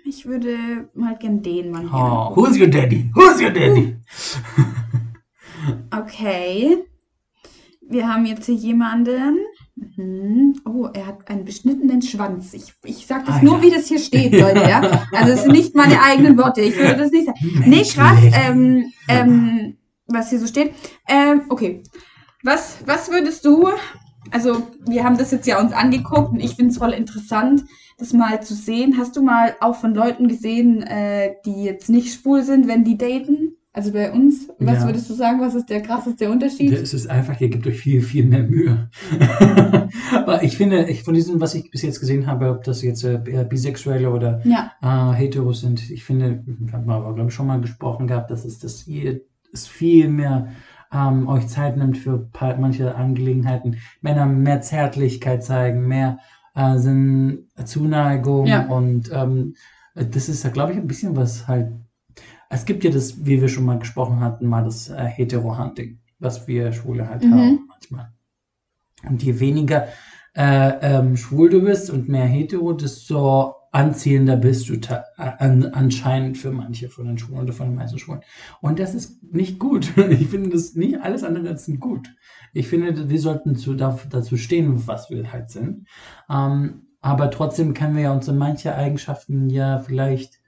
ich 0.06 0.26
würde 0.26 0.90
mal 0.94 1.18
gern 1.18 1.42
den 1.42 1.72
Mann 1.72 1.92
hier. 1.92 1.92
Oh, 1.94 2.36
who's 2.36 2.58
your 2.58 2.68
daddy? 2.68 3.12
Who's 3.14 3.42
your 3.42 3.52
daddy? 3.52 3.98
Okay. 6.18 6.84
Wir 7.90 8.08
haben 8.08 8.26
jetzt 8.26 8.46
hier 8.46 8.56
jemanden. 8.56 9.38
Mhm. 9.76 10.60
Oh, 10.66 10.90
er 10.94 11.08
hat 11.08 11.30
einen 11.30 11.46
beschnittenen 11.46 12.02
Schwanz. 12.02 12.54
Ich, 12.54 12.74
ich 12.84 13.06
sag 13.08 13.26
das 13.26 13.36
ah, 13.38 13.42
nur, 13.42 13.58
ja. 13.58 13.64
wie 13.64 13.70
das 13.70 13.88
hier 13.88 14.00
steht, 14.00 14.34
Leute, 14.34 14.60
ja. 14.68 15.08
Also 15.14 15.34
es 15.34 15.44
sind 15.44 15.52
nicht 15.52 15.76
meine 15.76 16.02
eigenen 16.04 16.38
Worte. 16.38 16.62
Ich 16.62 16.76
würde 16.78 16.98
das 16.98 17.12
nicht 17.12 17.28
sagen. 17.28 17.64
Nee, 17.66 17.84
krass. 17.84 18.20
Ähm, 18.34 18.92
ähm, 19.08 19.78
was 20.08 20.30
hier 20.30 20.40
so 20.40 20.48
steht. 20.48 20.74
Ähm, 21.08 21.44
okay. 21.50 21.84
Was, 22.44 22.80
was 22.86 23.10
würdest 23.10 23.46
du, 23.46 23.70
also 24.32 24.68
wir 24.86 25.04
haben 25.04 25.18
das 25.18 25.32
jetzt 25.32 25.48
ja 25.48 25.60
uns 25.60 25.74
angeguckt 25.74 26.32
und 26.32 26.40
ich 26.40 26.56
finde 26.56 26.72
es 26.72 26.78
voll 26.78 26.92
interessant, 26.92 27.64
das 27.98 28.14
mal 28.14 28.42
zu 28.44 28.54
sehen. 28.54 28.98
Hast 28.98 29.16
du 29.16 29.22
mal 29.22 29.56
auch 29.60 29.76
von 29.76 29.96
Leuten 29.96 30.28
gesehen, 30.28 30.84
äh, 30.84 31.36
die 31.46 31.64
jetzt 31.64 31.90
nicht 31.90 32.14
schwul 32.14 32.44
sind, 32.44 32.68
wenn 32.68 32.84
die 32.84 32.98
daten? 32.98 33.57
Also 33.74 33.92
bei 33.92 34.12
uns, 34.12 34.50
was 34.58 34.80
ja. 34.80 34.86
würdest 34.86 35.10
du 35.10 35.14
sagen, 35.14 35.40
was 35.40 35.54
ist 35.54 35.70
der 35.70 35.82
krasseste 35.82 36.32
Unterschied? 36.32 36.72
Es 36.72 36.96
ist 36.96 37.08
einfach, 37.08 37.40
ihr 37.40 37.50
gebt 37.50 37.68
euch 37.68 37.78
viel, 37.78 38.02
viel 38.02 38.26
mehr 38.26 38.42
Mühe. 38.42 38.90
Aber 40.14 40.42
ich 40.42 40.58
finde, 40.58 40.90
ich, 40.90 41.04
von 41.04 41.14
diesem, 41.14 41.40
was 41.40 41.54
ich 41.54 41.70
bis 41.70 41.84
jetzt 41.84 42.00
gesehen 42.00 42.26
habe, 42.26 42.50
ob 42.50 42.64
das 42.64 42.82
jetzt 42.82 43.04
äh, 43.04 43.46
Bisexuelle 43.48 44.10
oder 44.10 44.42
ja. 44.46 44.72
äh, 44.82 45.16
Heteros 45.16 45.62
sind, 45.62 45.92
ich 45.92 46.04
finde, 46.04 46.42
wir 46.46 46.74
haben 46.74 46.90
aber, 46.90 47.14
glaube 47.14 47.30
ich, 47.30 47.36
schon 47.36 47.46
mal 47.46 47.62
gesprochen 47.62 48.08
gehabt, 48.08 48.32
dass 48.32 48.46
es, 48.46 48.58
dass 48.58 48.88
ihr 48.88 49.22
es 49.54 49.68
viel 49.68 50.08
mehr 50.08 50.48
ähm, 50.92 51.28
euch 51.28 51.48
Zeit 51.48 51.78
nimmt 51.78 51.98
für 51.98 52.30
manche 52.60 52.96
Angelegenheiten. 52.96 53.78
Männer 54.02 54.26
mehr 54.26 54.62
Zärtlichkeit 54.62 55.44
zeigen, 55.44 55.88
mehr 55.88 56.20
äh, 56.56 56.78
sind 56.78 57.46
Zuneigung 57.66 58.48
ja. 58.48 58.66
und 58.68 59.12
ähm, 59.14 59.56
das 59.94 60.30
ist 60.30 60.44
ja, 60.44 60.50
glaube 60.50 60.74
ich, 60.74 60.78
ein 60.78 60.88
bisschen 60.88 61.16
was 61.16 61.48
halt 61.48 61.72
es 62.50 62.66
gibt 62.66 62.84
ja 62.84 62.92
das, 62.92 63.26
wie 63.26 63.42
wir 63.42 63.50
schon 63.50 63.66
mal 63.66 63.80
gesprochen 63.80 64.20
hatten, 64.20 64.48
mal 64.48 64.64
das 64.64 64.90
äh, 64.90 65.06
Hetero-Hunting, 65.06 66.00
was 66.20 66.48
wir 66.48 66.72
Schwule 66.72 67.10
halt 67.10 67.24
mhm. 67.24 67.34
haben 67.34 67.68
manchmal. 67.68 68.14
Und 69.08 69.22
je 69.24 69.40
weniger 69.40 69.88
äh, 70.38 70.74
ähm, 70.82 71.18
schwul 71.18 71.50
du 71.50 71.62
bist 71.62 71.90
und 71.90 72.10
mehr 72.10 72.26
hetero, 72.26 72.74
desto 72.74 73.56
anziehender 73.72 74.38
bist 74.38 74.70
du 74.70 74.80
an, 75.18 75.66
anscheinend 75.66 76.38
für 76.38 76.52
manche 76.52 76.90
von 76.90 77.08
den 77.08 77.18
Schwulen 77.18 77.44
oder 77.44 77.54
von 77.54 77.68
den 77.68 77.76
meisten 77.76 78.00
Schwulen. 78.00 78.22
Und 78.62 78.80
das 78.80 78.96
ist 78.96 79.24
nicht 79.34 79.60
gut. 79.60 79.94
Ich 80.10 80.28
finde 80.28 80.50
das 80.50 80.76
nicht 80.76 81.02
alles 81.02 81.24
andere 81.24 81.50
als 81.50 81.70
gut. 81.80 82.14
Ich 82.54 82.68
finde, 82.68 83.10
wir 83.10 83.20
sollten 83.20 83.56
zu, 83.56 83.74
dazu 83.74 84.38
stehen, 84.38 84.88
was 84.88 85.10
wir 85.10 85.32
halt 85.32 85.50
sind. 85.50 85.88
Ähm, 86.30 86.88
aber 87.02 87.30
trotzdem 87.30 87.74
können 87.74 87.96
wir 87.96 88.04
ja 88.04 88.14
uns 88.14 88.28
in 88.28 88.38
manche 88.38 88.76
Eigenschaften 88.76 89.50
ja 89.50 89.80
vielleicht 89.80 90.40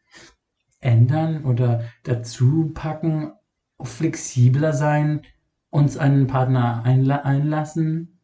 ändern 0.82 1.46
oder 1.46 1.84
dazu 2.04 2.72
packen, 2.74 3.34
flexibler 3.82 4.74
sein, 4.74 5.22
uns 5.70 5.98
einen 5.98 6.28
Partner 6.28 6.84
einla 6.84 7.18
einlassen 7.18 8.20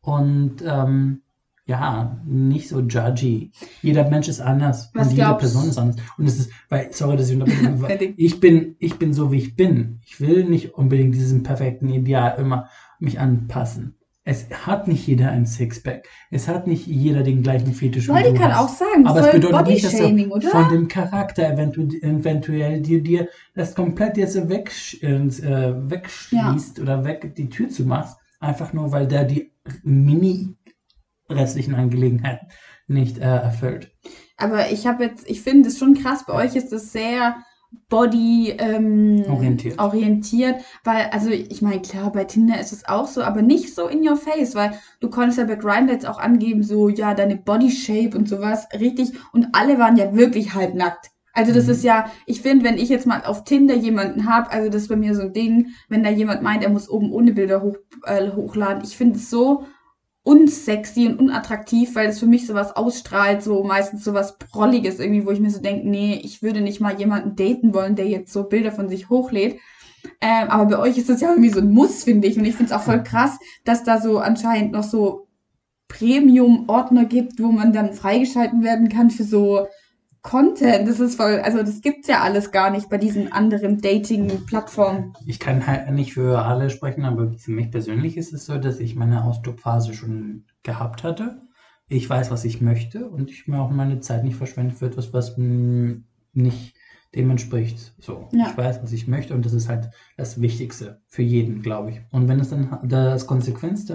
und 0.00 0.62
ähm, 0.64 1.22
ja, 1.66 2.20
nicht 2.26 2.68
so 2.68 2.80
judgy. 2.80 3.52
Jeder 3.80 4.08
Mensch 4.10 4.28
ist 4.28 4.40
anders 4.40 4.90
Was 4.92 5.08
und 5.08 5.16
jede 5.16 5.34
Person 5.34 5.68
ist 5.68 5.78
anders. 5.78 5.96
Und 6.18 6.26
es 6.26 6.38
ist, 6.38 6.50
weil, 6.68 6.92
sorry, 6.92 7.16
dass 7.16 7.30
ich 7.30 7.40
unterbreche, 7.40 8.04
ich 8.16 8.38
bin, 8.38 8.76
ich 8.78 8.98
bin 8.98 9.14
so 9.14 9.32
wie 9.32 9.38
ich 9.38 9.56
bin. 9.56 10.00
Ich 10.04 10.20
will 10.20 10.44
nicht 10.44 10.74
unbedingt 10.74 11.14
diesem 11.14 11.42
perfekten 11.42 11.88
Ideal 11.88 12.38
immer 12.38 12.68
mich 12.98 13.18
anpassen. 13.18 13.96
Es 14.26 14.46
hat 14.66 14.88
nicht 14.88 15.06
jeder 15.06 15.30
ein 15.30 15.44
Sixpack. 15.44 16.08
Es 16.30 16.48
hat 16.48 16.66
nicht 16.66 16.86
jeder 16.86 17.22
den 17.22 17.42
gleichen 17.42 17.74
Fetisch. 17.74 18.08
Weil 18.08 18.32
die 18.32 18.38
kann 18.38 18.52
auch 18.52 18.70
sagen, 18.70 19.06
aber 19.06 19.20
es 19.20 19.32
bedeutet 19.32 19.66
nicht, 19.66 19.84
dass 19.84 19.98
du 19.98 20.32
oder? 20.32 20.48
von 20.48 20.68
dem 20.70 20.88
Charakter 20.88 21.52
eventu 21.52 21.82
eventuell 22.00 22.80
dir, 22.80 23.02
dir 23.02 23.28
das 23.54 23.74
komplett 23.74 24.16
jetzt 24.16 24.48
weg, 24.48 24.72
äh, 25.02 25.10
wegschließt 25.90 26.78
ja. 26.78 26.82
oder 26.82 27.04
weg 27.04 27.34
die 27.36 27.50
Tür 27.50 27.68
zu 27.68 27.84
machst, 27.84 28.16
einfach 28.40 28.72
nur 28.72 28.92
weil 28.92 29.06
der 29.06 29.24
die 29.24 29.52
mini 29.82 30.56
restlichen 31.28 31.74
Angelegenheiten 31.74 32.48
nicht 32.86 33.18
äh, 33.18 33.24
erfüllt. 33.24 33.90
Aber 34.38 34.70
ich 34.70 34.86
habe 34.86 35.04
jetzt, 35.04 35.28
ich 35.28 35.42
finde 35.42 35.68
es 35.68 35.78
schon 35.78 35.94
krass, 35.94 36.24
bei 36.26 36.32
euch 36.32 36.56
ist 36.56 36.72
das 36.72 36.92
sehr 36.92 37.36
Body 37.88 38.54
ähm, 38.58 39.24
orientiert. 39.28 39.78
orientiert, 39.78 40.56
weil, 40.84 41.08
also 41.12 41.30
ich 41.30 41.62
meine, 41.62 41.82
klar, 41.82 42.10
bei 42.12 42.24
Tinder 42.24 42.58
ist 42.60 42.72
es 42.72 42.86
auch 42.86 43.06
so, 43.06 43.22
aber 43.22 43.42
nicht 43.42 43.74
so 43.74 43.86
in 43.86 44.06
your 44.06 44.16
face, 44.16 44.54
weil 44.54 44.78
du 45.00 45.10
konntest 45.10 45.38
ja 45.38 45.44
bei 45.44 45.56
Grindr 45.56 45.92
jetzt 45.92 46.06
auch 46.06 46.18
angeben, 46.18 46.62
so, 46.62 46.88
ja, 46.88 47.14
deine 47.14 47.36
Body 47.36 47.70
Shape 47.70 48.16
und 48.16 48.28
sowas, 48.28 48.66
richtig, 48.78 49.12
und 49.32 49.48
alle 49.52 49.78
waren 49.78 49.96
ja 49.96 50.14
wirklich 50.14 50.54
halbnackt. 50.54 51.10
Also 51.34 51.52
das 51.52 51.66
mhm. 51.66 51.70
ist 51.72 51.84
ja, 51.84 52.10
ich 52.26 52.40
finde, 52.40 52.64
wenn 52.64 52.78
ich 52.78 52.88
jetzt 52.88 53.06
mal 53.06 53.24
auf 53.24 53.44
Tinder 53.44 53.74
jemanden 53.74 54.28
habe, 54.28 54.50
also 54.50 54.70
das 54.70 54.82
ist 54.82 54.88
bei 54.88 54.96
mir 54.96 55.14
so 55.14 55.22
ein 55.22 55.32
Ding, 55.32 55.68
wenn 55.88 56.04
da 56.04 56.10
jemand 56.10 56.42
meint, 56.42 56.62
er 56.62 56.70
muss 56.70 56.88
oben 56.88 57.12
ohne 57.12 57.32
Bilder 57.32 57.60
hoch, 57.60 57.76
äh, 58.04 58.30
hochladen, 58.30 58.84
ich 58.84 58.96
finde 58.96 59.18
es 59.18 59.30
so 59.30 59.66
unsexy 60.24 61.06
und 61.06 61.20
unattraktiv, 61.20 61.94
weil 61.94 62.08
es 62.08 62.18
für 62.18 62.26
mich 62.26 62.46
sowas 62.46 62.74
ausstrahlt, 62.74 63.42
so 63.42 63.62
meistens 63.62 64.04
sowas 64.04 64.38
Prolliges 64.38 64.98
irgendwie, 64.98 65.26
wo 65.26 65.30
ich 65.30 65.38
mir 65.38 65.50
so 65.50 65.60
denke, 65.60 65.88
nee, 65.88 66.18
ich 66.24 66.42
würde 66.42 66.62
nicht 66.62 66.80
mal 66.80 66.98
jemanden 66.98 67.36
daten 67.36 67.74
wollen, 67.74 67.94
der 67.94 68.08
jetzt 68.08 68.32
so 68.32 68.44
Bilder 68.44 68.72
von 68.72 68.88
sich 68.88 69.10
hochlädt. 69.10 69.60
Ähm, 70.20 70.48
aber 70.48 70.64
bei 70.64 70.78
euch 70.78 70.96
ist 70.96 71.10
das 71.10 71.20
ja 71.20 71.28
irgendwie 71.28 71.50
so 71.50 71.60
ein 71.60 71.70
Muss, 71.70 72.04
finde 72.04 72.26
ich. 72.26 72.38
Und 72.38 72.46
ich 72.46 72.56
finde 72.56 72.72
es 72.72 72.76
auch 72.76 72.82
voll 72.82 73.02
krass, 73.02 73.38
dass 73.64 73.84
da 73.84 74.00
so 74.00 74.18
anscheinend 74.18 74.72
noch 74.72 74.82
so 74.82 75.28
Premium-Ordner 75.88 77.04
gibt, 77.04 77.40
wo 77.40 77.52
man 77.52 77.72
dann 77.74 77.92
freigeschalten 77.92 78.64
werden 78.64 78.88
kann 78.88 79.10
für 79.10 79.24
so 79.24 79.66
Content. 80.24 80.88
Das 80.88 81.00
ist 81.00 81.16
voll, 81.16 81.40
also 81.40 81.58
das 81.58 81.82
gibt's 81.82 82.08
ja 82.08 82.22
alles 82.22 82.50
gar 82.50 82.70
nicht 82.70 82.88
bei 82.88 82.96
diesen 82.96 83.30
anderen 83.30 83.80
Dating-Plattformen. 83.82 85.12
Ich 85.26 85.38
kann 85.38 85.66
halt 85.66 85.90
nicht 85.90 86.14
für 86.14 86.42
alle 86.42 86.70
sprechen, 86.70 87.04
aber 87.04 87.34
für 87.34 87.50
mich 87.50 87.70
persönlich 87.70 88.16
ist 88.16 88.32
es 88.32 88.46
so, 88.46 88.56
dass 88.56 88.80
ich 88.80 88.96
meine 88.96 89.22
Ausdruckphase 89.22 89.92
schon 89.92 90.46
gehabt 90.62 91.04
hatte. 91.04 91.42
Ich 91.88 92.08
weiß, 92.08 92.30
was 92.30 92.46
ich 92.46 92.62
möchte 92.62 93.06
und 93.06 93.30
ich 93.30 93.46
mir 93.46 93.60
auch 93.60 93.70
meine 93.70 94.00
Zeit 94.00 94.24
nicht 94.24 94.36
verschwende 94.36 94.74
für 94.74 94.86
etwas, 94.86 95.12
was 95.12 95.36
nicht 95.36 96.74
dem 97.14 97.30
entspricht. 97.30 97.94
So, 97.98 98.30
ja. 98.32 98.48
ich 98.50 98.56
weiß, 98.56 98.82
was 98.82 98.92
ich 98.92 99.06
möchte 99.06 99.34
und 99.34 99.44
das 99.44 99.52
ist 99.52 99.68
halt 99.68 99.90
das 100.16 100.40
Wichtigste 100.40 101.02
für 101.06 101.22
jeden, 101.22 101.60
glaube 101.60 101.90
ich. 101.90 102.00
Und 102.12 102.28
wenn 102.28 102.40
es 102.40 102.48
dann 102.48 102.78
das 102.82 103.26
Konsequenz 103.26 103.92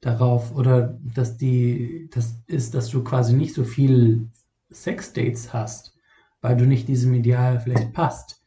darauf 0.00 0.56
oder 0.56 0.98
dass 1.14 1.36
die, 1.36 2.10
das 2.12 2.42
ist, 2.48 2.74
dass 2.74 2.88
du 2.88 3.04
quasi 3.04 3.34
nicht 3.34 3.54
so 3.54 3.62
viel 3.62 4.28
Sexdates 4.70 5.52
hast, 5.52 5.94
weil 6.40 6.56
du 6.56 6.64
nicht 6.64 6.88
diesem 6.88 7.14
Ideal 7.14 7.60
vielleicht 7.60 7.92
passt, 7.92 8.42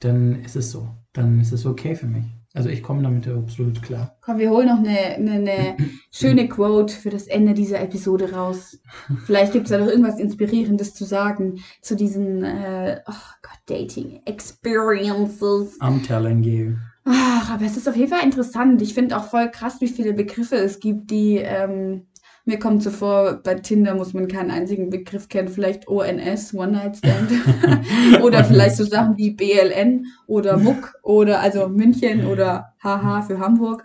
dann 0.00 0.42
ist 0.42 0.56
es 0.56 0.70
so. 0.70 0.88
Dann 1.12 1.40
ist 1.40 1.52
es 1.52 1.66
okay 1.66 1.94
für 1.94 2.06
mich. 2.06 2.24
Also 2.56 2.70
ich 2.70 2.82
komme 2.82 3.02
damit 3.02 3.28
absolut 3.28 3.82
klar. 3.82 4.16
Komm, 4.22 4.38
wir 4.38 4.50
holen 4.50 4.68
noch 4.68 4.78
eine, 4.78 5.16
eine, 5.16 5.32
eine 5.32 5.76
schöne 6.10 6.48
Quote 6.48 6.94
für 6.94 7.10
das 7.10 7.26
Ende 7.26 7.52
dieser 7.52 7.80
Episode 7.80 8.32
raus. 8.32 8.78
Vielleicht 9.26 9.52
gibt 9.52 9.66
es 9.66 9.70
da 9.70 9.78
noch 9.78 9.88
irgendwas 9.88 10.18
Inspirierendes 10.18 10.94
zu 10.94 11.04
sagen 11.04 11.58
zu 11.82 11.96
diesen, 11.96 12.42
äh, 12.44 13.02
oh 13.06 13.12
Gott, 13.42 13.58
Dating 13.66 14.22
Experiences. 14.24 15.78
I'm 15.82 16.02
telling 16.02 16.42
you. 16.44 16.76
Ach, 17.04 17.50
aber 17.50 17.66
es 17.66 17.76
ist 17.76 17.88
auf 17.88 17.96
jeden 17.96 18.10
Fall 18.10 18.24
interessant. 18.24 18.80
Ich 18.80 18.94
finde 18.94 19.18
auch 19.18 19.24
voll 19.24 19.50
krass, 19.50 19.80
wie 19.80 19.88
viele 19.88 20.14
Begriffe 20.14 20.56
es 20.56 20.80
gibt, 20.80 21.10
die 21.10 21.36
ähm, 21.36 22.06
mir 22.46 22.60
kommt 22.60 22.82
so 22.82 22.90
vor, 22.90 23.40
bei 23.42 23.56
Tinder 23.56 23.96
muss 23.96 24.14
man 24.14 24.28
keinen 24.28 24.52
einzigen 24.52 24.88
Begriff 24.88 25.28
kennen, 25.28 25.48
vielleicht 25.48 25.88
ONS, 25.88 26.54
One 26.54 26.72
Night 26.72 26.96
Stand. 26.96 27.30
oder 28.22 28.44
vielleicht 28.44 28.76
so 28.76 28.84
Sachen 28.84 29.16
wie 29.16 29.32
BLN 29.32 30.06
oder 30.28 30.56
Muck 30.56 30.94
oder 31.02 31.40
also 31.40 31.68
München 31.68 32.24
oder 32.24 32.72
HH 32.82 33.22
für 33.22 33.40
Hamburg. 33.40 33.84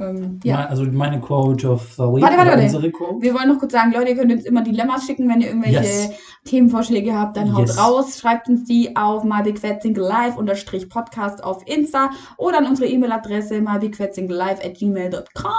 Ähm, 0.00 0.40
ja. 0.44 0.66
Also 0.66 0.84
meine 0.84 1.20
Quote 1.20 1.70
of 1.70 1.92
the 1.92 2.02
Week. 2.02 2.22
Warte, 2.22 2.36
warte, 2.36 2.50
warte. 2.50 2.62
Unsere 2.62 2.90
Quote. 2.90 3.22
Wir 3.22 3.34
wollen 3.34 3.48
noch 3.48 3.58
kurz 3.58 3.72
sagen, 3.72 3.92
Leute, 3.92 4.10
ihr 4.10 4.16
könnt 4.16 4.32
uns 4.32 4.44
immer 4.44 4.62
Dilemmas 4.62 5.04
schicken, 5.06 5.28
wenn 5.28 5.40
ihr 5.40 5.48
irgendwelche 5.48 5.82
yes. 5.82 6.10
Themenvorschläge 6.44 7.14
habt, 7.16 7.36
dann 7.36 7.54
haut 7.54 7.68
yes. 7.68 7.78
raus, 7.78 8.18
schreibt 8.18 8.48
uns 8.48 8.64
die 8.64 8.96
auf 8.96 9.22
mybequetzingelive 9.22 10.36
unterstrich 10.36 10.88
Podcast 10.88 11.42
auf 11.44 11.66
Insta 11.66 12.10
oder 12.36 12.58
an 12.58 12.66
unsere 12.66 12.88
E-Mail-Adresse 12.88 13.60
mybequetzingelive 13.60 14.64
at 14.64 14.74
gmail.com. 14.74 15.52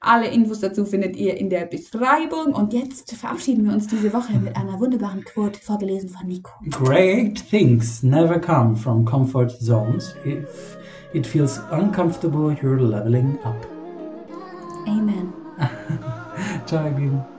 Alle 0.00 0.28
Infos 0.28 0.60
dazu 0.60 0.84
findet 0.84 1.16
ihr 1.16 1.36
in 1.38 1.48
der 1.48 1.64
Beschreibung. 1.64 2.54
Und 2.54 2.72
jetzt 2.74 3.14
verabschieden 3.14 3.64
wir 3.66 3.72
uns 3.72 3.86
diese 3.86 4.12
Woche 4.12 4.32
mit 4.38 4.54
einer 4.56 4.78
wunderbaren 4.78 5.24
Quote, 5.24 5.58
vorgelesen 5.60 6.10
von 6.10 6.26
Nico. 6.26 6.52
Great 6.70 7.48
things 7.48 8.02
never 8.02 8.38
come 8.38 8.76
from 8.76 9.04
comfort 9.04 9.48
zones. 9.60 10.14
If 10.26 10.77
it 11.12 11.26
feels 11.26 11.58
uncomfortable, 11.70 12.52
you're 12.52 12.80
leveling 12.80 13.38
up. 13.44 13.64
Amen. 14.86 15.32
Ciao, 16.66 16.88
Lieben. 16.88 17.37